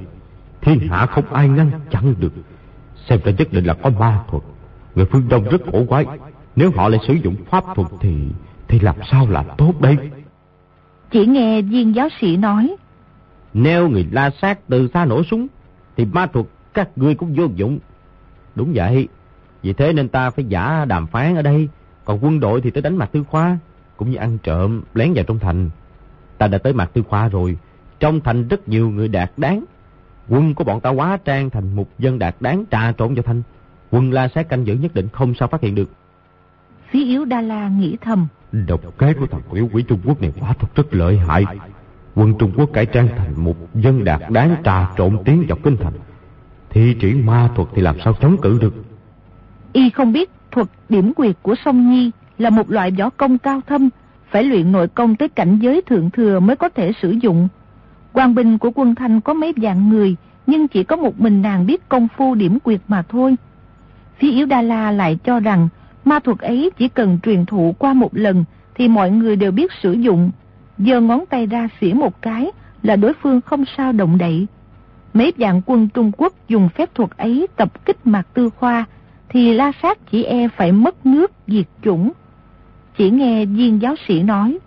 Thiên 0.61 0.78
hạ 0.88 1.07
không 1.07 1.33
ai 1.33 1.48
ngăn 1.48 1.70
chặn 1.90 2.14
được. 2.18 2.33
Xem 3.09 3.20
ra 3.24 3.33
nhất 3.38 3.52
định 3.52 3.64
là 3.64 3.74
có 3.74 3.90
ma 3.90 4.20
thuật. 4.28 4.42
Người 4.94 5.04
phương 5.04 5.28
Đông 5.28 5.44
rất 5.44 5.61
cổ 5.72 5.85
quái. 5.88 6.07
Nếu 6.57 6.70
họ 6.76 6.88
lại 6.88 7.00
sử 7.09 7.14
dụng 7.14 7.37
pháp 7.50 7.64
thuật 7.74 7.88
thì 8.00 8.14
thì 8.68 8.81
làm 8.81 8.96
sao 9.11 9.27
là 9.29 9.42
tốt 9.42 9.81
đây? 9.81 9.96
Chỉ 11.11 11.27
nghe 11.27 11.62
viên 11.62 11.94
giáo 11.94 12.09
sĩ 12.20 12.37
nói. 12.37 12.77
Nếu 13.55 13.88
người 13.88 14.07
la 14.11 14.31
sát 14.42 14.59
từ 14.68 14.88
xa 14.94 15.05
nổ 15.05 15.22
súng 15.22 15.46
thì 15.96 16.05
ma 16.05 16.27
thuật 16.27 16.46
các 16.74 16.88
ngươi 16.96 17.14
cũng 17.14 17.35
vô 17.35 17.44
dụng. 17.55 17.79
Đúng 18.55 18.72
vậy. 18.74 19.09
Vì 19.62 19.72
thế 19.72 19.92
nên 19.92 20.09
ta 20.09 20.31
phải 20.31 20.44
giả 20.44 20.85
đàm 20.85 21.07
phán 21.07 21.35
ở 21.35 21.42
đây. 21.42 21.68
Còn 22.05 22.18
quân 22.24 22.40
đội 22.40 22.61
thì 22.61 22.70
tới 22.70 22.83
đánh 22.83 22.96
mặt 22.96 23.11
tư 23.12 23.24
khoa. 23.24 23.59
Cũng 23.96 24.11
như 24.11 24.16
ăn 24.16 24.38
trộm, 24.42 24.83
lén 24.94 25.12
vào 25.14 25.24
trong 25.24 25.38
thành. 25.38 25.70
Ta 26.38 26.46
đã 26.46 26.59
tới 26.59 26.72
mặt 26.72 26.90
tư 26.92 27.03
khoa 27.03 27.29
rồi. 27.29 27.59
Trong 28.00 28.20
thành 28.20 28.48
rất 28.48 28.68
nhiều 28.68 28.90
người 28.90 29.09
đạt 29.09 29.31
đáng. 29.37 29.64
Quân 30.29 30.55
của 30.55 30.64
bọn 30.64 30.81
ta 30.81 30.90
quá 30.90 31.18
trang 31.24 31.50
thành 31.50 31.77
một 31.77 31.98
dân 31.98 32.18
đạt 32.18 32.37
đáng 32.40 32.64
trà 32.70 32.92
trộn 32.92 33.14
vào 33.14 33.22
thành. 33.22 33.42
Quân 33.90 34.12
la 34.12 34.29
sát 34.29 34.48
canh 34.48 34.66
giữ 34.66 34.74
nhất 34.74 34.94
định 34.94 35.09
không 35.12 35.35
sao 35.35 35.48
phát 35.48 35.61
hiện 35.61 35.74
được. 35.74 35.90
Phí 36.90 37.05
yếu 37.05 37.24
Đa 37.24 37.40
La 37.40 37.68
nghĩ 37.68 37.96
thầm. 38.00 38.27
Độc 38.54 38.98
kế 38.98 39.12
của 39.14 39.26
thằng 39.26 39.40
quỷ 39.50 39.60
quỷ 39.72 39.82
Trung 39.82 40.00
Quốc 40.04 40.22
này 40.22 40.32
quả 40.40 40.54
thật 40.58 40.66
rất 40.74 40.94
lợi 40.94 41.18
hại. 41.18 41.44
Quân 42.14 42.34
Trung 42.38 42.52
Quốc 42.56 42.70
cải 42.72 42.86
trang 42.86 43.08
thành 43.16 43.44
một 43.44 43.56
dân 43.74 44.04
đạt 44.04 44.20
đáng 44.30 44.56
trà 44.64 44.86
trộn 44.96 45.18
tiến 45.24 45.44
vào 45.48 45.58
kinh 45.62 45.76
thành. 45.76 45.92
Thi 46.70 46.96
triển 47.00 47.26
ma 47.26 47.48
thuật 47.56 47.68
thì 47.74 47.82
làm 47.82 47.96
sao 48.04 48.14
chống 48.20 48.36
cự 48.42 48.58
được. 48.60 48.74
Y 49.72 49.90
không 49.90 50.12
biết 50.12 50.30
thuật 50.50 50.66
điểm 50.88 51.14
quyệt 51.14 51.36
của 51.42 51.54
sông 51.64 51.90
Nhi 51.90 52.10
là 52.38 52.50
một 52.50 52.70
loại 52.70 52.90
võ 52.90 53.10
công 53.10 53.38
cao 53.38 53.60
thâm, 53.66 53.88
phải 54.30 54.44
luyện 54.44 54.72
nội 54.72 54.88
công 54.88 55.16
tới 55.16 55.28
cảnh 55.28 55.58
giới 55.58 55.82
thượng 55.82 56.10
thừa 56.10 56.40
mới 56.40 56.56
có 56.56 56.68
thể 56.68 56.92
sử 57.02 57.10
dụng. 57.10 57.48
Quan 58.12 58.34
binh 58.34 58.58
của 58.58 58.70
quân 58.74 58.94
Thanh 58.94 59.20
có 59.20 59.34
mấy 59.34 59.52
vạn 59.56 59.88
người, 59.88 60.16
nhưng 60.46 60.68
chỉ 60.68 60.84
có 60.84 60.96
một 60.96 61.20
mình 61.20 61.42
nàng 61.42 61.66
biết 61.66 61.88
công 61.88 62.08
phu 62.16 62.34
điểm 62.34 62.60
quyệt 62.60 62.80
mà 62.88 63.02
thôi. 63.02 63.36
Phía 64.18 64.30
Yếu 64.30 64.46
Đa 64.46 64.62
La 64.62 64.90
lại 64.90 65.18
cho 65.24 65.40
rằng 65.40 65.68
ma 66.04 66.18
thuật 66.18 66.38
ấy 66.38 66.70
chỉ 66.78 66.88
cần 66.88 67.18
truyền 67.22 67.46
thụ 67.46 67.74
qua 67.78 67.92
một 67.92 68.16
lần 68.16 68.44
thì 68.74 68.88
mọi 68.88 69.10
người 69.10 69.36
đều 69.36 69.52
biết 69.52 69.72
sử 69.82 69.92
dụng. 69.92 70.30
Giờ 70.78 71.00
ngón 71.00 71.24
tay 71.26 71.46
ra 71.46 71.68
xỉa 71.80 71.92
một 71.92 72.22
cái 72.22 72.50
là 72.82 72.96
đối 72.96 73.12
phương 73.22 73.40
không 73.40 73.64
sao 73.76 73.92
động 73.92 74.18
đậy. 74.18 74.46
Mấy 75.14 75.32
vạn 75.36 75.60
quân 75.66 75.88
Trung 75.94 76.12
Quốc 76.16 76.32
dùng 76.48 76.68
phép 76.68 76.94
thuật 76.94 77.10
ấy 77.16 77.46
tập 77.56 77.84
kích 77.84 78.06
Mạc 78.06 78.22
Tư 78.34 78.50
Khoa 78.50 78.84
thì 79.28 79.54
la 79.54 79.72
sát 79.82 79.98
chỉ 80.10 80.24
e 80.24 80.48
phải 80.48 80.72
mất 80.72 81.06
nước 81.06 81.32
diệt 81.46 81.66
chủng. 81.82 82.12
Chỉ 82.96 83.10
nghe 83.10 83.44
viên 83.44 83.82
giáo 83.82 83.94
sĩ 84.08 84.22
nói. 84.22 84.58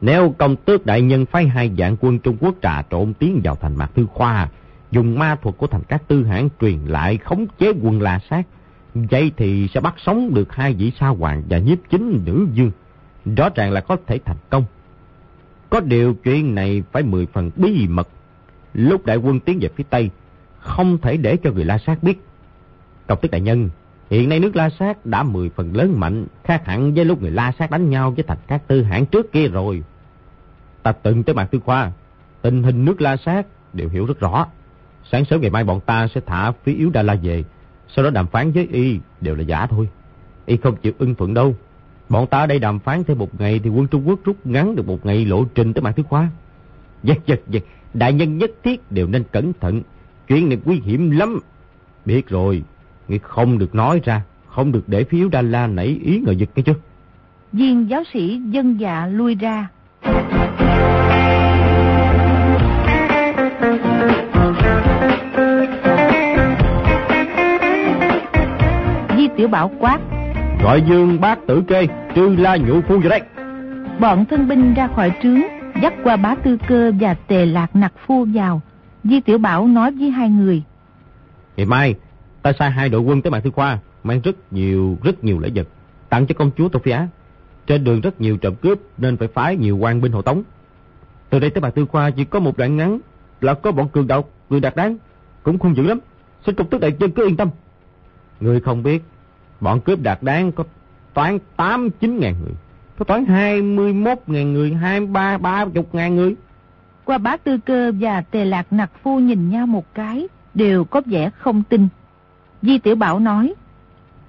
Nếu 0.00 0.34
công 0.38 0.56
tước 0.56 0.86
đại 0.86 1.02
nhân 1.02 1.26
phái 1.26 1.46
hai 1.46 1.70
dạng 1.78 1.96
quân 2.00 2.18
Trung 2.18 2.36
Quốc 2.40 2.54
trà 2.62 2.82
trộn 2.90 3.14
tiến 3.14 3.40
vào 3.44 3.56
thành 3.56 3.76
Mạc 3.76 3.94
Tư 3.94 4.06
Khoa, 4.06 4.48
dùng 4.90 5.18
ma 5.18 5.36
thuật 5.42 5.56
của 5.58 5.66
thành 5.66 5.82
các 5.88 6.08
tư 6.08 6.24
hãng 6.24 6.48
truyền 6.60 6.78
lại 6.86 7.16
khống 7.16 7.46
chế 7.58 7.72
quân 7.82 8.02
la 8.02 8.18
sát, 8.30 8.42
vậy 9.10 9.32
thì 9.36 9.68
sẽ 9.74 9.80
bắt 9.80 9.94
sống 9.98 10.34
được 10.34 10.52
hai 10.52 10.74
vị 10.74 10.92
sa 11.00 11.08
hoàng 11.08 11.42
và 11.48 11.58
nhiếp 11.58 11.78
chính 11.90 12.22
nữ 12.26 12.46
dương. 12.52 12.70
Rõ 13.36 13.48
ràng 13.54 13.70
là 13.72 13.80
có 13.80 13.96
thể 14.06 14.18
thành 14.24 14.36
công. 14.50 14.64
Có 15.70 15.80
điều 15.80 16.14
chuyện 16.14 16.54
này 16.54 16.82
phải 16.92 17.02
mười 17.02 17.26
phần 17.26 17.50
bí 17.56 17.86
mật. 17.88 18.08
Lúc 18.74 19.06
đại 19.06 19.16
quân 19.16 19.40
tiến 19.40 19.58
về 19.60 19.68
phía 19.76 19.84
Tây, 19.90 20.10
không 20.58 20.98
thể 20.98 21.16
để 21.16 21.36
cho 21.36 21.52
người 21.52 21.64
La 21.64 21.78
Sát 21.78 22.02
biết. 22.02 22.24
Công 23.06 23.18
tức 23.22 23.30
đại 23.30 23.40
nhân, 23.40 23.70
hiện 24.10 24.28
nay 24.28 24.40
nước 24.40 24.56
La 24.56 24.70
Sát 24.70 25.06
đã 25.06 25.22
mười 25.22 25.50
phần 25.50 25.76
lớn 25.76 26.00
mạnh, 26.00 26.26
khác 26.44 26.62
hẳn 26.66 26.94
với 26.94 27.04
lúc 27.04 27.22
người 27.22 27.30
La 27.30 27.52
Sát 27.58 27.70
đánh 27.70 27.90
nhau 27.90 28.10
với 28.10 28.24
thành 28.28 28.38
các 28.46 28.68
tư 28.68 28.82
hãng 28.82 29.06
trước 29.06 29.32
kia 29.32 29.48
rồi. 29.48 29.82
Ta 30.82 30.92
từng 30.92 31.22
tới 31.22 31.34
Mạc 31.34 31.44
Tư 31.44 31.60
Khoa, 31.64 31.92
tình 32.42 32.62
hình 32.62 32.84
nước 32.84 33.00
La 33.00 33.16
Sát 33.16 33.46
đều 33.72 33.88
hiểu 33.88 34.06
rất 34.06 34.20
rõ. 34.20 34.46
Sáng 35.12 35.24
sớm 35.24 35.40
ngày 35.40 35.50
mai 35.50 35.64
bọn 35.64 35.80
ta 35.80 36.08
sẽ 36.08 36.20
thả 36.26 36.52
phí 36.52 36.74
yếu 36.74 36.90
Đa 36.90 37.02
La 37.02 37.14
về, 37.22 37.44
sau 37.96 38.04
đó 38.04 38.10
đàm 38.10 38.26
phán 38.26 38.52
với 38.52 38.68
y 38.72 38.98
đều 39.20 39.34
là 39.34 39.42
giả 39.42 39.66
thôi. 39.66 39.88
Y 40.46 40.56
không 40.56 40.76
chịu 40.76 40.92
ưng 40.98 41.14
thuận 41.14 41.34
đâu. 41.34 41.54
Bọn 42.08 42.26
ta 42.26 42.38
ở 42.38 42.46
đây 42.46 42.58
đàm 42.58 42.78
phán 42.78 43.04
thêm 43.04 43.18
một 43.18 43.40
ngày 43.40 43.60
thì 43.64 43.70
quân 43.70 43.88
Trung 43.88 44.08
Quốc 44.08 44.20
rút 44.24 44.36
ngắn 44.46 44.76
được 44.76 44.86
một 44.86 45.06
ngày 45.06 45.24
lộ 45.24 45.44
trình 45.54 45.72
tới 45.72 45.82
mạng 45.82 45.92
Thứ 45.96 46.02
Khoa. 46.02 46.28
Giật 47.02 47.18
giật 47.26 47.40
giật, 47.48 47.62
đại 47.94 48.12
nhân 48.12 48.38
nhất 48.38 48.50
thiết 48.62 48.92
đều 48.92 49.06
nên 49.06 49.24
cẩn 49.32 49.52
thận. 49.60 49.82
Chuyện 50.28 50.48
này 50.48 50.58
nguy 50.64 50.80
hiểm 50.84 51.10
lắm. 51.10 51.40
Biết 52.04 52.28
rồi, 52.28 52.62
ngươi 53.08 53.18
không 53.18 53.58
được 53.58 53.74
nói 53.74 54.00
ra, 54.04 54.22
không 54.46 54.72
được 54.72 54.84
để 54.86 55.04
phiếu 55.04 55.28
Đa 55.28 55.42
La 55.42 55.66
nảy 55.66 56.00
ý 56.04 56.20
ngờ 56.26 56.32
giật 56.32 56.48
cái 56.54 56.62
chứ. 56.62 56.72
Viên 57.52 57.90
giáo 57.90 58.02
sĩ 58.12 58.40
dân 58.50 58.80
dạ 58.80 59.06
lui 59.06 59.34
ra. 59.34 59.68
Tiểu 69.36 69.48
Bảo 69.48 69.70
quát. 69.78 69.98
Gọi 70.62 70.82
dương 70.82 71.20
bác 71.20 71.46
tử 71.46 71.62
kê, 71.68 71.86
trư 72.14 72.36
la 72.36 72.56
nhũ 72.56 72.80
phu 72.80 72.98
vào 72.98 73.08
đây. 73.08 73.20
Bọn 74.00 74.24
thân 74.24 74.48
binh 74.48 74.74
ra 74.74 74.88
khỏi 74.96 75.12
trướng, 75.22 75.40
dắt 75.82 75.94
qua 76.04 76.16
bá 76.16 76.34
tư 76.34 76.58
cơ 76.68 76.92
và 77.00 77.14
tề 77.14 77.46
lạc 77.46 77.76
nặc 77.76 77.92
phu 78.06 78.26
vào. 78.34 78.60
Di 79.04 79.20
Tiểu 79.20 79.38
Bảo 79.38 79.66
nói 79.66 79.92
với 79.98 80.10
hai 80.10 80.28
người. 80.28 80.62
Ngày 81.56 81.66
mai, 81.66 81.94
ta 82.42 82.52
sai 82.58 82.70
hai 82.70 82.88
đội 82.88 83.00
quân 83.00 83.22
tới 83.22 83.30
Mạc 83.30 83.40
Thư 83.40 83.50
Khoa, 83.50 83.78
mang 84.04 84.20
rất 84.20 84.52
nhiều, 84.52 84.98
rất 85.02 85.24
nhiều 85.24 85.38
lễ 85.38 85.50
vật, 85.54 85.68
tặng 86.08 86.26
cho 86.26 86.34
công 86.38 86.50
chúa 86.56 86.68
Tô 86.68 86.80
Phi 86.84 86.90
Á. 86.90 87.08
Trên 87.66 87.84
đường 87.84 88.00
rất 88.00 88.20
nhiều 88.20 88.36
trộm 88.36 88.54
cướp 88.54 88.78
nên 88.98 89.16
phải 89.16 89.28
phái 89.28 89.56
nhiều 89.56 89.76
quan 89.76 90.00
binh 90.00 90.12
hộ 90.12 90.22
tống. 90.22 90.42
Từ 91.30 91.38
đây 91.38 91.50
tới 91.50 91.60
Mạc 91.62 91.70
Thư 91.70 91.86
Khoa 91.86 92.10
chỉ 92.10 92.24
có 92.24 92.40
một 92.40 92.56
đoạn 92.56 92.76
ngắn 92.76 92.98
là 93.40 93.54
có 93.54 93.72
bọn 93.72 93.88
cường 93.88 94.06
đạo, 94.06 94.24
người 94.50 94.60
đạt 94.60 94.76
đáng, 94.76 94.96
cũng 95.42 95.58
không 95.58 95.76
dữ 95.76 95.82
lắm. 95.82 95.98
Xin 96.46 96.54
công 96.54 96.68
tước 96.70 96.80
đại 96.80 96.92
nhân 96.98 97.10
cứ 97.10 97.26
yên 97.26 97.36
tâm. 97.36 97.50
Người 98.40 98.60
không 98.60 98.82
biết, 98.82 99.02
bọn 99.60 99.80
cướp 99.80 100.00
đạt 100.02 100.22
đáng 100.22 100.52
có 100.52 100.64
toán 101.14 101.38
8-9 101.56 101.90
ngàn 102.00 102.34
người. 102.40 102.54
Có 102.98 103.04
toán 103.04 103.26
21 103.26 104.18
ngàn 104.26 104.52
người, 104.52 104.74
23, 104.74 105.38
30 105.38 105.84
ngàn 105.92 106.16
người. 106.16 106.34
Qua 107.04 107.18
bá 107.18 107.36
tư 107.36 107.58
cơ 107.58 107.92
và 108.00 108.20
tề 108.20 108.44
lạc 108.44 108.66
nặc 108.72 108.90
phu 109.02 109.18
nhìn 109.18 109.50
nhau 109.50 109.66
một 109.66 109.94
cái, 109.94 110.28
đều 110.54 110.84
có 110.84 111.02
vẻ 111.06 111.30
không 111.38 111.62
tin. 111.62 111.88
Di 112.62 112.78
Tiểu 112.78 112.96
Bảo 112.96 113.18
nói. 113.18 113.54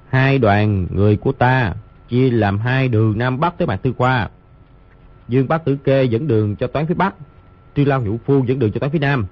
Hai 0.10 0.40
đoàn 0.40 0.88
người 0.92 1.18
của 1.18 1.32
ta 1.32 1.74
chia 2.10 2.30
làm 2.30 2.60
hai 2.60 2.88
đường 2.88 3.18
Nam 3.18 3.40
Bắc 3.40 3.58
tới 3.58 3.68
Mạc 3.68 3.78
Tư 3.78 3.94
Khoa. 3.98 4.30
Dương 5.28 5.48
Bác 5.48 5.66
Tử 5.66 5.76
Kê 5.76 6.04
dẫn 6.04 6.28
đường 6.28 6.56
cho 6.56 6.68
toán 6.68 6.88
phía 6.88 6.94
Bắc, 6.94 7.16
Tri 7.76 7.86
Lao 7.86 8.02
Hữu 8.02 8.20
Phu 8.26 8.44
dẫn 8.46 8.60
đường 8.60 8.72
cho 8.72 8.80
toán 8.80 8.92
phía 8.92 9.00
Nam. 9.00 9.26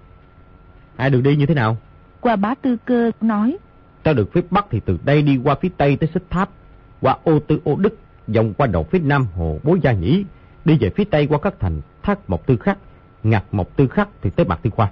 Hai 0.97 1.10
đường 1.10 1.23
đi 1.23 1.36
như 1.36 1.45
thế 1.45 1.53
nào? 1.53 1.77
Qua 2.21 2.36
bá 2.36 2.55
tư 2.55 2.77
cơ 2.86 3.12
nói. 3.21 3.58
Ta 4.05 4.13
được 4.13 4.31
phía 4.33 4.41
Bắc 4.49 4.65
thì 4.69 4.79
từ 4.85 4.97
đây 5.03 5.21
đi 5.21 5.39
qua 5.43 5.55
phía 5.61 5.69
Tây 5.77 5.97
tới 5.97 6.09
Xích 6.13 6.23
Tháp, 6.29 6.49
qua 7.01 7.17
ô 7.23 7.39
tư 7.39 7.59
ô 7.63 7.75
Đức, 7.75 7.97
vòng 8.27 8.53
qua 8.53 8.67
đầu 8.67 8.83
phía 8.83 8.99
Nam 8.99 9.27
hồ 9.35 9.59
Bố 9.63 9.77
Gia 9.83 9.91
Nhĩ, 9.91 10.25
đi 10.65 10.77
về 10.79 10.89
phía 10.89 11.03
Tây 11.03 11.27
qua 11.27 11.37
các 11.37 11.53
thành 11.59 11.82
Thác 12.03 12.30
Mộc 12.30 12.45
Tư 12.45 12.57
Khắc, 12.57 12.77
Ngạc 13.23 13.43
Mộc 13.51 13.75
Tư 13.75 13.88
Khắc 13.88 14.09
thì 14.21 14.30
tới 14.30 14.45
Mạc 14.45 14.59
Tư 14.61 14.69
Khoa. 14.69 14.91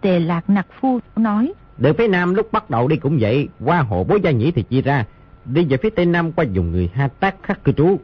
Tề 0.00 0.20
Lạc 0.20 0.50
Nặc 0.50 0.66
Phu 0.80 0.98
nói. 1.16 1.52
Đường 1.78 1.96
phía 1.98 2.08
Nam 2.08 2.34
lúc 2.34 2.52
bắt 2.52 2.70
đầu 2.70 2.88
đi 2.88 2.96
cũng 2.96 3.18
vậy, 3.20 3.48
qua 3.64 3.80
hồ 3.80 4.04
Bố 4.04 4.18
Gia 4.22 4.30
Nhĩ 4.30 4.50
thì 4.50 4.62
chia 4.62 4.82
ra, 4.82 5.04
đi 5.44 5.64
về 5.64 5.76
phía 5.76 5.90
Tây 5.90 6.06
Nam 6.06 6.32
qua 6.32 6.44
vùng 6.54 6.72
người 6.72 6.90
Ha 6.94 7.08
Tác 7.08 7.36
Khắc 7.42 7.64
cư 7.64 7.72
trú, 7.72 7.96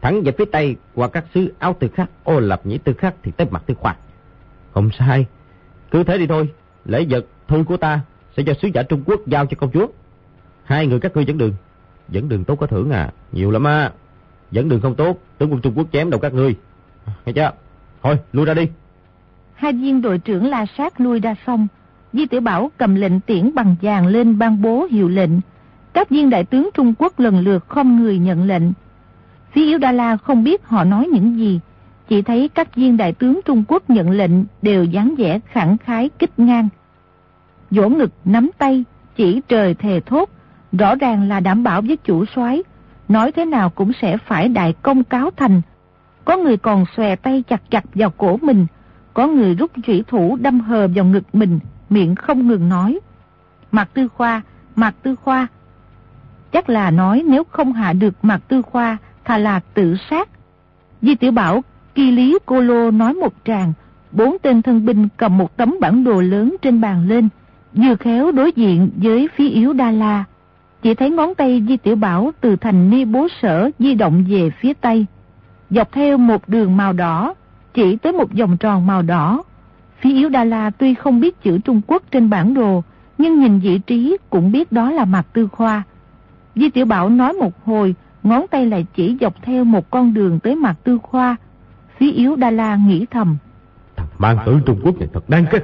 thẳng 0.00 0.22
về 0.22 0.32
phía 0.38 0.44
Tây 0.52 0.76
qua 0.94 1.08
các 1.08 1.24
xứ 1.34 1.52
Áo 1.58 1.76
Tư 1.80 1.88
Khắc, 1.88 2.10
Ô 2.24 2.40
Lập 2.40 2.60
Nhĩ 2.64 2.78
Tư 2.78 2.92
Khắc 2.92 3.14
thì 3.22 3.30
tới 3.30 3.46
Mạc 3.50 3.62
Tư 3.66 3.74
Khoa. 3.74 3.96
Không 4.72 4.90
sai, 4.98 5.26
cứ 5.90 6.04
thế 6.04 6.18
đi 6.18 6.26
thôi, 6.26 6.48
lễ 6.84 7.06
vật 7.10 7.26
thư 7.48 7.64
của 7.64 7.76
ta 7.76 8.00
sẽ 8.36 8.42
cho 8.46 8.54
sứ 8.62 8.68
giả 8.74 8.82
Trung 8.82 9.02
Quốc 9.06 9.20
giao 9.26 9.46
cho 9.46 9.56
công 9.60 9.70
chúa. 9.70 9.86
Hai 10.64 10.86
người 10.86 11.00
các 11.00 11.16
ngươi 11.16 11.24
dẫn 11.24 11.38
đường. 11.38 11.52
Dẫn 12.08 12.28
đường 12.28 12.44
tốt 12.44 12.56
có 12.56 12.66
thưởng 12.66 12.90
à, 12.90 13.10
nhiều 13.32 13.50
lắm 13.50 13.64
á. 13.64 13.90
Dẫn 14.50 14.68
đường 14.68 14.80
không 14.80 14.94
tốt, 14.94 15.18
tướng 15.38 15.52
quân 15.52 15.60
Trung 15.60 15.72
Quốc 15.76 15.86
chém 15.92 16.10
đầu 16.10 16.20
các 16.20 16.34
ngươi. 16.34 16.56
Nghe 17.26 17.32
chưa? 17.32 17.50
Thôi, 18.02 18.18
lui 18.32 18.46
ra 18.46 18.54
đi. 18.54 18.68
Hai 19.54 19.72
viên 19.72 20.02
đội 20.02 20.18
trưởng 20.18 20.46
la 20.46 20.66
sát 20.78 21.00
lui 21.00 21.20
ra 21.20 21.34
xong. 21.46 21.66
Di 22.12 22.26
Tiểu 22.26 22.40
Bảo 22.40 22.70
cầm 22.76 22.94
lệnh 22.94 23.20
tiễn 23.20 23.54
bằng 23.54 23.76
vàng 23.82 24.06
lên 24.06 24.38
ban 24.38 24.62
bố 24.62 24.86
hiệu 24.90 25.08
lệnh. 25.08 25.30
Các 25.92 26.10
viên 26.10 26.30
đại 26.30 26.44
tướng 26.44 26.70
Trung 26.74 26.94
Quốc 26.98 27.20
lần 27.20 27.38
lượt 27.40 27.68
không 27.68 28.02
người 28.02 28.18
nhận 28.18 28.46
lệnh. 28.46 28.62
Phía 29.52 29.64
Yếu 29.64 29.78
Đa 29.78 29.92
La 29.92 30.16
không 30.16 30.44
biết 30.44 30.66
họ 30.66 30.84
nói 30.84 31.08
những 31.12 31.38
gì. 31.38 31.60
Chỉ 32.08 32.22
thấy 32.22 32.48
các 32.48 32.74
viên 32.74 32.96
đại 32.96 33.12
tướng 33.12 33.40
Trung 33.44 33.64
Quốc 33.68 33.90
nhận 33.90 34.10
lệnh 34.10 34.30
đều 34.62 34.84
dáng 34.84 35.14
vẻ 35.18 35.40
khẳng 35.46 35.78
khái 35.78 36.10
kích 36.18 36.38
ngang. 36.38 36.68
Vỗ 37.74 37.88
ngực 37.88 38.12
nắm 38.24 38.50
tay, 38.58 38.84
chỉ 39.16 39.40
trời 39.48 39.74
thề 39.74 40.00
thốt, 40.06 40.28
rõ 40.72 40.94
ràng 40.94 41.28
là 41.28 41.40
đảm 41.40 41.62
bảo 41.64 41.82
với 41.82 41.96
chủ 41.96 42.24
soái 42.34 42.62
nói 43.08 43.32
thế 43.32 43.44
nào 43.44 43.70
cũng 43.70 43.92
sẽ 44.02 44.16
phải 44.16 44.48
đại 44.48 44.74
công 44.82 45.04
cáo 45.04 45.30
thành. 45.36 45.62
Có 46.24 46.36
người 46.36 46.56
còn 46.56 46.84
xòe 46.96 47.16
tay 47.16 47.42
chặt 47.48 47.70
chặt 47.70 47.84
vào 47.94 48.10
cổ 48.10 48.38
mình, 48.42 48.66
có 49.14 49.26
người 49.26 49.54
rút 49.54 49.70
thủy 49.86 50.04
thủ 50.08 50.36
đâm 50.40 50.60
hờ 50.60 50.88
vào 50.94 51.04
ngực 51.04 51.34
mình, 51.34 51.60
miệng 51.90 52.14
không 52.14 52.48
ngừng 52.48 52.68
nói. 52.68 53.00
Mạc 53.72 53.94
Tư 53.94 54.08
Khoa, 54.08 54.42
Mạc 54.76 54.94
Tư 55.02 55.16
Khoa. 55.16 55.46
Chắc 56.52 56.68
là 56.68 56.90
nói 56.90 57.22
nếu 57.26 57.44
không 57.50 57.72
hạ 57.72 57.92
được 57.92 58.14
mặt 58.22 58.40
tư 58.48 58.62
khoa, 58.62 58.96
thà 59.24 59.38
là 59.38 59.60
tự 59.74 59.96
sát. 60.10 60.28
Di 61.02 61.14
Tiểu 61.14 61.32
Bảo, 61.32 61.64
kỳ 61.94 62.10
lý 62.10 62.38
cô 62.46 62.60
lô 62.60 62.90
nói 62.90 63.14
một 63.14 63.34
tràng, 63.44 63.72
bốn 64.12 64.36
tên 64.42 64.62
thân 64.62 64.86
binh 64.86 65.08
cầm 65.16 65.38
một 65.38 65.56
tấm 65.56 65.74
bản 65.80 66.04
đồ 66.04 66.20
lớn 66.20 66.56
trên 66.62 66.80
bàn 66.80 67.08
lên, 67.08 67.28
vừa 67.74 67.96
khéo 67.96 68.32
đối 68.32 68.52
diện 68.52 68.90
với 68.96 69.28
phía 69.36 69.48
yếu 69.48 69.72
Đa 69.72 69.90
La. 69.90 70.24
Chỉ 70.82 70.94
thấy 70.94 71.10
ngón 71.10 71.34
tay 71.34 71.62
Di 71.68 71.76
Tiểu 71.76 71.96
Bảo 71.96 72.30
từ 72.40 72.56
thành 72.56 72.90
ni 72.90 73.04
bố 73.04 73.28
sở 73.42 73.70
di 73.78 73.94
động 73.94 74.24
về 74.28 74.50
phía 74.50 74.72
tây, 74.72 75.06
dọc 75.70 75.92
theo 75.92 76.18
một 76.18 76.48
đường 76.48 76.76
màu 76.76 76.92
đỏ, 76.92 77.34
chỉ 77.74 77.96
tới 77.96 78.12
một 78.12 78.32
vòng 78.38 78.56
tròn 78.56 78.86
màu 78.86 79.02
đỏ. 79.02 79.42
Phía 80.00 80.14
yếu 80.14 80.28
Đa 80.28 80.44
La 80.44 80.70
tuy 80.70 80.94
không 80.94 81.20
biết 81.20 81.42
chữ 81.42 81.58
Trung 81.58 81.80
Quốc 81.86 82.02
trên 82.10 82.30
bản 82.30 82.54
đồ, 82.54 82.82
nhưng 83.18 83.40
nhìn 83.40 83.58
vị 83.58 83.78
trí 83.78 84.16
cũng 84.30 84.52
biết 84.52 84.72
đó 84.72 84.90
là 84.90 85.04
mặt 85.04 85.26
tư 85.32 85.46
khoa. 85.46 85.82
Di 86.54 86.70
Tiểu 86.70 86.86
Bảo 86.86 87.08
nói 87.08 87.32
một 87.32 87.64
hồi, 87.64 87.94
ngón 88.22 88.46
tay 88.50 88.66
lại 88.66 88.86
chỉ 88.94 89.16
dọc 89.20 89.42
theo 89.42 89.64
một 89.64 89.90
con 89.90 90.14
đường 90.14 90.40
tới 90.40 90.56
mặt 90.56 90.74
tư 90.84 90.98
khoa. 91.02 91.36
Phía 91.98 92.12
yếu 92.12 92.36
Đa 92.36 92.50
La 92.50 92.76
nghĩ 92.76 93.06
thầm. 93.10 93.36
Thằng 93.96 94.06
mang 94.18 94.38
tử 94.46 94.60
Trung 94.66 94.80
Quốc 94.84 94.98
này 94.98 95.08
thật 95.12 95.30
đáng 95.30 95.44
kết. 95.50 95.62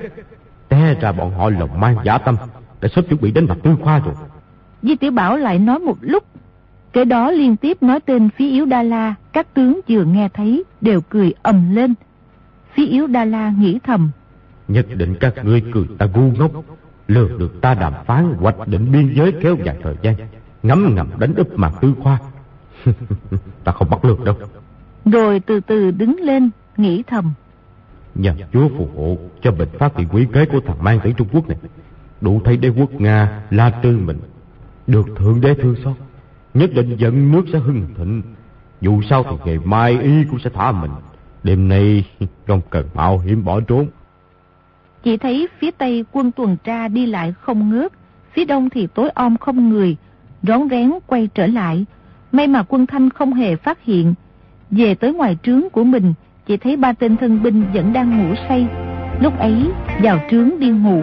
Té 0.71 0.95
ra 1.01 1.13
bọn 1.13 1.31
họ 1.35 1.51
lòng 1.51 1.81
mang 1.81 1.97
giả 2.05 2.19
tâm, 2.19 2.37
đã 2.81 2.89
sớm 2.95 3.05
chuẩn 3.05 3.21
bị 3.21 3.31
đến 3.31 3.47
mặt 3.49 3.59
tư 3.63 3.77
khoa 3.81 3.99
rồi. 3.99 4.15
Di 4.83 4.97
Tiểu 4.97 5.11
Bảo 5.11 5.37
lại 5.37 5.59
nói 5.59 5.79
một 5.79 5.97
lúc. 6.01 6.25
Cái 6.93 7.05
đó 7.05 7.31
liên 7.31 7.57
tiếp 7.57 7.83
nói 7.83 8.01
tên 8.01 8.29
phía 8.37 8.51
yếu 8.51 8.67
Đa 8.67 8.83
La, 8.83 9.15
các 9.33 9.55
tướng 9.55 9.81
vừa 9.89 10.05
nghe 10.05 10.29
thấy 10.29 10.65
đều 10.81 11.01
cười 11.01 11.35
ầm 11.43 11.75
lên. 11.75 11.95
Phía 12.75 12.87
yếu 12.87 13.07
Đa 13.07 13.25
La 13.25 13.53
nghĩ 13.59 13.79
thầm. 13.85 14.11
Nhất 14.69 14.87
định 14.97 15.15
các 15.21 15.35
ngươi 15.45 15.63
cười 15.73 15.85
ta 15.99 16.07
ngu 16.15 16.31
ngốc, 16.39 16.53
lừa 17.09 17.29
được 17.39 17.61
ta 17.61 17.75
đàm 17.75 17.93
phán 18.07 18.35
hoạch 18.39 18.69
định 18.69 18.93
biên 18.93 19.15
giới 19.15 19.33
kéo 19.43 19.57
dài 19.65 19.77
thời 19.83 19.95
gian, 20.03 20.15
ngấm 20.63 20.95
ngầm 20.95 21.09
đánh 21.19 21.35
úp 21.35 21.59
mặt 21.59 21.73
tư 21.81 21.95
khoa. 22.03 22.19
ta 23.65 23.73
không 23.73 23.91
bắt 23.91 24.05
lượt 24.05 24.25
đâu. 24.25 24.35
Rồi 25.05 25.41
từ 25.41 25.61
từ 25.61 25.91
đứng 25.91 26.17
lên, 26.21 26.51
nghĩ 26.77 27.03
thầm. 27.03 27.33
Nhờ 28.15 28.33
Chúa 28.53 28.69
phù 28.69 28.89
hộ 28.97 29.17
cho 29.43 29.53
bệnh 29.53 29.69
phát 29.79 29.97
hiện 29.97 30.09
quý 30.09 30.27
kế 30.33 30.45
của 30.45 30.61
thằng 30.67 30.85
mang 30.85 31.01
tử 31.05 31.13
Trung 31.17 31.29
Quốc 31.33 31.49
này. 31.49 31.59
Đủ 32.21 32.41
thấy 32.45 32.57
đế 32.57 32.69
quốc 32.69 32.93
Nga 32.93 33.43
la 33.51 33.71
tư 33.71 33.99
mình. 33.99 34.19
Được 34.87 35.07
thượng 35.17 35.41
đế 35.41 35.55
thương 35.55 35.77
xót. 35.85 35.97
Nhất 36.55 36.71
định 36.75 36.97
dẫn 36.97 37.33
nước 37.33 37.45
sẽ 37.53 37.59
hưng 37.59 37.87
thịnh. 37.97 38.23
Dù 38.81 39.03
sao 39.03 39.25
thì 39.25 39.37
ngày 39.45 39.59
mai 39.65 39.99
y 40.01 40.25
cũng 40.31 40.39
sẽ 40.39 40.51
thả 40.55 40.73
mình. 40.73 40.91
Đêm 41.43 41.69
nay 41.69 42.05
không 42.47 42.61
cần 42.71 42.87
mạo 42.95 43.19
hiểm 43.19 43.45
bỏ 43.45 43.61
trốn. 43.61 43.87
Chỉ 45.03 45.17
thấy 45.17 45.49
phía 45.59 45.71
tây 45.71 46.05
quân 46.13 46.33
tuần 46.33 46.57
tra 46.65 46.89
đi 46.89 47.07
lại 47.07 47.35
không 47.41 47.71
ngớt. 47.71 47.93
Phía 48.33 48.45
đông 48.45 48.71
thì 48.71 48.87
tối 48.87 49.11
om 49.11 49.37
không 49.37 49.69
người. 49.69 49.97
Rón 50.43 50.69
rén 50.71 50.93
quay 51.07 51.29
trở 51.35 51.47
lại. 51.47 51.85
May 52.33 52.47
mà 52.47 52.63
quân 52.63 52.87
thanh 52.87 53.11
không 53.11 53.35
hề 53.35 53.57
phát 53.57 53.85
hiện. 53.85 54.15
Về 54.71 54.95
tới 54.95 55.13
ngoài 55.13 55.39
trướng 55.43 55.71
của 55.73 55.85
mình 55.85 56.15
chỉ 56.51 56.57
thấy 56.57 56.77
ba 56.77 56.93
tên 56.93 57.17
thân 57.17 57.43
binh 57.43 57.65
vẫn 57.75 57.93
đang 57.93 58.19
ngủ 58.19 58.35
say. 58.49 58.67
Lúc 59.21 59.39
ấy 59.39 59.71
vào 60.03 60.19
trướng 60.31 60.51
đi 60.59 60.71
ngủ. 60.71 61.03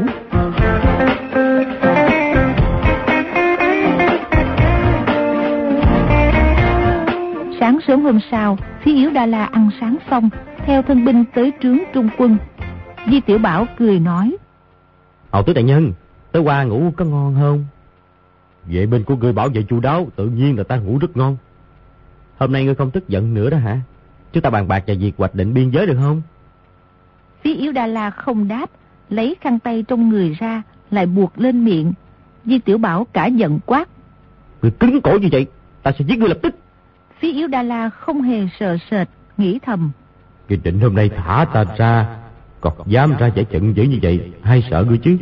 Sáng 7.60 7.80
sớm 7.88 8.02
hôm 8.02 8.20
sau, 8.32 8.58
phía 8.84 8.94
Yếu 8.94 9.12
Đa 9.12 9.26
La 9.26 9.46
ăn 9.46 9.70
sáng 9.82 9.98
xong, 10.10 10.30
theo 10.66 10.82
thân 10.82 11.06
binh 11.06 11.24
tới 11.36 11.54
trướng 11.62 11.78
trung 11.94 12.10
quân. 12.18 12.38
Di 13.12 13.22
Tiểu 13.22 13.38
Bảo 13.38 13.66
cười 13.78 14.00
nói. 14.00 14.38
Hầu 15.32 15.44
tứ 15.44 15.54
đại 15.54 15.64
nhân, 15.64 15.94
tới 16.32 16.42
qua 16.42 16.64
ngủ 16.64 16.92
có 16.98 17.06
ngon 17.06 17.36
không? 17.40 17.66
Vệ 18.66 18.86
binh 18.86 19.04
của 19.04 19.16
người 19.16 19.34
bảo 19.34 19.50
vệ 19.50 19.64
chu 19.70 19.80
đáo, 19.80 20.08
tự 20.16 20.26
nhiên 20.26 20.58
là 20.58 20.64
ta 20.64 20.76
ngủ 20.76 20.98
rất 20.98 21.18
ngon. 21.18 21.38
Hôm 22.38 22.52
nay 22.52 22.66
ngươi 22.66 22.76
không 22.76 22.92
tức 22.92 23.08
giận 23.08 23.34
nữa 23.34 23.50
đó 23.50 23.58
hả? 23.58 23.82
Chúng 24.34 24.44
ta 24.44 24.50
bàn 24.50 24.68
bạc 24.68 24.84
về 24.88 24.96
việc 24.96 25.12
hoạch 25.18 25.36
định 25.36 25.54
biên 25.54 25.70
giới 25.70 25.86
được 25.86 25.98
không? 26.00 26.22
Phía 27.44 27.54
Yếu 27.54 27.72
Đà 27.72 27.88
La 27.88 28.10
không 28.10 28.48
đáp, 28.48 28.70
lấy 29.10 29.36
khăn 29.42 29.60
tay 29.60 29.84
trong 29.88 30.10
người 30.10 30.38
ra, 30.40 30.64
lại 30.92 31.06
buộc 31.06 31.40
lên 31.40 31.66
miệng. 31.66 31.94
Di 32.46 32.60
Tiểu 32.60 32.78
Bảo 32.78 33.08
cả 33.14 33.26
giận 33.26 33.60
quát. 33.66 33.90
Người 34.62 34.72
cứng 34.72 35.02
cổ 35.02 35.18
như 35.18 35.28
vậy, 35.32 35.48
ta 35.84 35.92
sẽ 36.00 36.06
giết 36.08 36.20
ngươi 36.20 36.30
lập 36.30 36.38
tức. 36.42 36.56
Phía 37.20 37.34
Yếu 37.34 37.48
Đà 37.48 37.64
La 37.64 37.90
không 37.90 38.22
hề 38.22 38.48
sợ 38.60 38.78
sệt, 38.92 39.08
nghĩ 39.38 39.60
thầm. 39.66 39.92
Kỳ 40.48 40.56
định 40.56 40.80
hôm 40.80 40.96
nay 40.96 41.10
thả 41.10 41.46
ta 41.54 41.66
ra, 41.78 42.18
còn 42.62 42.74
dám 42.86 43.14
ra 43.20 43.28
giải 43.28 43.46
trận 43.46 43.74
dữ 43.76 43.84
như 43.84 44.00
vậy, 44.02 44.32
hay 44.42 44.64
sợ 44.70 44.86
ngươi 44.88 44.98
chứ? 44.98 45.18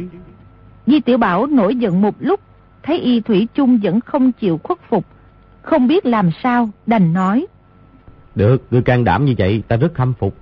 Di 0.88 1.00
Tiểu 1.00 1.18
Bảo 1.18 1.46
nổi 1.46 1.76
giận 1.76 2.02
một 2.02 2.16
lúc, 2.20 2.40
thấy 2.84 3.00
y 3.00 3.22
thủy 3.22 3.48
chung 3.54 3.80
vẫn 3.84 4.02
không 4.02 4.32
chịu 4.32 4.60
khuất 4.64 4.80
phục. 4.90 5.06
Không 5.62 5.88
biết 5.88 6.06
làm 6.06 6.30
sao, 6.44 6.70
đành 6.86 7.14
nói. 7.14 7.46
Được, 8.36 8.64
ngươi 8.72 8.82
can 8.82 9.04
đảm 9.04 9.26
như 9.26 9.34
vậy, 9.38 9.64
ta 9.68 9.78
rất 9.78 9.94
khâm 9.94 10.14
phục. 10.14 10.36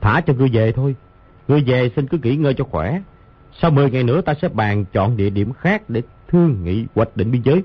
Thả 0.00 0.20
cho 0.20 0.34
ngươi 0.34 0.48
về 0.52 0.72
thôi. 0.72 0.94
Ngươi 1.48 1.62
về 1.66 1.90
xin 1.96 2.06
cứ 2.06 2.18
nghỉ 2.22 2.36
ngơi 2.36 2.54
cho 2.54 2.64
khỏe. 2.64 3.00
Sau 3.60 3.70
10 3.70 3.90
ngày 3.90 4.02
nữa 4.02 4.20
ta 4.20 4.34
sẽ 4.42 4.48
bàn 4.48 4.84
chọn 4.92 5.16
địa 5.16 5.30
điểm 5.30 5.52
khác 5.52 5.82
để 5.90 6.02
thương 6.28 6.64
nghị 6.64 6.86
hoạch 6.94 7.16
định 7.16 7.30
biên 7.30 7.42
giới. 7.42 7.62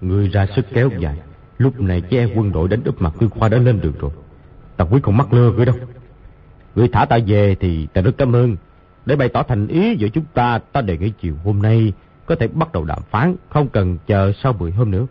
Ngươi 0.00 0.28
ra 0.28 0.46
sức 0.56 0.66
kéo 0.74 0.90
dài. 0.98 1.16
Lúc 1.58 1.80
này 1.80 2.00
che 2.00 2.26
quân 2.34 2.52
đội 2.52 2.68
đánh 2.68 2.84
úp 2.84 3.02
mặt 3.02 3.14
ngươi 3.20 3.28
khoa 3.28 3.48
đã 3.48 3.58
lên 3.58 3.80
được 3.80 4.00
rồi. 4.00 4.10
Ta 4.76 4.84
quyết 4.84 5.02
không 5.02 5.16
mắc 5.16 5.32
lừa 5.32 5.52
ngươi 5.52 5.66
đâu. 5.66 5.76
Ngươi 6.74 6.88
thả 6.88 7.04
ta 7.04 7.18
về 7.26 7.56
thì 7.60 7.86
ta 7.86 8.02
rất 8.02 8.18
cảm 8.18 8.36
ơn. 8.36 8.56
Để 9.06 9.16
bày 9.16 9.28
tỏ 9.28 9.42
thành 9.42 9.66
ý 9.66 9.96
giữa 9.96 10.08
chúng 10.08 10.24
ta, 10.34 10.58
ta 10.58 10.80
đề 10.80 10.98
nghị 10.98 11.12
chiều 11.20 11.34
hôm 11.44 11.62
nay 11.62 11.92
có 12.26 12.34
thể 12.34 12.48
bắt 12.48 12.72
đầu 12.72 12.84
đàm 12.84 12.98
phán, 13.10 13.34
không 13.48 13.68
cần 13.68 13.98
chờ 14.06 14.32
sau 14.42 14.52
10 14.52 14.70
hôm 14.70 14.90
nữa. 14.90 15.06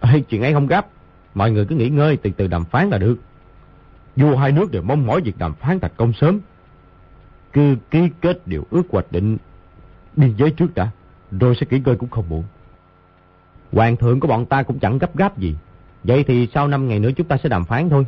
Ê, 0.00 0.20
chuyện 0.20 0.42
ấy 0.42 0.52
không 0.52 0.66
gấp. 0.66 0.86
Mọi 1.36 1.50
người 1.50 1.66
cứ 1.66 1.74
nghỉ 1.74 1.88
ngơi 1.88 2.16
từ 2.16 2.30
từ 2.36 2.46
đàm 2.46 2.64
phán 2.64 2.90
là 2.90 2.98
được. 2.98 3.16
Vua 4.16 4.36
hai 4.36 4.52
nước 4.52 4.70
đều 4.70 4.82
mong 4.82 5.06
mỏi 5.06 5.20
việc 5.20 5.38
đàm 5.38 5.54
phán 5.54 5.80
thành 5.80 5.90
công 5.96 6.12
sớm. 6.12 6.40
Cứ 7.52 7.76
ký 7.90 8.08
kết 8.20 8.46
điều 8.46 8.66
ước 8.70 8.82
hoạch 8.90 9.12
định 9.12 9.36
biên 10.16 10.34
giới 10.36 10.50
trước 10.50 10.74
đã, 10.74 10.90
rồi 11.40 11.54
sẽ 11.60 11.66
nghỉ 11.70 11.80
ngơi 11.84 11.96
cũng 11.96 12.10
không 12.10 12.28
muộn. 12.28 12.44
Hoàng 13.72 13.96
thượng 13.96 14.20
của 14.20 14.28
bọn 14.28 14.46
ta 14.46 14.62
cũng 14.62 14.78
chẳng 14.78 14.98
gấp 14.98 15.16
gáp 15.16 15.38
gì. 15.38 15.56
Vậy 16.04 16.24
thì 16.24 16.48
sau 16.54 16.68
năm 16.68 16.88
ngày 16.88 16.98
nữa 16.98 17.10
chúng 17.16 17.26
ta 17.26 17.36
sẽ 17.36 17.48
đàm 17.48 17.64
phán 17.64 17.88
thôi. 17.88 18.06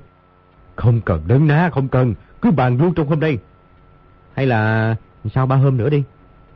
Không 0.77 1.01
cần 1.01 1.23
đớn 1.27 1.47
ná, 1.47 1.71
không 1.73 1.89
cần. 1.89 2.15
Cứ 2.43 2.51
bàn 2.51 2.79
luôn 2.79 2.95
trong 2.95 3.09
hôm 3.09 3.21
nay. 3.21 3.39
Hay 4.35 4.47
là 4.47 4.95
sau 5.35 5.47
ba 5.47 5.57
hôm 5.57 5.77
nữa 5.77 5.91
đi. 5.91 6.03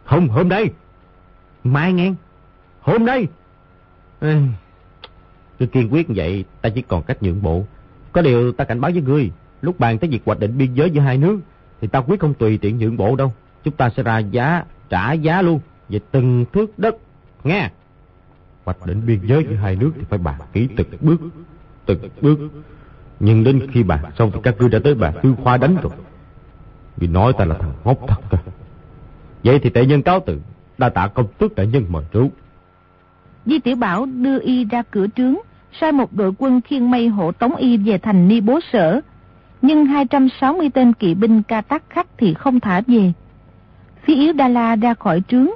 Không, 0.04 0.28
hôm 0.28 0.48
nay. 0.48 0.70
Mai 1.64 1.92
nghe. 1.92 2.12
Hôm 2.80 3.04
nay. 3.04 3.26
Ừ. 4.20 4.36
Tôi 5.62 5.68
kiên 5.68 5.92
quyết 5.92 6.06
vậy, 6.08 6.44
ta 6.62 6.68
chỉ 6.68 6.82
còn 6.82 7.02
cách 7.02 7.22
nhượng 7.22 7.42
bộ. 7.42 7.64
Có 8.12 8.22
điều 8.22 8.52
ta 8.52 8.64
cảnh 8.64 8.80
báo 8.80 8.90
với 8.90 9.02
ngươi, 9.02 9.30
lúc 9.60 9.80
bàn 9.80 9.98
tới 9.98 10.10
việc 10.10 10.22
hoạch 10.24 10.40
định 10.40 10.58
biên 10.58 10.74
giới 10.74 10.90
giữa 10.90 11.00
hai 11.00 11.18
nước, 11.18 11.40
thì 11.80 11.88
ta 11.88 11.98
quyết 11.98 12.20
không 12.20 12.34
tùy 12.34 12.58
tiện 12.58 12.78
nhượng 12.78 12.96
bộ 12.96 13.16
đâu. 13.16 13.32
Chúng 13.64 13.74
ta 13.74 13.90
sẽ 13.96 14.02
ra 14.02 14.18
giá, 14.18 14.64
trả 14.88 15.12
giá 15.12 15.42
luôn, 15.42 15.60
về 15.88 16.00
từng 16.10 16.44
thước 16.52 16.78
đất. 16.78 16.96
Nghe! 17.44 17.70
Hoạch 18.64 18.86
định 18.86 19.06
biên 19.06 19.20
giới 19.26 19.46
giữa 19.50 19.56
hai 19.56 19.76
nước 19.76 19.92
thì 19.96 20.02
phải 20.08 20.18
bàn 20.18 20.40
kỹ 20.52 20.68
từng 20.76 20.88
bước, 21.00 21.20
từng 21.86 21.98
bước. 22.20 22.38
Nhưng 23.20 23.44
đến 23.44 23.66
khi 23.72 23.82
bàn 23.82 24.04
xong 24.18 24.30
thì 24.34 24.40
các 24.42 24.54
ngươi 24.58 24.68
đã 24.68 24.78
tới 24.84 24.94
bàn 24.94 25.14
tư 25.22 25.34
khoa 25.42 25.56
đánh 25.56 25.76
rồi. 25.82 25.92
Vì 26.96 27.06
nói 27.06 27.32
ta 27.38 27.44
là 27.44 27.54
thằng 27.58 27.72
ngốc 27.84 27.98
thật 28.08 28.20
cơ. 28.30 28.38
Vậy 29.44 29.58
thì 29.58 29.70
tệ 29.70 29.86
nhân 29.86 30.02
cáo 30.02 30.22
từ, 30.26 30.40
đa 30.78 30.88
tạ 30.88 31.08
công 31.08 31.26
tước 31.38 31.54
đại 31.54 31.66
nhân 31.66 31.84
mời 31.88 32.04
rượu. 32.12 32.30
Di 33.46 33.58
Tiểu 33.58 33.76
Bảo 33.76 34.06
đưa 34.06 34.40
y 34.40 34.64
ra 34.64 34.82
cửa 34.90 35.06
trướng, 35.16 35.34
sai 35.80 35.92
một 35.92 36.12
đội 36.12 36.32
quân 36.38 36.60
khiêng 36.60 36.90
mây 36.90 37.08
hộ 37.08 37.32
tống 37.32 37.56
y 37.56 37.76
về 37.76 37.98
thành 37.98 38.28
Ni 38.28 38.40
Bố 38.40 38.60
Sở. 38.72 39.00
Nhưng 39.62 39.86
260 39.86 40.70
tên 40.74 40.92
kỵ 40.92 41.14
binh 41.14 41.42
ca 41.42 41.60
tắc 41.60 41.82
khắc 41.90 42.06
thì 42.18 42.34
không 42.34 42.60
thả 42.60 42.80
về. 42.86 43.12
Phía 44.02 44.14
yếu 44.14 44.32
Đa 44.32 44.48
La 44.48 44.76
ra 44.76 44.94
khỏi 44.94 45.22
trướng, 45.28 45.48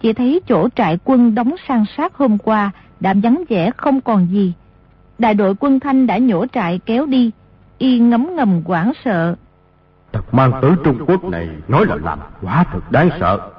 chỉ 0.00 0.12
thấy 0.12 0.40
chỗ 0.48 0.68
trại 0.76 0.98
quân 1.04 1.34
đóng 1.34 1.54
sang 1.68 1.84
sát 1.96 2.14
hôm 2.14 2.38
qua 2.38 2.70
đã 3.00 3.14
vắng 3.22 3.44
vẻ 3.48 3.70
không 3.76 4.00
còn 4.00 4.26
gì. 4.30 4.52
Đại 5.18 5.34
đội 5.34 5.54
quân 5.60 5.80
Thanh 5.80 6.06
đã 6.06 6.18
nhổ 6.18 6.46
trại 6.46 6.80
kéo 6.86 7.06
đi, 7.06 7.30
y 7.78 7.98
ngấm 7.98 8.36
ngầm 8.36 8.62
quảng 8.64 8.92
sợ. 9.04 9.34
Thật 10.12 10.34
mang 10.34 10.52
tới 10.62 10.72
Trung 10.84 10.98
Quốc 11.06 11.24
này 11.24 11.48
nói 11.68 11.86
là 11.86 11.96
làm 12.04 12.18
quá 12.42 12.64
thật 12.72 12.92
đáng 12.92 13.10
sợ. 13.20 13.50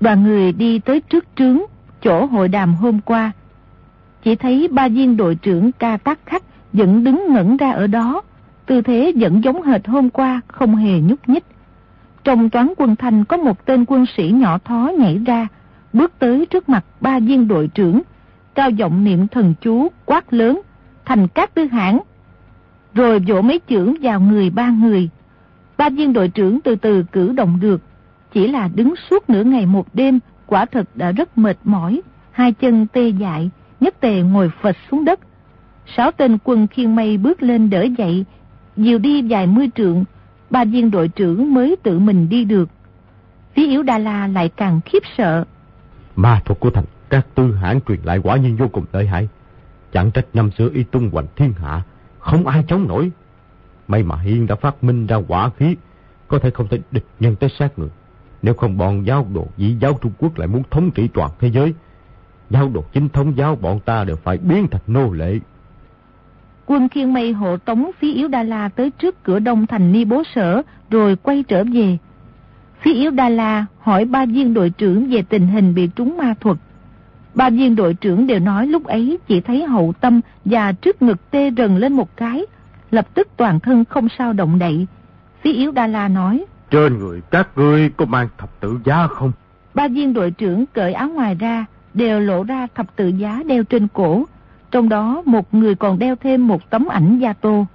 Đoàn 0.00 0.22
người 0.22 0.52
đi 0.52 0.78
tới 0.78 1.00
trước 1.00 1.24
trướng, 1.36 1.58
chỗ 2.02 2.26
hội 2.26 2.48
đàm 2.48 2.74
hôm 2.74 3.00
qua. 3.00 3.32
Chỉ 4.22 4.36
thấy 4.36 4.68
ba 4.70 4.88
viên 4.88 5.16
đội 5.16 5.34
trưởng 5.34 5.72
ca 5.72 5.96
tác 5.96 6.18
khách 6.26 6.42
vẫn 6.72 7.04
đứng 7.04 7.26
ngẩn 7.28 7.56
ra 7.56 7.70
ở 7.70 7.86
đó, 7.86 8.22
tư 8.66 8.82
thế 8.82 9.12
vẫn 9.16 9.44
giống 9.44 9.62
hệt 9.62 9.86
hôm 9.86 10.10
qua, 10.10 10.40
không 10.48 10.76
hề 10.76 11.00
nhúc 11.00 11.28
nhích. 11.28 11.44
Trong 12.24 12.50
toán 12.50 12.72
quân 12.76 12.96
thành 12.96 13.24
có 13.24 13.36
một 13.36 13.64
tên 13.64 13.84
quân 13.84 14.06
sĩ 14.16 14.30
nhỏ 14.30 14.58
thó 14.64 14.90
nhảy 14.98 15.18
ra, 15.26 15.48
bước 15.92 16.12
tới 16.18 16.46
trước 16.46 16.68
mặt 16.68 16.84
ba 17.00 17.18
viên 17.18 17.48
đội 17.48 17.68
trưởng, 17.68 18.02
cao 18.54 18.70
giọng 18.70 19.04
niệm 19.04 19.28
thần 19.28 19.54
chú, 19.60 19.88
quát 20.06 20.32
lớn, 20.32 20.60
thành 21.04 21.28
các 21.28 21.54
tư 21.54 21.64
hãng. 21.64 21.98
Rồi 22.94 23.18
vỗ 23.18 23.40
mấy 23.42 23.60
chưởng 23.68 23.94
vào 24.02 24.20
người 24.20 24.50
ba 24.50 24.70
người. 24.70 25.08
Ba 25.76 25.88
viên 25.88 26.12
đội 26.12 26.28
trưởng 26.28 26.60
từ 26.60 26.76
từ 26.76 27.04
cử 27.12 27.32
động 27.32 27.58
được, 27.60 27.80
chỉ 28.32 28.48
là 28.48 28.68
đứng 28.74 28.94
suốt 29.10 29.30
nửa 29.30 29.44
ngày 29.44 29.66
một 29.66 29.86
đêm 29.94 30.18
quả 30.46 30.66
thực 30.66 30.96
đã 30.96 31.12
rất 31.12 31.38
mệt 31.38 31.56
mỏi, 31.64 32.00
hai 32.30 32.52
chân 32.52 32.86
tê 32.92 33.08
dại, 33.08 33.50
nhất 33.82 34.00
tề 34.00 34.22
ngồi 34.22 34.50
phật 34.62 34.76
xuống 34.90 35.04
đất. 35.04 35.20
Sáu 35.96 36.10
tên 36.10 36.38
quân 36.44 36.66
khiên 36.66 36.96
mây 36.96 37.18
bước 37.18 37.42
lên 37.42 37.70
đỡ 37.70 37.86
dậy, 37.98 38.24
dìu 38.76 38.98
đi 38.98 39.22
vài 39.22 39.46
mươi 39.46 39.70
trượng, 39.74 40.04
ba 40.50 40.64
viên 40.64 40.90
đội 40.90 41.08
trưởng 41.08 41.54
mới 41.54 41.76
tự 41.82 41.98
mình 41.98 42.28
đi 42.28 42.44
được. 42.44 42.68
Phía 43.54 43.66
yếu 43.66 43.82
đa 43.82 43.98
La 43.98 44.26
lại 44.26 44.48
càng 44.48 44.80
khiếp 44.84 45.02
sợ. 45.16 45.44
Ma 46.16 46.40
thuật 46.44 46.60
của 46.60 46.70
thằng 46.70 46.84
các 47.10 47.26
tư 47.34 47.54
hãn 47.54 47.80
truyền 47.88 48.00
lại 48.04 48.18
quả 48.18 48.36
nhiên 48.36 48.56
vô 48.56 48.68
cùng 48.68 48.84
lợi 48.92 49.06
hại. 49.06 49.28
Chẳng 49.92 50.10
trách 50.10 50.26
năm 50.34 50.50
xưa 50.50 50.68
y 50.74 50.82
tung 50.82 51.10
hoành 51.12 51.26
thiên 51.36 51.52
hạ, 51.52 51.82
không 52.18 52.46
ai 52.46 52.64
chống 52.68 52.88
nổi. 52.88 53.10
May 53.88 54.02
mà 54.02 54.16
Hiên 54.16 54.46
đã 54.46 54.54
phát 54.54 54.84
minh 54.84 55.06
ra 55.06 55.16
quả 55.28 55.50
khí, 55.56 55.76
có 56.28 56.38
thể 56.38 56.50
không 56.50 56.68
thể 56.68 56.78
địch 56.90 57.04
nhân 57.20 57.36
tới 57.36 57.50
sát 57.58 57.78
người. 57.78 57.88
Nếu 58.42 58.54
không 58.54 58.78
bọn 58.78 59.06
giáo 59.06 59.26
đồ 59.34 59.46
dĩ 59.56 59.76
giáo 59.80 59.98
Trung 60.02 60.12
Quốc 60.18 60.38
lại 60.38 60.48
muốn 60.48 60.62
thống 60.70 60.90
trị 60.90 61.08
toàn 61.14 61.30
thế 61.40 61.50
giới, 61.50 61.74
giáo 62.52 62.70
đồ 62.74 62.84
chính 62.92 63.08
thống 63.08 63.36
giáo 63.36 63.56
bọn 63.56 63.80
ta 63.80 64.04
đều 64.04 64.16
phải 64.16 64.38
biến 64.38 64.66
thành 64.70 64.80
nô 64.86 65.12
lệ. 65.12 65.38
Quân 66.66 66.88
khiên 66.88 67.14
mây 67.14 67.32
hộ 67.32 67.56
tống 67.56 67.90
phía 67.98 68.12
yếu 68.12 68.28
Đa 68.28 68.42
La 68.42 68.68
tới 68.68 68.90
trước 68.90 69.22
cửa 69.22 69.38
đông 69.38 69.66
thành 69.66 69.92
Ni 69.92 70.04
Bố 70.04 70.22
Sở, 70.34 70.62
rồi 70.90 71.16
quay 71.16 71.42
trở 71.42 71.64
về. 71.64 71.98
Phía 72.80 72.94
yếu 72.94 73.10
Đa 73.10 73.28
La 73.28 73.66
hỏi 73.78 74.04
ba 74.04 74.26
viên 74.26 74.54
đội 74.54 74.70
trưởng 74.70 75.10
về 75.10 75.22
tình 75.22 75.46
hình 75.46 75.74
bị 75.74 75.86
trúng 75.86 76.16
ma 76.16 76.34
thuật. 76.40 76.56
Ba 77.34 77.50
viên 77.50 77.76
đội 77.76 77.94
trưởng 77.94 78.26
đều 78.26 78.38
nói 78.38 78.66
lúc 78.66 78.84
ấy 78.84 79.18
chỉ 79.28 79.40
thấy 79.40 79.64
hậu 79.64 79.92
tâm 80.00 80.20
và 80.44 80.72
trước 80.72 81.02
ngực 81.02 81.30
tê 81.30 81.50
rần 81.56 81.78
lên 81.78 81.92
một 81.92 82.16
cái, 82.16 82.46
lập 82.90 83.06
tức 83.14 83.28
toàn 83.36 83.60
thân 83.60 83.84
không 83.84 84.08
sao 84.18 84.32
động 84.32 84.58
đậy. 84.58 84.86
Phía 85.42 85.52
yếu 85.52 85.72
Đa 85.72 85.86
La 85.86 86.08
nói, 86.08 86.44
Trên 86.70 86.98
người 86.98 87.20
các 87.30 87.48
ngươi 87.56 87.90
có 87.96 88.04
mang 88.04 88.28
thập 88.38 88.60
tự 88.60 88.78
giá 88.84 89.06
không? 89.06 89.32
Ba 89.74 89.88
viên 89.88 90.12
đội 90.12 90.30
trưởng 90.30 90.66
cởi 90.66 90.92
áo 90.92 91.08
ngoài 91.08 91.34
ra, 91.34 91.64
đều 91.94 92.20
lộ 92.20 92.42
ra 92.42 92.66
thập 92.74 92.96
tự 92.96 93.08
giá 93.08 93.42
đeo 93.46 93.64
trên 93.64 93.88
cổ. 93.88 94.24
Trong 94.70 94.88
đó 94.88 95.22
một 95.26 95.54
người 95.54 95.74
còn 95.74 95.98
đeo 95.98 96.16
thêm 96.16 96.48
một 96.48 96.70
tấm 96.70 96.88
ảnh 96.88 97.18
gia 97.18 97.32
tô. 97.32 97.66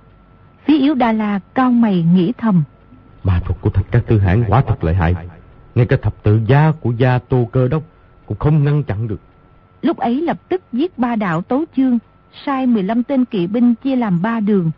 Phía 0.65 0.79
yếu 0.79 0.93
Đa 0.93 1.11
La 1.11 1.39
cao 1.53 1.71
mày 1.71 2.05
nghĩ 2.13 2.33
thầm. 2.37 2.63
Ma 3.23 3.39
thuật 3.45 3.61
của 3.61 3.69
thạch 3.69 3.85
các 3.91 4.03
tư 4.07 4.19
hãng 4.19 4.43
quá 4.47 4.63
thật 4.67 4.83
lợi 4.83 4.95
hại. 4.95 5.15
Ngay 5.75 5.85
cả 5.85 5.97
thập 6.01 6.23
tự 6.23 6.39
giá 6.47 6.71
của 6.81 6.91
gia 6.91 7.19
tô 7.19 7.49
cơ 7.51 7.67
đốc 7.67 7.83
cũng 8.25 8.37
không 8.37 8.63
ngăn 8.63 8.83
chặn 8.83 9.07
được. 9.07 9.19
Lúc 9.81 9.97
ấy 9.97 10.21
lập 10.21 10.37
tức 10.49 10.61
giết 10.71 10.97
ba 10.97 11.15
đạo 11.15 11.41
tấu 11.41 11.65
chương, 11.77 11.99
sai 12.45 12.67
15 12.67 13.03
tên 13.03 13.25
kỵ 13.25 13.47
binh 13.47 13.75
chia 13.75 13.95
làm 13.95 14.21
ba 14.21 14.39
đường. 14.39 14.71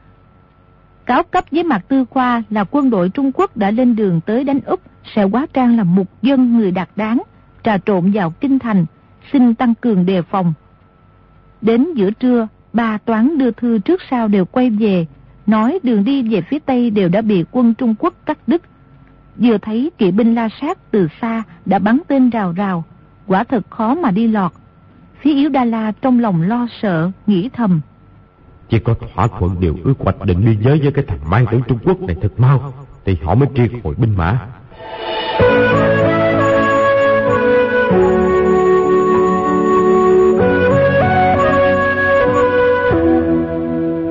Cáo 1.06 1.24
cấp 1.24 1.44
với 1.52 1.64
Mạc 1.64 1.80
Tư 1.88 2.06
Khoa 2.10 2.44
là 2.50 2.64
quân 2.64 2.90
đội 2.90 3.10
Trung 3.10 3.32
Quốc 3.32 3.58
đã 3.58 3.72
lên 3.72 3.96
đường 3.96 4.22
tới 4.22 4.44
đánh 4.44 4.60
Úc, 4.66 4.82
sẽ 5.16 5.24
quá 5.24 5.48
trang 5.54 5.78
là 5.78 5.84
mục 5.84 6.08
dân 6.22 6.58
người 6.58 6.72
đạt 6.72 6.90
đáng, 6.96 7.22
trà 7.64 7.78
trộn 7.78 8.12
vào 8.12 8.32
kinh 8.32 8.60
thành, 8.60 8.86
xin 9.34 9.56
tăng 9.56 9.76
cường 9.76 10.06
đề 10.06 10.22
phòng. 10.22 10.54
Đến 11.62 11.94
giữa 11.94 12.12
trưa, 12.12 12.48
ba 12.74 12.98
toán 12.98 13.38
đưa 13.38 13.52
thư 13.52 13.80
trước 13.80 14.02
sau 14.10 14.28
đều 14.28 14.46
quay 14.46 14.70
về, 14.70 15.06
nói 15.48 15.80
đường 15.84 16.04
đi 16.04 16.24
về 16.24 16.42
phía 16.42 16.60
Tây 16.60 16.90
đều 16.90 17.10
đã 17.10 17.22
bị 17.22 17.46
quân 17.52 17.74
Trung 17.74 17.96
Quốc 18.00 18.14
cắt 18.26 18.38
đứt. 18.48 18.62
Vừa 19.36 19.58
thấy 19.58 19.92
kỵ 19.98 20.12
binh 20.12 20.36
la 20.36 20.50
sát 20.62 20.92
từ 20.92 21.08
xa 21.22 21.44
đã 21.66 21.80
bắn 21.80 22.00
tên 22.08 22.30
rào 22.30 22.52
rào, 22.52 22.84
quả 23.28 23.44
thật 23.44 23.70
khó 23.70 23.96
mà 23.96 24.12
đi 24.12 24.28
lọt. 24.28 24.52
Phía 25.22 25.34
yếu 25.34 25.50
Đa 25.50 25.66
La 25.66 25.92
trong 26.02 26.20
lòng 26.20 26.42
lo 26.42 26.68
sợ, 26.82 27.12
nghĩ 27.28 27.50
thầm. 27.54 27.82
Chỉ 28.70 28.80
có 28.80 28.96
thỏa 29.16 29.28
thuận 29.28 29.56
điều 29.60 29.78
ước 29.84 29.94
hoạch 30.00 30.26
định 30.26 30.46
biên 30.46 30.62
giới 30.62 30.80
với 30.80 30.92
cái 30.92 31.06
thằng 31.08 31.30
mang 31.30 31.46
tử 31.52 31.60
Trung 31.68 31.80
Quốc 31.84 32.02
này 32.02 32.16
thật 32.22 32.40
mau, 32.40 32.74
thì 33.06 33.18
họ 33.24 33.36
mới 33.36 33.50
triệt 33.56 33.72
hồi 33.84 33.96
binh 33.98 34.18
mã. 34.18 34.40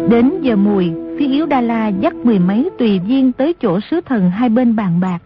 Đến 0.08 0.32
giờ 0.42 0.56
mùi, 0.56 0.92
phía 1.18 1.26
yếu 1.26 1.46
Đa 1.46 1.60
La 1.60 1.88
dắt 1.88 2.14
mười 2.14 2.38
mấy 2.38 2.70
tùy 2.78 2.98
viên 2.98 3.32
tới 3.32 3.54
chỗ 3.62 3.80
sứ 3.80 4.00
thần 4.00 4.30
hai 4.30 4.48
bên 4.48 4.76
bàn 4.76 5.00
bạc. 5.00 5.18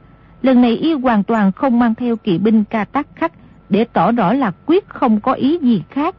Lần 0.42 0.62
này 0.62 0.76
y 0.76 0.92
hoàn 0.92 1.22
toàn 1.22 1.52
không 1.52 1.78
mang 1.78 1.94
theo 1.94 2.16
kỵ 2.16 2.38
binh 2.38 2.64
ca 2.64 2.84
tắc 2.84 3.06
khắc 3.14 3.32
để 3.68 3.84
tỏ 3.84 4.12
rõ 4.12 4.32
là 4.32 4.52
quyết 4.66 4.88
không 4.88 5.20
có 5.20 5.32
ý 5.32 5.58
gì 5.58 5.82
khác. 5.90 6.14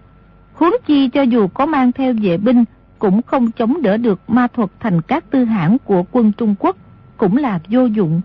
Huống 0.54 0.74
chi 0.86 1.08
cho 1.08 1.22
dù 1.22 1.48
có 1.48 1.66
mang 1.66 1.92
theo 1.92 2.14
vệ 2.22 2.38
binh 2.38 2.64
cũng 3.00 3.22
không 3.22 3.52
chống 3.52 3.82
đỡ 3.82 3.98
được 3.98 4.20
ma 4.28 4.48
thuật 4.48 4.70
thành 4.80 5.02
các 5.02 5.32
tư 5.32 5.44
hãng 5.44 5.78
của 5.86 6.04
quân 6.12 6.32
Trung 6.32 6.56
Quốc, 6.60 6.78
cũng 7.18 7.38
là 7.38 7.60
vô 7.70 7.86
dụng. 7.86 8.22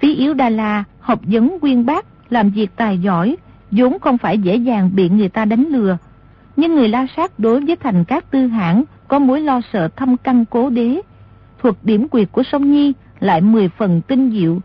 Phí 0.00 0.14
yếu 0.14 0.34
đa 0.34 0.48
La 0.48 0.84
học 1.00 1.20
vấn 1.22 1.58
quyên 1.60 1.86
bác, 1.86 2.06
làm 2.30 2.50
việc 2.50 2.70
tài 2.76 2.98
giỏi, 2.98 3.36
vốn 3.70 3.98
không 3.98 4.18
phải 4.18 4.38
dễ 4.38 4.56
dàng 4.56 4.90
bị 4.94 5.08
người 5.08 5.28
ta 5.28 5.44
đánh 5.44 5.66
lừa. 5.68 5.98
Nhưng 6.56 6.74
người 6.74 6.88
La 6.88 7.06
Sát 7.16 7.38
đối 7.38 7.60
với 7.60 7.76
thành 7.76 8.04
các 8.04 8.30
tư 8.30 8.46
hãng 8.46 8.84
có 9.12 9.18
mối 9.18 9.40
lo 9.40 9.60
sợ 9.72 9.88
thâm 9.88 10.16
căn 10.16 10.44
cố 10.44 10.70
đế. 10.70 11.00
Thuật 11.62 11.74
điểm 11.82 12.08
quyệt 12.08 12.28
của 12.32 12.42
Sông 12.42 12.72
Nhi 12.72 12.92
lại 13.20 13.40
mười 13.40 13.68
phần 13.68 14.00
tinh 14.00 14.30
diệu. 14.30 14.58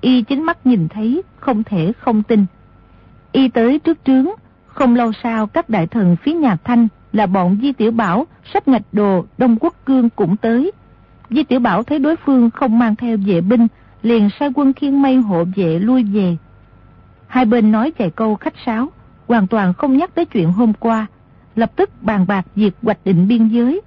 Y 0.00 0.22
chính 0.22 0.42
mắt 0.42 0.66
nhìn 0.66 0.88
thấy, 0.88 1.22
không 1.36 1.62
thể 1.64 1.92
không 1.98 2.22
tin. 2.22 2.46
Y 3.32 3.48
tới 3.48 3.78
trước 3.78 3.98
trướng, 4.04 4.26
không 4.66 4.94
lâu 4.94 5.12
sau 5.22 5.46
các 5.46 5.68
đại 5.68 5.86
thần 5.86 6.16
phía 6.22 6.32
nhà 6.32 6.56
Thanh 6.64 6.88
là 7.12 7.26
bọn 7.26 7.58
Di 7.62 7.72
Tiểu 7.72 7.90
Bảo, 7.90 8.26
Sách 8.52 8.68
Ngạch 8.68 8.82
Đồ, 8.92 9.24
Đông 9.38 9.56
Quốc 9.60 9.74
Cương 9.84 10.10
cũng 10.10 10.36
tới. 10.36 10.72
Di 11.30 11.44
Tiểu 11.44 11.60
Bảo 11.60 11.82
thấy 11.82 11.98
đối 11.98 12.16
phương 12.16 12.50
không 12.50 12.78
mang 12.78 12.96
theo 12.96 13.16
vệ 13.26 13.40
binh, 13.40 13.66
liền 14.02 14.28
sai 14.40 14.50
quân 14.54 14.72
khiên 14.72 15.02
mây 15.02 15.16
hộ 15.16 15.44
vệ 15.56 15.78
lui 15.78 16.02
về. 16.02 16.36
Hai 17.26 17.44
bên 17.44 17.72
nói 17.72 17.92
vài 17.98 18.10
câu 18.10 18.34
khách 18.34 18.54
sáo, 18.66 18.88
hoàn 19.28 19.46
toàn 19.46 19.74
không 19.74 19.96
nhắc 19.96 20.14
tới 20.14 20.24
chuyện 20.24 20.52
hôm 20.52 20.72
qua, 20.72 21.06
lập 21.54 21.72
tức 21.76 21.90
bàn 22.02 22.26
bạc 22.28 22.46
việc 22.54 22.74
hoạch 22.82 22.98
định 23.04 23.28
biên 23.28 23.48
giới. 23.48 23.80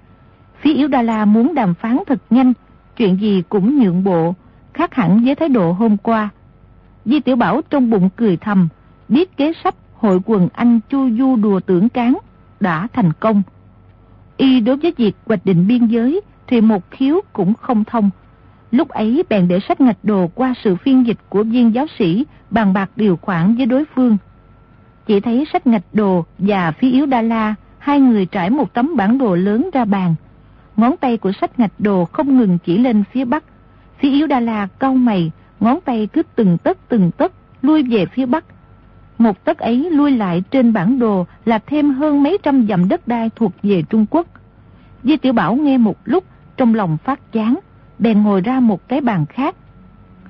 Phía 0.61 0.73
Yếu 0.73 0.87
Đa 0.87 1.01
La 1.01 1.25
muốn 1.25 1.53
đàm 1.53 1.73
phán 1.73 1.97
thật 2.07 2.19
nhanh, 2.29 2.53
chuyện 2.97 3.15
gì 3.21 3.43
cũng 3.49 3.79
nhượng 3.79 4.03
bộ, 4.03 4.35
khác 4.73 4.95
hẳn 4.95 5.25
với 5.25 5.35
thái 5.35 5.49
độ 5.49 5.71
hôm 5.71 5.97
qua. 5.97 6.29
Di 7.05 7.19
Tiểu 7.19 7.35
Bảo 7.35 7.61
trong 7.69 7.89
bụng 7.89 8.09
cười 8.15 8.37
thầm, 8.37 8.67
biết 9.07 9.37
kế 9.37 9.53
sách 9.63 9.75
hội 9.95 10.19
quần 10.25 10.47
anh 10.53 10.79
chu 10.89 11.09
du 11.17 11.35
đùa 11.35 11.59
tưởng 11.59 11.89
cán 11.89 12.17
đã 12.59 12.87
thành 12.93 13.13
công. 13.19 13.41
Y 14.37 14.59
đối 14.59 14.77
với 14.77 14.93
việc 14.97 15.15
hoạch 15.25 15.45
định 15.45 15.67
biên 15.67 15.85
giới 15.85 16.21
thì 16.47 16.61
một 16.61 16.91
khiếu 16.91 17.21
cũng 17.33 17.53
không 17.53 17.83
thông. 17.83 18.09
Lúc 18.71 18.89
ấy 18.89 19.23
bèn 19.29 19.47
để 19.47 19.59
sách 19.59 19.81
ngạch 19.81 19.97
đồ 20.03 20.27
qua 20.35 20.53
sự 20.63 20.75
phiên 20.75 21.07
dịch 21.07 21.17
của 21.29 21.43
viên 21.43 21.73
giáo 21.73 21.85
sĩ 21.99 22.25
bàn 22.49 22.73
bạc 22.73 22.89
điều 22.95 23.17
khoản 23.17 23.55
với 23.55 23.65
đối 23.65 23.85
phương. 23.95 24.17
Chỉ 25.05 25.19
thấy 25.19 25.45
sách 25.53 25.67
ngạch 25.67 25.85
đồ 25.93 26.25
và 26.37 26.71
phía 26.71 26.91
yếu 26.91 27.05
Đa 27.05 27.21
La, 27.21 27.55
hai 27.77 27.99
người 27.99 28.25
trải 28.25 28.49
một 28.49 28.73
tấm 28.73 28.95
bản 28.95 29.17
đồ 29.17 29.35
lớn 29.35 29.69
ra 29.73 29.85
bàn. 29.85 30.15
Ngón 30.79 30.97
tay 30.97 31.17
của 31.17 31.31
sách 31.41 31.59
ngạch 31.59 31.79
đồ 31.79 32.05
không 32.05 32.37
ngừng 32.37 32.57
chỉ 32.65 32.77
lên 32.77 33.03
phía 33.11 33.25
bắc. 33.25 33.43
Phía 33.99 34.09
yếu 34.09 34.27
đà 34.27 34.39
La 34.39 34.67
cau 34.79 34.93
mày, 34.93 35.31
ngón 35.59 35.79
tay 35.85 36.07
cứ 36.13 36.21
từng 36.35 36.57
tấc 36.57 36.77
từng 36.89 37.11
tấc 37.11 37.31
lui 37.61 37.83
về 37.83 38.05
phía 38.05 38.25
bắc 38.25 38.45
một 39.19 39.45
tấc 39.45 39.57
ấy 39.57 39.89
lui 39.91 40.11
lại 40.11 40.43
trên 40.51 40.73
bản 40.73 40.99
đồ 40.99 41.25
là 41.45 41.59
thêm 41.59 41.93
hơn 41.93 42.23
mấy 42.23 42.37
trăm 42.43 42.67
dặm 42.67 42.89
đất 42.89 43.07
đai 43.07 43.29
thuộc 43.35 43.51
về 43.63 43.83
Trung 43.89 44.05
Quốc. 44.09 44.27
Di 45.03 45.17
Tiểu 45.17 45.33
Bảo 45.33 45.55
nghe 45.55 45.77
một 45.77 45.97
lúc, 46.05 46.23
trong 46.57 46.75
lòng 46.75 46.97
phát 47.03 47.31
chán, 47.31 47.59
bèn 47.99 48.23
ngồi 48.23 48.41
ra 48.41 48.59
một 48.59 48.87
cái 48.87 49.01
bàn 49.01 49.25
khác. 49.25 49.55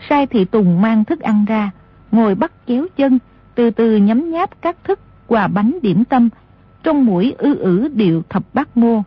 Sai 0.09 0.27
Thị 0.27 0.45
Tùng 0.45 0.81
mang 0.81 1.05
thức 1.05 1.19
ăn 1.19 1.45
ra, 1.45 1.71
ngồi 2.11 2.35
bắt 2.35 2.51
kéo 2.65 2.85
chân, 2.97 3.19
từ 3.55 3.69
từ 3.69 3.97
nhấm 3.97 4.31
nháp 4.31 4.61
các 4.61 4.83
thức 4.83 4.99
quà 5.27 5.47
bánh 5.47 5.79
điểm 5.81 6.05
tâm, 6.05 6.29
trong 6.83 7.05
mũi 7.05 7.35
ư 7.37 7.55
ử 7.55 7.87
điệu 7.93 8.23
thập 8.29 8.43
bát 8.53 8.77
mô 8.77 9.01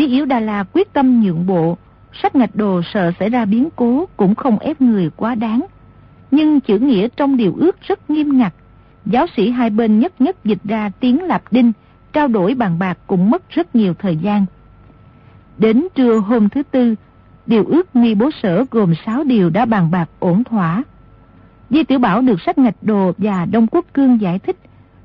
Tí 0.00 0.06
Yếu 0.06 0.24
Đà 0.24 0.40
La 0.40 0.64
quyết 0.72 0.92
tâm 0.92 1.20
nhượng 1.20 1.46
bộ, 1.46 1.76
sách 2.22 2.36
ngạch 2.36 2.56
đồ 2.56 2.80
sợ 2.94 3.12
xảy 3.18 3.30
ra 3.30 3.44
biến 3.44 3.68
cố 3.76 4.08
cũng 4.16 4.34
không 4.34 4.58
ép 4.58 4.80
người 4.80 5.10
quá 5.16 5.34
đáng. 5.34 5.66
Nhưng 6.30 6.60
chữ 6.60 6.78
nghĩa 6.78 7.08
trong 7.16 7.36
điều 7.36 7.54
ước 7.56 7.76
rất 7.82 8.10
nghiêm 8.10 8.38
ngặt, 8.38 8.54
giáo 9.06 9.26
sĩ 9.36 9.50
hai 9.50 9.70
bên 9.70 9.98
nhất 9.98 10.20
nhất 10.20 10.44
dịch 10.44 10.58
ra 10.64 10.90
tiếng 11.00 11.22
Lạp 11.22 11.42
Đinh, 11.50 11.72
trao 12.12 12.28
đổi 12.28 12.54
bàn 12.54 12.78
bạc 12.78 12.98
cũng 13.06 13.30
mất 13.30 13.50
rất 13.50 13.76
nhiều 13.76 13.94
thời 13.94 14.16
gian. 14.16 14.46
Đến 15.58 15.86
trưa 15.94 16.18
hôm 16.18 16.48
thứ 16.48 16.62
tư, 16.62 16.94
điều 17.46 17.64
ước 17.64 17.96
nghi 17.96 18.14
bố 18.14 18.30
sở 18.42 18.64
gồm 18.70 18.94
6 19.06 19.24
điều 19.24 19.50
đã 19.50 19.64
bàn 19.64 19.90
bạc 19.90 20.10
ổn 20.18 20.44
thỏa. 20.44 20.82
Di 21.70 21.84
Tiểu 21.84 21.98
Bảo 21.98 22.20
được 22.20 22.40
sách 22.46 22.58
ngạch 22.58 22.82
đồ 22.82 23.12
và 23.18 23.44
Đông 23.44 23.66
Quốc 23.66 23.84
Cương 23.94 24.20
giải 24.20 24.38
thích, 24.38 24.56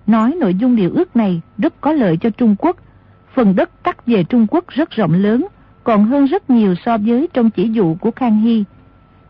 nói 0.07 0.35
nội 0.39 0.55
dung 0.55 0.75
điều 0.75 0.91
ước 0.93 1.15
này 1.15 1.41
rất 1.57 1.81
có 1.81 1.91
lợi 1.91 2.17
cho 2.17 2.29
Trung 2.29 2.55
Quốc. 2.59 2.77
Phần 3.36 3.55
đất 3.55 3.83
cắt 3.83 4.05
về 4.05 4.23
Trung 4.23 4.47
Quốc 4.49 4.67
rất 4.67 4.91
rộng 4.91 5.13
lớn, 5.13 5.47
còn 5.83 6.05
hơn 6.05 6.25
rất 6.25 6.49
nhiều 6.49 6.75
so 6.86 6.97
với 6.97 7.27
trong 7.33 7.49
chỉ 7.49 7.69
dụ 7.69 7.95
của 7.95 8.11
Khang 8.11 8.41
Hy. 8.41 8.63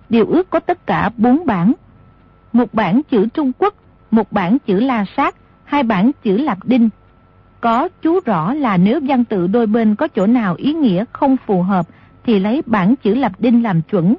Điều 0.10 0.28
ước 0.28 0.50
có 0.50 0.60
tất 0.60 0.88
cả 0.88 1.10
4 1.18 1.46
bản. 1.46 1.74
Một 2.54 2.74
bản 2.74 3.02
chữ 3.04 3.28
Trung 3.34 3.52
Quốc 3.60 3.74
một 4.16 4.32
bản 4.32 4.58
chữ 4.60 4.80
La 4.80 5.06
Sát, 5.18 5.36
hai 5.64 5.84
bản 5.84 6.12
chữ 6.24 6.38
Lạp 6.38 6.58
Đinh. 6.66 6.90
Có 7.62 7.90
chú 8.02 8.20
rõ 8.26 8.54
là 8.54 8.78
nếu 8.78 9.00
văn 9.08 9.26
tự 9.26 9.48
đôi 9.48 9.68
bên 9.68 9.96
có 9.96 10.08
chỗ 10.08 10.28
nào 10.28 10.56
ý 10.58 10.74
nghĩa 10.74 11.06
không 11.12 11.38
phù 11.46 11.62
hợp 11.62 11.86
thì 12.24 12.40
lấy 12.40 12.62
bản 12.66 12.96
chữ 12.96 13.14
Lạp 13.14 13.42
Đinh 13.42 13.64
làm 13.64 13.82
chuẩn. 13.82 14.16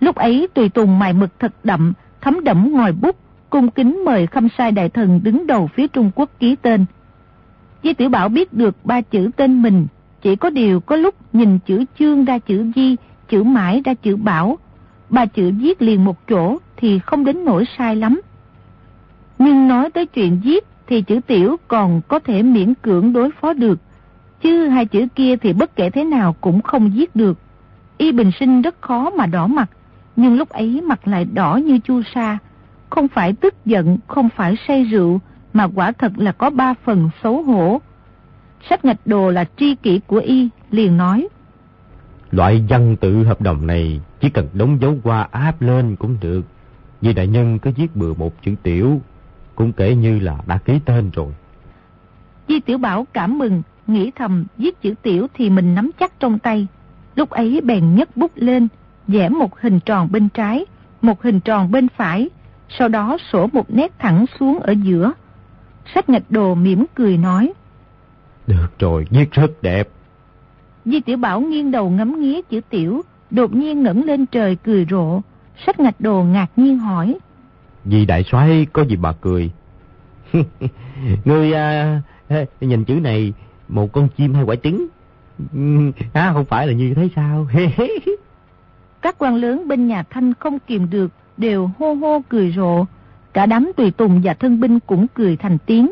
Lúc 0.00 0.16
ấy 0.16 0.48
Tùy 0.54 0.68
Tùng 0.68 0.98
mài 0.98 1.12
mực 1.12 1.30
thật 1.38 1.52
đậm, 1.64 1.92
thấm 2.20 2.44
đẫm 2.44 2.72
ngòi 2.72 2.92
bút, 2.92 3.16
cung 3.50 3.70
kính 3.70 4.04
mời 4.04 4.26
khâm 4.26 4.48
sai 4.58 4.72
đại 4.72 4.88
thần 4.88 5.20
đứng 5.22 5.46
đầu 5.46 5.70
phía 5.74 5.88
Trung 5.88 6.10
Quốc 6.14 6.30
ký 6.38 6.56
tên. 6.62 6.84
Di 7.82 7.92
Tiểu 7.92 8.08
Bảo 8.08 8.28
biết 8.28 8.52
được 8.52 8.76
ba 8.84 9.00
chữ 9.00 9.30
tên 9.36 9.62
mình, 9.62 9.86
chỉ 10.22 10.36
có 10.36 10.50
điều 10.50 10.80
có 10.80 10.96
lúc 10.96 11.14
nhìn 11.32 11.58
chữ 11.58 11.84
chương 11.98 12.24
ra 12.24 12.38
chữ 12.38 12.72
di, 12.76 12.96
chữ 13.28 13.42
mãi 13.42 13.82
ra 13.84 13.94
chữ 13.94 14.16
bảo. 14.16 14.58
Ba 15.10 15.26
chữ 15.26 15.52
viết 15.58 15.82
liền 15.82 16.04
một 16.04 16.28
chỗ 16.28 16.58
thì 16.76 16.98
không 16.98 17.24
đến 17.24 17.44
nỗi 17.44 17.64
sai 17.78 17.96
lắm. 17.96 18.20
Nhưng 19.38 19.68
nói 19.68 19.90
tới 19.90 20.06
chuyện 20.06 20.40
viết 20.44 20.64
thì 20.86 21.02
chữ 21.02 21.20
tiểu 21.26 21.56
còn 21.68 22.00
có 22.08 22.18
thể 22.18 22.42
miễn 22.42 22.74
cưỡng 22.74 23.12
đối 23.12 23.30
phó 23.30 23.52
được. 23.52 23.80
Chứ 24.42 24.68
hai 24.68 24.86
chữ 24.86 25.06
kia 25.14 25.36
thì 25.36 25.52
bất 25.52 25.76
kể 25.76 25.90
thế 25.90 26.04
nào 26.04 26.36
cũng 26.40 26.62
không 26.62 26.90
viết 26.94 27.16
được. 27.16 27.38
Y 27.98 28.12
bình 28.12 28.30
sinh 28.40 28.62
rất 28.62 28.80
khó 28.80 29.10
mà 29.10 29.26
đỏ 29.26 29.46
mặt, 29.46 29.70
nhưng 30.16 30.36
lúc 30.36 30.48
ấy 30.48 30.80
mặt 30.80 31.08
lại 31.08 31.24
đỏ 31.24 31.56
như 31.56 31.78
chu 31.78 32.02
sa. 32.14 32.38
Không 32.90 33.08
phải 33.08 33.32
tức 33.32 33.54
giận, 33.64 33.98
không 34.06 34.28
phải 34.36 34.56
say 34.68 34.84
rượu, 34.84 35.20
mà 35.52 35.68
quả 35.74 35.92
thật 35.92 36.12
là 36.16 36.32
có 36.32 36.50
ba 36.50 36.74
phần 36.84 37.10
xấu 37.22 37.42
hổ. 37.42 37.80
Sách 38.70 38.84
ngạch 38.84 39.06
đồ 39.06 39.30
là 39.30 39.44
tri 39.56 39.74
kỷ 39.74 40.00
của 40.06 40.16
Y, 40.16 40.48
liền 40.70 40.96
nói. 40.96 41.28
Loại 42.30 42.64
văn 42.68 42.96
tự 43.00 43.24
hợp 43.24 43.40
đồng 43.40 43.66
này 43.66 44.00
chỉ 44.20 44.30
cần 44.30 44.48
đóng 44.52 44.78
dấu 44.80 44.96
qua 45.02 45.28
áp 45.30 45.62
lên 45.62 45.96
cũng 45.96 46.16
được. 46.20 46.42
Vì 47.00 47.12
đại 47.12 47.26
nhân 47.26 47.58
có 47.58 47.70
viết 47.76 47.96
bừa 47.96 48.14
một 48.14 48.42
chữ 48.42 48.54
tiểu, 48.62 49.00
cũng 49.54 49.72
kể 49.72 49.94
như 49.94 50.18
là 50.18 50.36
đã 50.46 50.58
ký 50.58 50.78
tên 50.84 51.10
rồi. 51.14 51.32
Di 52.48 52.60
Tiểu 52.60 52.78
Bảo 52.78 53.06
cảm 53.12 53.38
mừng, 53.38 53.62
nghĩ 53.86 54.10
thầm 54.16 54.44
viết 54.58 54.82
chữ 54.82 54.94
tiểu 55.02 55.26
thì 55.34 55.50
mình 55.50 55.74
nắm 55.74 55.90
chắc 56.00 56.20
trong 56.20 56.38
tay. 56.38 56.66
Lúc 57.14 57.30
ấy 57.30 57.60
bèn 57.64 57.94
nhấc 57.94 58.16
bút 58.16 58.30
lên, 58.34 58.68
vẽ 59.08 59.28
một 59.28 59.60
hình 59.60 59.80
tròn 59.80 60.08
bên 60.12 60.28
trái, 60.28 60.64
một 61.02 61.22
hình 61.22 61.40
tròn 61.40 61.70
bên 61.70 61.88
phải, 61.96 62.30
sau 62.68 62.88
đó 62.88 63.18
sổ 63.32 63.48
một 63.52 63.70
nét 63.70 63.98
thẳng 63.98 64.24
xuống 64.40 64.58
ở 64.58 64.72
giữa. 64.72 65.12
Sách 65.94 66.08
nghịch 66.08 66.30
đồ 66.30 66.54
mỉm 66.54 66.84
cười 66.94 67.16
nói. 67.18 67.52
Được 68.46 68.68
rồi, 68.78 69.06
viết 69.10 69.32
rất 69.32 69.62
đẹp. 69.62 69.88
Di 70.84 71.00
Tiểu 71.00 71.16
Bảo 71.16 71.40
nghiêng 71.40 71.70
đầu 71.70 71.90
ngắm 71.90 72.20
nghía 72.20 72.42
chữ 72.42 72.60
tiểu, 72.70 73.02
đột 73.30 73.54
nhiên 73.54 73.82
ngẩng 73.82 74.04
lên 74.04 74.26
trời 74.26 74.56
cười 74.56 74.86
rộ. 74.90 75.20
Sách 75.66 75.80
ngạch 75.80 76.00
đồ 76.00 76.22
ngạc 76.22 76.50
nhiên 76.56 76.78
hỏi. 76.78 77.18
Vì 77.84 78.06
đại 78.06 78.24
soái 78.30 78.66
có 78.72 78.82
gì 78.82 78.96
bà 78.96 79.12
cười? 79.12 79.50
Ngươi 81.24 81.52
à, 81.52 82.00
nhìn 82.60 82.84
chữ 82.84 82.94
này, 82.94 83.32
một 83.68 83.92
con 83.92 84.08
chim 84.16 84.34
hay 84.34 84.44
quả 84.44 84.56
trứng? 84.56 84.86
À, 86.12 86.32
không 86.32 86.44
phải 86.44 86.66
là 86.66 86.72
như 86.72 86.94
thế 86.94 87.08
sao? 87.16 87.46
Các 89.02 89.18
quan 89.18 89.36
lớn 89.36 89.68
bên 89.68 89.88
nhà 89.88 90.02
Thanh 90.10 90.34
không 90.34 90.58
kìm 90.66 90.90
được, 90.90 91.10
đều 91.36 91.70
hô 91.78 91.94
hô 91.94 92.22
cười 92.28 92.52
rộ. 92.56 92.84
Cả 93.32 93.46
đám 93.46 93.72
tùy 93.76 93.90
tùng 93.90 94.20
và 94.24 94.34
thân 94.34 94.60
binh 94.60 94.80
cũng 94.80 95.06
cười 95.14 95.36
thành 95.36 95.58
tiếng. 95.66 95.90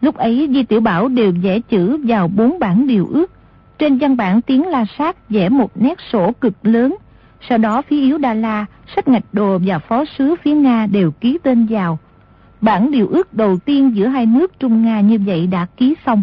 Lúc 0.00 0.16
ấy 0.16 0.48
Di 0.52 0.62
Tiểu 0.62 0.80
Bảo 0.80 1.08
đều 1.08 1.32
vẽ 1.42 1.60
chữ 1.60 1.98
vào 2.04 2.28
bốn 2.28 2.58
bản 2.58 2.86
điều 2.86 3.06
ước. 3.06 3.30
Trên 3.78 3.98
văn 3.98 4.16
bản 4.16 4.42
tiếng 4.42 4.68
La 4.68 4.84
Sát 4.98 5.28
vẽ 5.28 5.48
một 5.48 5.70
nét 5.74 5.98
sổ 6.12 6.32
cực 6.40 6.54
lớn. 6.62 6.96
Sau 7.48 7.58
đó 7.58 7.82
phía 7.82 8.00
Yếu 8.00 8.18
Đa 8.18 8.34
La, 8.34 8.66
Sách 8.96 9.08
Ngạch 9.08 9.24
Đồ 9.32 9.58
và 9.66 9.78
Phó 9.78 10.04
Sứ 10.18 10.34
phía 10.42 10.54
Nga 10.54 10.86
đều 10.86 11.10
ký 11.10 11.38
tên 11.42 11.66
vào. 11.70 11.98
Bản 12.60 12.90
điều 12.90 13.08
ước 13.08 13.34
đầu 13.34 13.58
tiên 13.58 13.96
giữa 13.96 14.06
hai 14.06 14.26
nước 14.26 14.58
Trung 14.58 14.84
Nga 14.84 15.00
như 15.00 15.18
vậy 15.26 15.46
đã 15.46 15.66
ký 15.76 15.94
xong. 16.06 16.22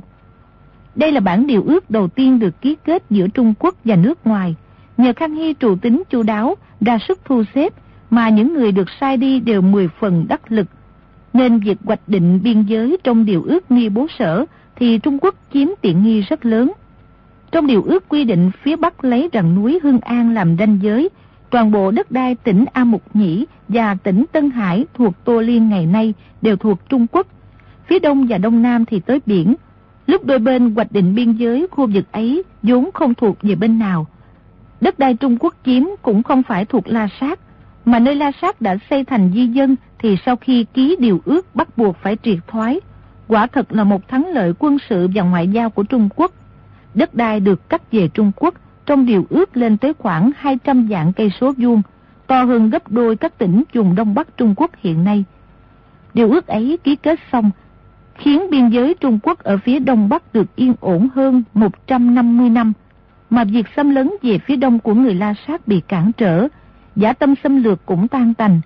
Đây 0.96 1.12
là 1.12 1.20
bản 1.20 1.48
điều 1.48 1.64
ước 1.64 1.90
đầu 1.90 2.08
tiên 2.08 2.40
được 2.40 2.62
ký 2.62 2.76
kết 2.86 3.04
giữa 3.10 3.28
Trung 3.28 3.54
Quốc 3.60 3.76
và 3.86 3.96
nước 3.96 4.28
ngoài. 4.28 4.56
Nhờ 4.98 5.14
Khang 5.16 5.36
Hy 5.36 5.54
trụ 5.54 5.76
tính 5.76 6.04
chu 6.10 6.24
đáo, 6.24 6.56
ra 6.82 6.98
sức 7.08 7.20
thu 7.26 7.44
xếp, 7.56 7.74
mà 8.10 8.30
những 8.30 8.54
người 8.54 8.72
được 8.72 8.88
sai 9.00 9.18
đi 9.18 9.40
đều 9.40 9.62
mười 9.62 9.88
phần 10.00 10.26
đắc 10.30 10.52
lực. 10.52 10.68
Nên 11.34 11.60
việc 11.60 11.78
hoạch 11.84 12.02
định 12.08 12.40
biên 12.44 12.64
giới 12.64 12.98
trong 13.04 13.26
điều 13.26 13.44
ước 13.44 13.72
nghi 13.72 13.90
bố 13.90 14.08
sở 14.20 14.46
thì 14.76 15.00
Trung 15.00 15.18
Quốc 15.22 15.36
chiếm 15.54 15.68
tiện 15.82 16.04
nghi 16.04 16.22
rất 16.22 16.46
lớn. 16.46 16.72
Trong 17.52 17.68
điều 17.68 17.84
ước 17.84 18.10
quy 18.10 18.24
định 18.24 18.52
phía 18.64 18.76
Bắc 18.76 19.04
lấy 19.04 19.30
rằng 19.32 19.56
núi 19.56 19.80
Hương 19.84 20.00
An 20.00 20.34
làm 20.34 20.58
ranh 20.60 20.80
giới, 20.82 21.10
toàn 21.50 21.72
bộ 21.72 21.92
đất 21.92 22.12
đai 22.12 22.36
tỉnh 22.36 22.66
A 22.74 22.84
Mục 22.84 23.04
Nhĩ 23.14 23.46
và 23.68 23.96
tỉnh 23.96 24.26
Tân 24.32 24.52
Hải 24.52 24.86
thuộc 24.94 25.14
Tô 25.26 25.42
Liên 25.42 25.70
ngày 25.70 25.86
nay 25.86 26.14
đều 26.42 26.56
thuộc 26.56 26.90
Trung 26.90 27.08
Quốc. 27.12 27.28
Phía 27.88 28.00
Đông 28.00 28.28
và 28.30 28.38
Đông 28.38 28.62
Nam 28.62 28.86
thì 28.86 29.00
tới 29.00 29.22
biển. 29.26 29.56
Lúc 30.08 30.26
đôi 30.26 30.40
bên 30.40 30.76
hoạch 30.76 30.92
định 30.92 31.16
biên 31.16 31.32
giới 31.32 31.68
khu 31.72 31.88
vực 31.88 32.12
ấy 32.12 32.44
vốn 32.64 32.90
không 32.94 33.14
thuộc 33.14 33.38
về 33.42 33.56
bên 33.56 33.80
nào. 33.80 34.08
Đất 34.82 35.00
đai 35.00 35.14
Trung 35.14 35.38
Quốc 35.40 35.56
chiếm 35.66 35.84
cũng 36.02 36.24
không 36.24 36.44
phải 36.44 36.66
thuộc 36.66 36.88
La 36.88 37.08
Sát, 37.20 37.40
mà 37.92 38.00
nơi 38.00 38.16
La 38.16 38.32
Sát 38.42 38.62
đã 38.62 38.78
xây 38.90 39.04
thành 39.04 39.32
di 39.34 39.48
dân 39.48 39.76
thì 40.00 40.18
sau 40.26 40.36
khi 40.36 40.66
ký 40.74 40.96
điều 41.00 41.22
ước 41.26 41.56
bắt 41.56 41.78
buộc 41.78 41.98
phải 41.98 42.18
triệt 42.24 42.38
thoái. 42.48 42.80
Quả 43.28 43.48
thật 43.48 43.72
là 43.72 43.84
một 43.84 44.08
thắng 44.08 44.28
lợi 44.28 44.54
quân 44.60 44.78
sự 44.90 45.08
và 45.16 45.24
ngoại 45.24 45.48
giao 45.48 45.70
của 45.70 45.84
Trung 45.84 46.10
Quốc. 46.16 46.32
Đất 46.94 47.16
đai 47.16 47.40
được 47.40 47.70
cắt 47.70 47.92
về 47.92 48.08
Trung 48.08 48.32
Quốc 48.36 48.54
trong 48.86 49.06
điều 49.06 49.26
ước 49.30 49.58
lên 49.58 49.78
tới 49.78 49.94
khoảng 49.94 50.32
200 50.38 50.88
vạn 50.90 51.14
cây 51.14 51.32
số 51.42 51.54
vuông, 51.58 51.82
to 52.28 52.44
hơn 52.44 52.70
gấp 52.70 52.92
đôi 52.92 53.16
các 53.16 53.38
tỉnh 53.38 53.64
vùng 53.74 53.96
Đông 53.96 54.16
Bắc 54.16 54.38
Trung 54.38 54.54
Quốc 54.58 54.72
hiện 54.78 55.04
nay. 55.04 55.24
Điều 56.14 56.32
ước 56.32 56.48
ấy 56.48 56.78
ký 56.84 56.96
kết 56.96 57.20
xong, 57.32 57.52
khiến 58.16 58.50
biên 58.52 58.70
giới 58.70 58.94
Trung 58.94 59.20
Quốc 59.24 59.40
ở 59.40 59.58
phía 59.58 59.80
Đông 59.80 60.10
Bắc 60.10 60.34
được 60.34 60.56
yên 60.56 60.74
ổn 60.80 61.10
hơn 61.16 61.44
150 61.54 62.50
năm, 62.50 62.74
mà 63.30 63.44
việc 63.44 63.66
xâm 63.76 63.90
lấn 63.90 64.10
về 64.22 64.38
phía 64.38 64.56
đông 64.56 64.80
của 64.80 64.94
người 64.94 65.14
La 65.14 65.34
Sát 65.48 65.68
bị 65.68 65.82
cản 65.88 66.12
trở, 66.18 66.48
giả 66.96 67.14
tâm 67.14 67.34
xâm 67.44 67.64
lược 67.64 67.86
cũng 67.86 68.08
tan 68.08 68.34
tành. 68.34 68.62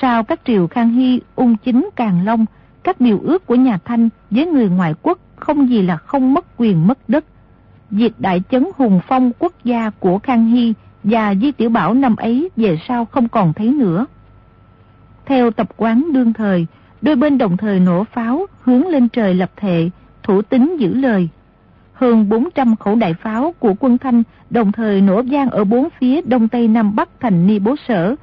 Sau 0.00 0.24
các 0.24 0.40
triều 0.44 0.66
Khang 0.66 0.90
Hy, 0.90 1.20
Ung 1.34 1.56
Chính, 1.56 1.90
Càng 1.96 2.24
Long, 2.24 2.46
các 2.82 3.00
điều 3.00 3.20
ước 3.20 3.46
của 3.46 3.54
nhà 3.54 3.78
Thanh 3.84 4.08
với 4.30 4.46
người 4.46 4.68
ngoại 4.68 4.94
quốc 5.02 5.18
không 5.36 5.68
gì 5.68 5.82
là 5.82 5.96
không 5.96 6.34
mất 6.34 6.44
quyền 6.56 6.86
mất 6.86 6.98
đất. 7.08 7.24
Việc 7.90 8.12
đại 8.18 8.42
chấn 8.50 8.66
hùng 8.76 9.00
phong 9.08 9.32
quốc 9.38 9.52
gia 9.64 9.90
của 9.90 10.18
Khang 10.18 10.46
Hy 10.46 10.74
và 11.04 11.34
Di 11.34 11.52
Tiểu 11.52 11.70
Bảo 11.70 11.94
năm 11.94 12.16
ấy 12.16 12.48
về 12.56 12.78
sau 12.88 13.04
không 13.04 13.28
còn 13.28 13.52
thấy 13.52 13.72
nữa. 13.72 14.06
Theo 15.26 15.50
tập 15.50 15.68
quán 15.76 16.12
đương 16.12 16.32
thời, 16.32 16.66
đôi 17.02 17.16
bên 17.16 17.38
đồng 17.38 17.56
thời 17.56 17.80
nổ 17.80 18.04
pháo 18.04 18.46
hướng 18.62 18.86
lên 18.86 19.08
trời 19.08 19.34
lập 19.34 19.50
thệ, 19.56 19.90
thủ 20.22 20.42
tính 20.42 20.76
giữ 20.80 20.94
lời. 20.94 21.28
Hơn 21.96 22.28
400 22.28 22.76
khẩu 22.76 22.96
đại 22.96 23.14
pháo 23.14 23.54
của 23.58 23.74
quân 23.80 23.98
Thanh 23.98 24.22
đồng 24.50 24.72
thời 24.72 25.00
nổ 25.00 25.22
vang 25.22 25.50
ở 25.50 25.64
bốn 25.64 25.88
phía 26.00 26.20
đông 26.22 26.48
tây 26.48 26.68
nam 26.68 26.96
bắc 26.96 27.08
thành 27.20 27.46
Ni 27.46 27.58
Bố 27.58 27.76
Sở. 27.88 28.14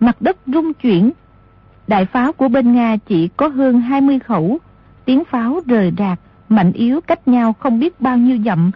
Mặt 0.00 0.16
đất 0.20 0.36
rung 0.46 0.74
chuyển. 0.74 1.10
Đại 1.86 2.06
pháo 2.06 2.32
của 2.32 2.48
bên 2.48 2.72
Nga 2.72 2.96
chỉ 2.96 3.28
có 3.28 3.48
hơn 3.48 3.80
20 3.80 4.18
khẩu. 4.18 4.58
Tiếng 5.04 5.24
pháo 5.24 5.60
rời 5.66 5.92
rạc, 5.98 6.20
mạnh 6.48 6.72
yếu 6.72 7.00
cách 7.00 7.28
nhau 7.28 7.52
không 7.52 7.80
biết 7.80 8.00
bao 8.00 8.16
nhiêu 8.16 8.38
dặm. 8.44 8.70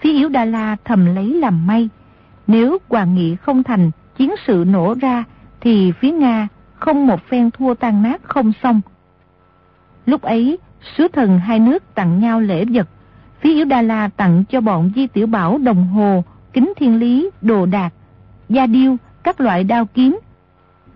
Phía 0.00 0.12
yếu 0.12 0.28
Đà 0.28 0.44
La 0.44 0.76
thầm 0.84 1.14
lấy 1.14 1.34
làm 1.34 1.66
may. 1.66 1.88
Nếu 2.46 2.78
Hoàng 2.88 3.14
Nghị 3.14 3.36
không 3.36 3.62
thành, 3.62 3.90
chiến 4.16 4.30
sự 4.46 4.64
nổ 4.66 4.94
ra, 5.00 5.24
thì 5.60 5.92
phía 5.92 6.10
Nga 6.10 6.48
không 6.74 7.06
một 7.06 7.20
phen 7.28 7.50
thua 7.50 7.74
tan 7.74 8.02
nát 8.02 8.22
không 8.22 8.52
xong. 8.62 8.80
Lúc 10.06 10.22
ấy, 10.22 10.58
sứ 10.96 11.08
thần 11.08 11.38
hai 11.38 11.58
nước 11.58 11.94
tặng 11.94 12.20
nhau 12.20 12.40
lễ 12.40 12.64
vật. 12.64 12.88
Phía 13.44 13.54
Yếu 13.54 13.64
Đà 13.64 13.82
La 13.82 14.08
tặng 14.16 14.44
cho 14.48 14.60
bọn 14.60 14.90
Di 14.96 15.06
Tiểu 15.06 15.26
Bảo 15.26 15.58
đồng 15.58 15.86
hồ, 15.86 16.24
kính 16.52 16.72
thiên 16.76 16.98
lý, 16.98 17.30
đồ 17.40 17.66
đạc, 17.66 17.90
gia 18.48 18.66
điêu, 18.66 18.96
các 19.22 19.40
loại 19.40 19.64
đao 19.64 19.84
kiếm. 19.84 20.18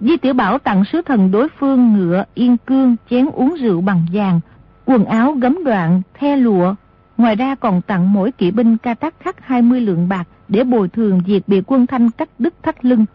Di 0.01 0.17
Tiểu 0.17 0.35
Bảo 0.35 0.59
tặng 0.59 0.85
sứ 0.85 1.03
thần 1.03 1.31
đối 1.31 1.49
phương 1.59 1.93
ngựa, 1.93 2.25
yên 2.35 2.57
cương, 2.57 2.97
chén 3.11 3.27
uống 3.27 3.55
rượu 3.55 3.81
bằng 3.81 4.07
vàng, 4.13 4.41
quần 4.87 5.05
áo 5.05 5.33
gấm 5.33 5.65
đoạn, 5.65 6.03
the 6.15 6.37
lụa. 6.37 6.75
Ngoài 7.17 7.37
ra 7.37 7.55
còn 7.55 7.83
tặng 7.83 8.13
mỗi 8.13 8.33
kỵ 8.33 8.51
binh 8.51 8.77
ca 8.77 8.95
tắc 8.95 9.15
khắc 9.21 9.47
20 9.47 9.81
lượng 9.81 10.09
bạc 10.09 10.29
để 10.49 10.65
bồi 10.65 10.89
thường 10.89 11.21
việc 11.27 11.49
bị 11.49 11.63
quân 11.67 11.87
thanh 11.87 12.11
cắt 12.11 12.29
đứt 12.39 12.55
thắt 12.63 12.85
lưng. 12.85 13.07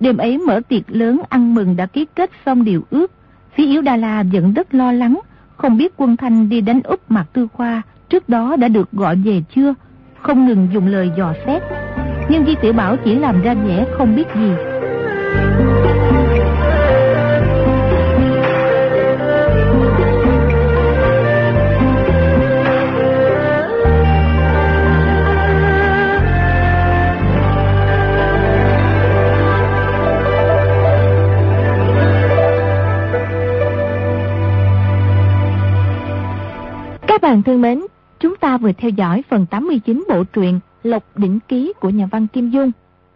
Đêm 0.00 0.16
ấy 0.16 0.38
mở 0.38 0.60
tiệc 0.68 0.82
lớn 0.88 1.22
ăn 1.28 1.54
mừng 1.54 1.76
đã 1.76 1.86
ký 1.86 2.06
kết 2.14 2.30
xong 2.46 2.64
điều 2.64 2.82
ước. 2.90 3.12
Phía 3.54 3.66
Yếu 3.66 3.82
Đà 3.82 3.96
La 3.96 4.24
vẫn 4.32 4.52
rất 4.52 4.74
lo 4.74 4.92
lắng, 4.92 5.20
không 5.56 5.76
biết 5.76 5.92
quân 5.96 6.16
thanh 6.16 6.48
đi 6.48 6.60
đánh 6.60 6.80
úp 6.82 7.10
mặt 7.10 7.26
Tư 7.32 7.48
Khoa 7.52 7.82
trước 8.12 8.28
đó 8.28 8.56
đã 8.56 8.68
được 8.68 8.92
gọi 8.92 9.16
về 9.16 9.42
chưa, 9.54 9.74
không 10.22 10.46
ngừng 10.46 10.68
dùng 10.72 10.86
lời 10.86 11.10
dò 11.16 11.32
xét. 11.46 11.62
Nhưng 12.28 12.46
Di 12.46 12.54
Tiểu 12.62 12.72
Bảo 12.72 12.96
chỉ 13.04 13.14
làm 13.14 13.42
ra 13.42 13.54
vẻ 13.54 13.86
không 13.98 14.16
biết 14.16 14.26
gì. 14.34 14.50
Các 37.06 37.22
bạn 37.22 37.42
thân 37.42 37.62
mến, 37.62 37.80
chúng 38.22 38.36
ta 38.36 38.58
vừa 38.58 38.72
theo 38.72 38.90
dõi 38.90 39.22
phần 39.28 39.46
89 39.46 40.04
bộ 40.08 40.24
truyện 40.24 40.60
Lộc 40.82 41.18
Đỉnh 41.18 41.38
Ký 41.48 41.72
của 41.80 41.90
nhà 41.90 42.08
văn 42.10 42.26
Kim 42.26 42.50
Dung. 42.50 42.70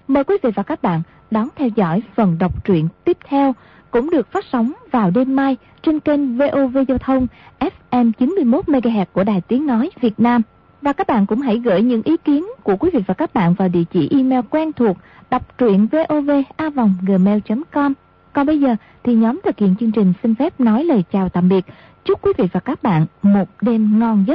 Mời 0.09 0.25
quý 0.25 0.37
vị 0.43 0.51
và 0.55 0.63
các 0.63 0.83
bạn 0.83 1.03
đón 1.31 1.49
theo 1.57 1.69
dõi 1.69 2.03
phần 2.15 2.37
đọc 2.39 2.65
truyện 2.65 2.89
tiếp 3.05 3.19
theo, 3.29 3.55
cũng 3.91 4.11
được 4.11 4.33
phát 4.33 4.45
sóng 4.53 4.73
vào 4.91 5.11
đêm 5.11 5.37
mai 5.37 5.57
trên 5.83 6.01
kênh 6.01 6.39
VOV 6.39 6.79
Giao 6.89 6.99
thông 6.99 7.27
FM 7.61 8.13
91MHz 8.19 9.05
của 9.13 9.25
Đài 9.25 9.41
Tiếng 9.41 9.67
Nói 9.67 9.91
Việt 10.01 10.21
Nam. 10.21 10.43
Và 10.83 10.93
các 10.93 11.07
bạn 11.07 11.27
cũng 11.27 11.41
hãy 11.41 11.59
gửi 11.59 11.83
những 11.83 12.03
ý 12.03 12.17
kiến 12.17 12.47
của 12.63 12.77
quý 12.77 12.91
vị 12.93 13.03
và 13.07 13.15
các 13.15 13.35
bạn 13.35 13.55
vào 13.55 13.69
địa 13.69 13.85
chỉ 13.93 14.09
email 14.11 14.41
quen 14.51 14.73
thuộc 14.73 14.97
đọc 15.31 15.59
truyện 15.59 15.87
vovavonggmail.com. 15.87 17.93
Còn 18.33 18.47
bây 18.47 18.61
giờ 18.61 18.77
thì 19.05 19.15
nhóm 19.15 19.41
thực 19.45 19.59
hiện 19.59 19.75
chương 19.81 19.93
trình 19.93 20.13
xin 20.23 20.35
phép 20.35 20.61
nói 20.61 20.85
lời 20.85 21.05
chào 21.13 21.29
tạm 21.29 21.49
biệt. 21.49 21.65
Chúc 22.05 22.23
quý 22.23 22.33
vị 22.39 22.49
và 22.53 22.61
các 22.61 22.83
bạn 22.83 23.07
một 23.23 23.49
đêm 23.61 23.99
ngon 23.99 24.25
giấc. 24.27 24.35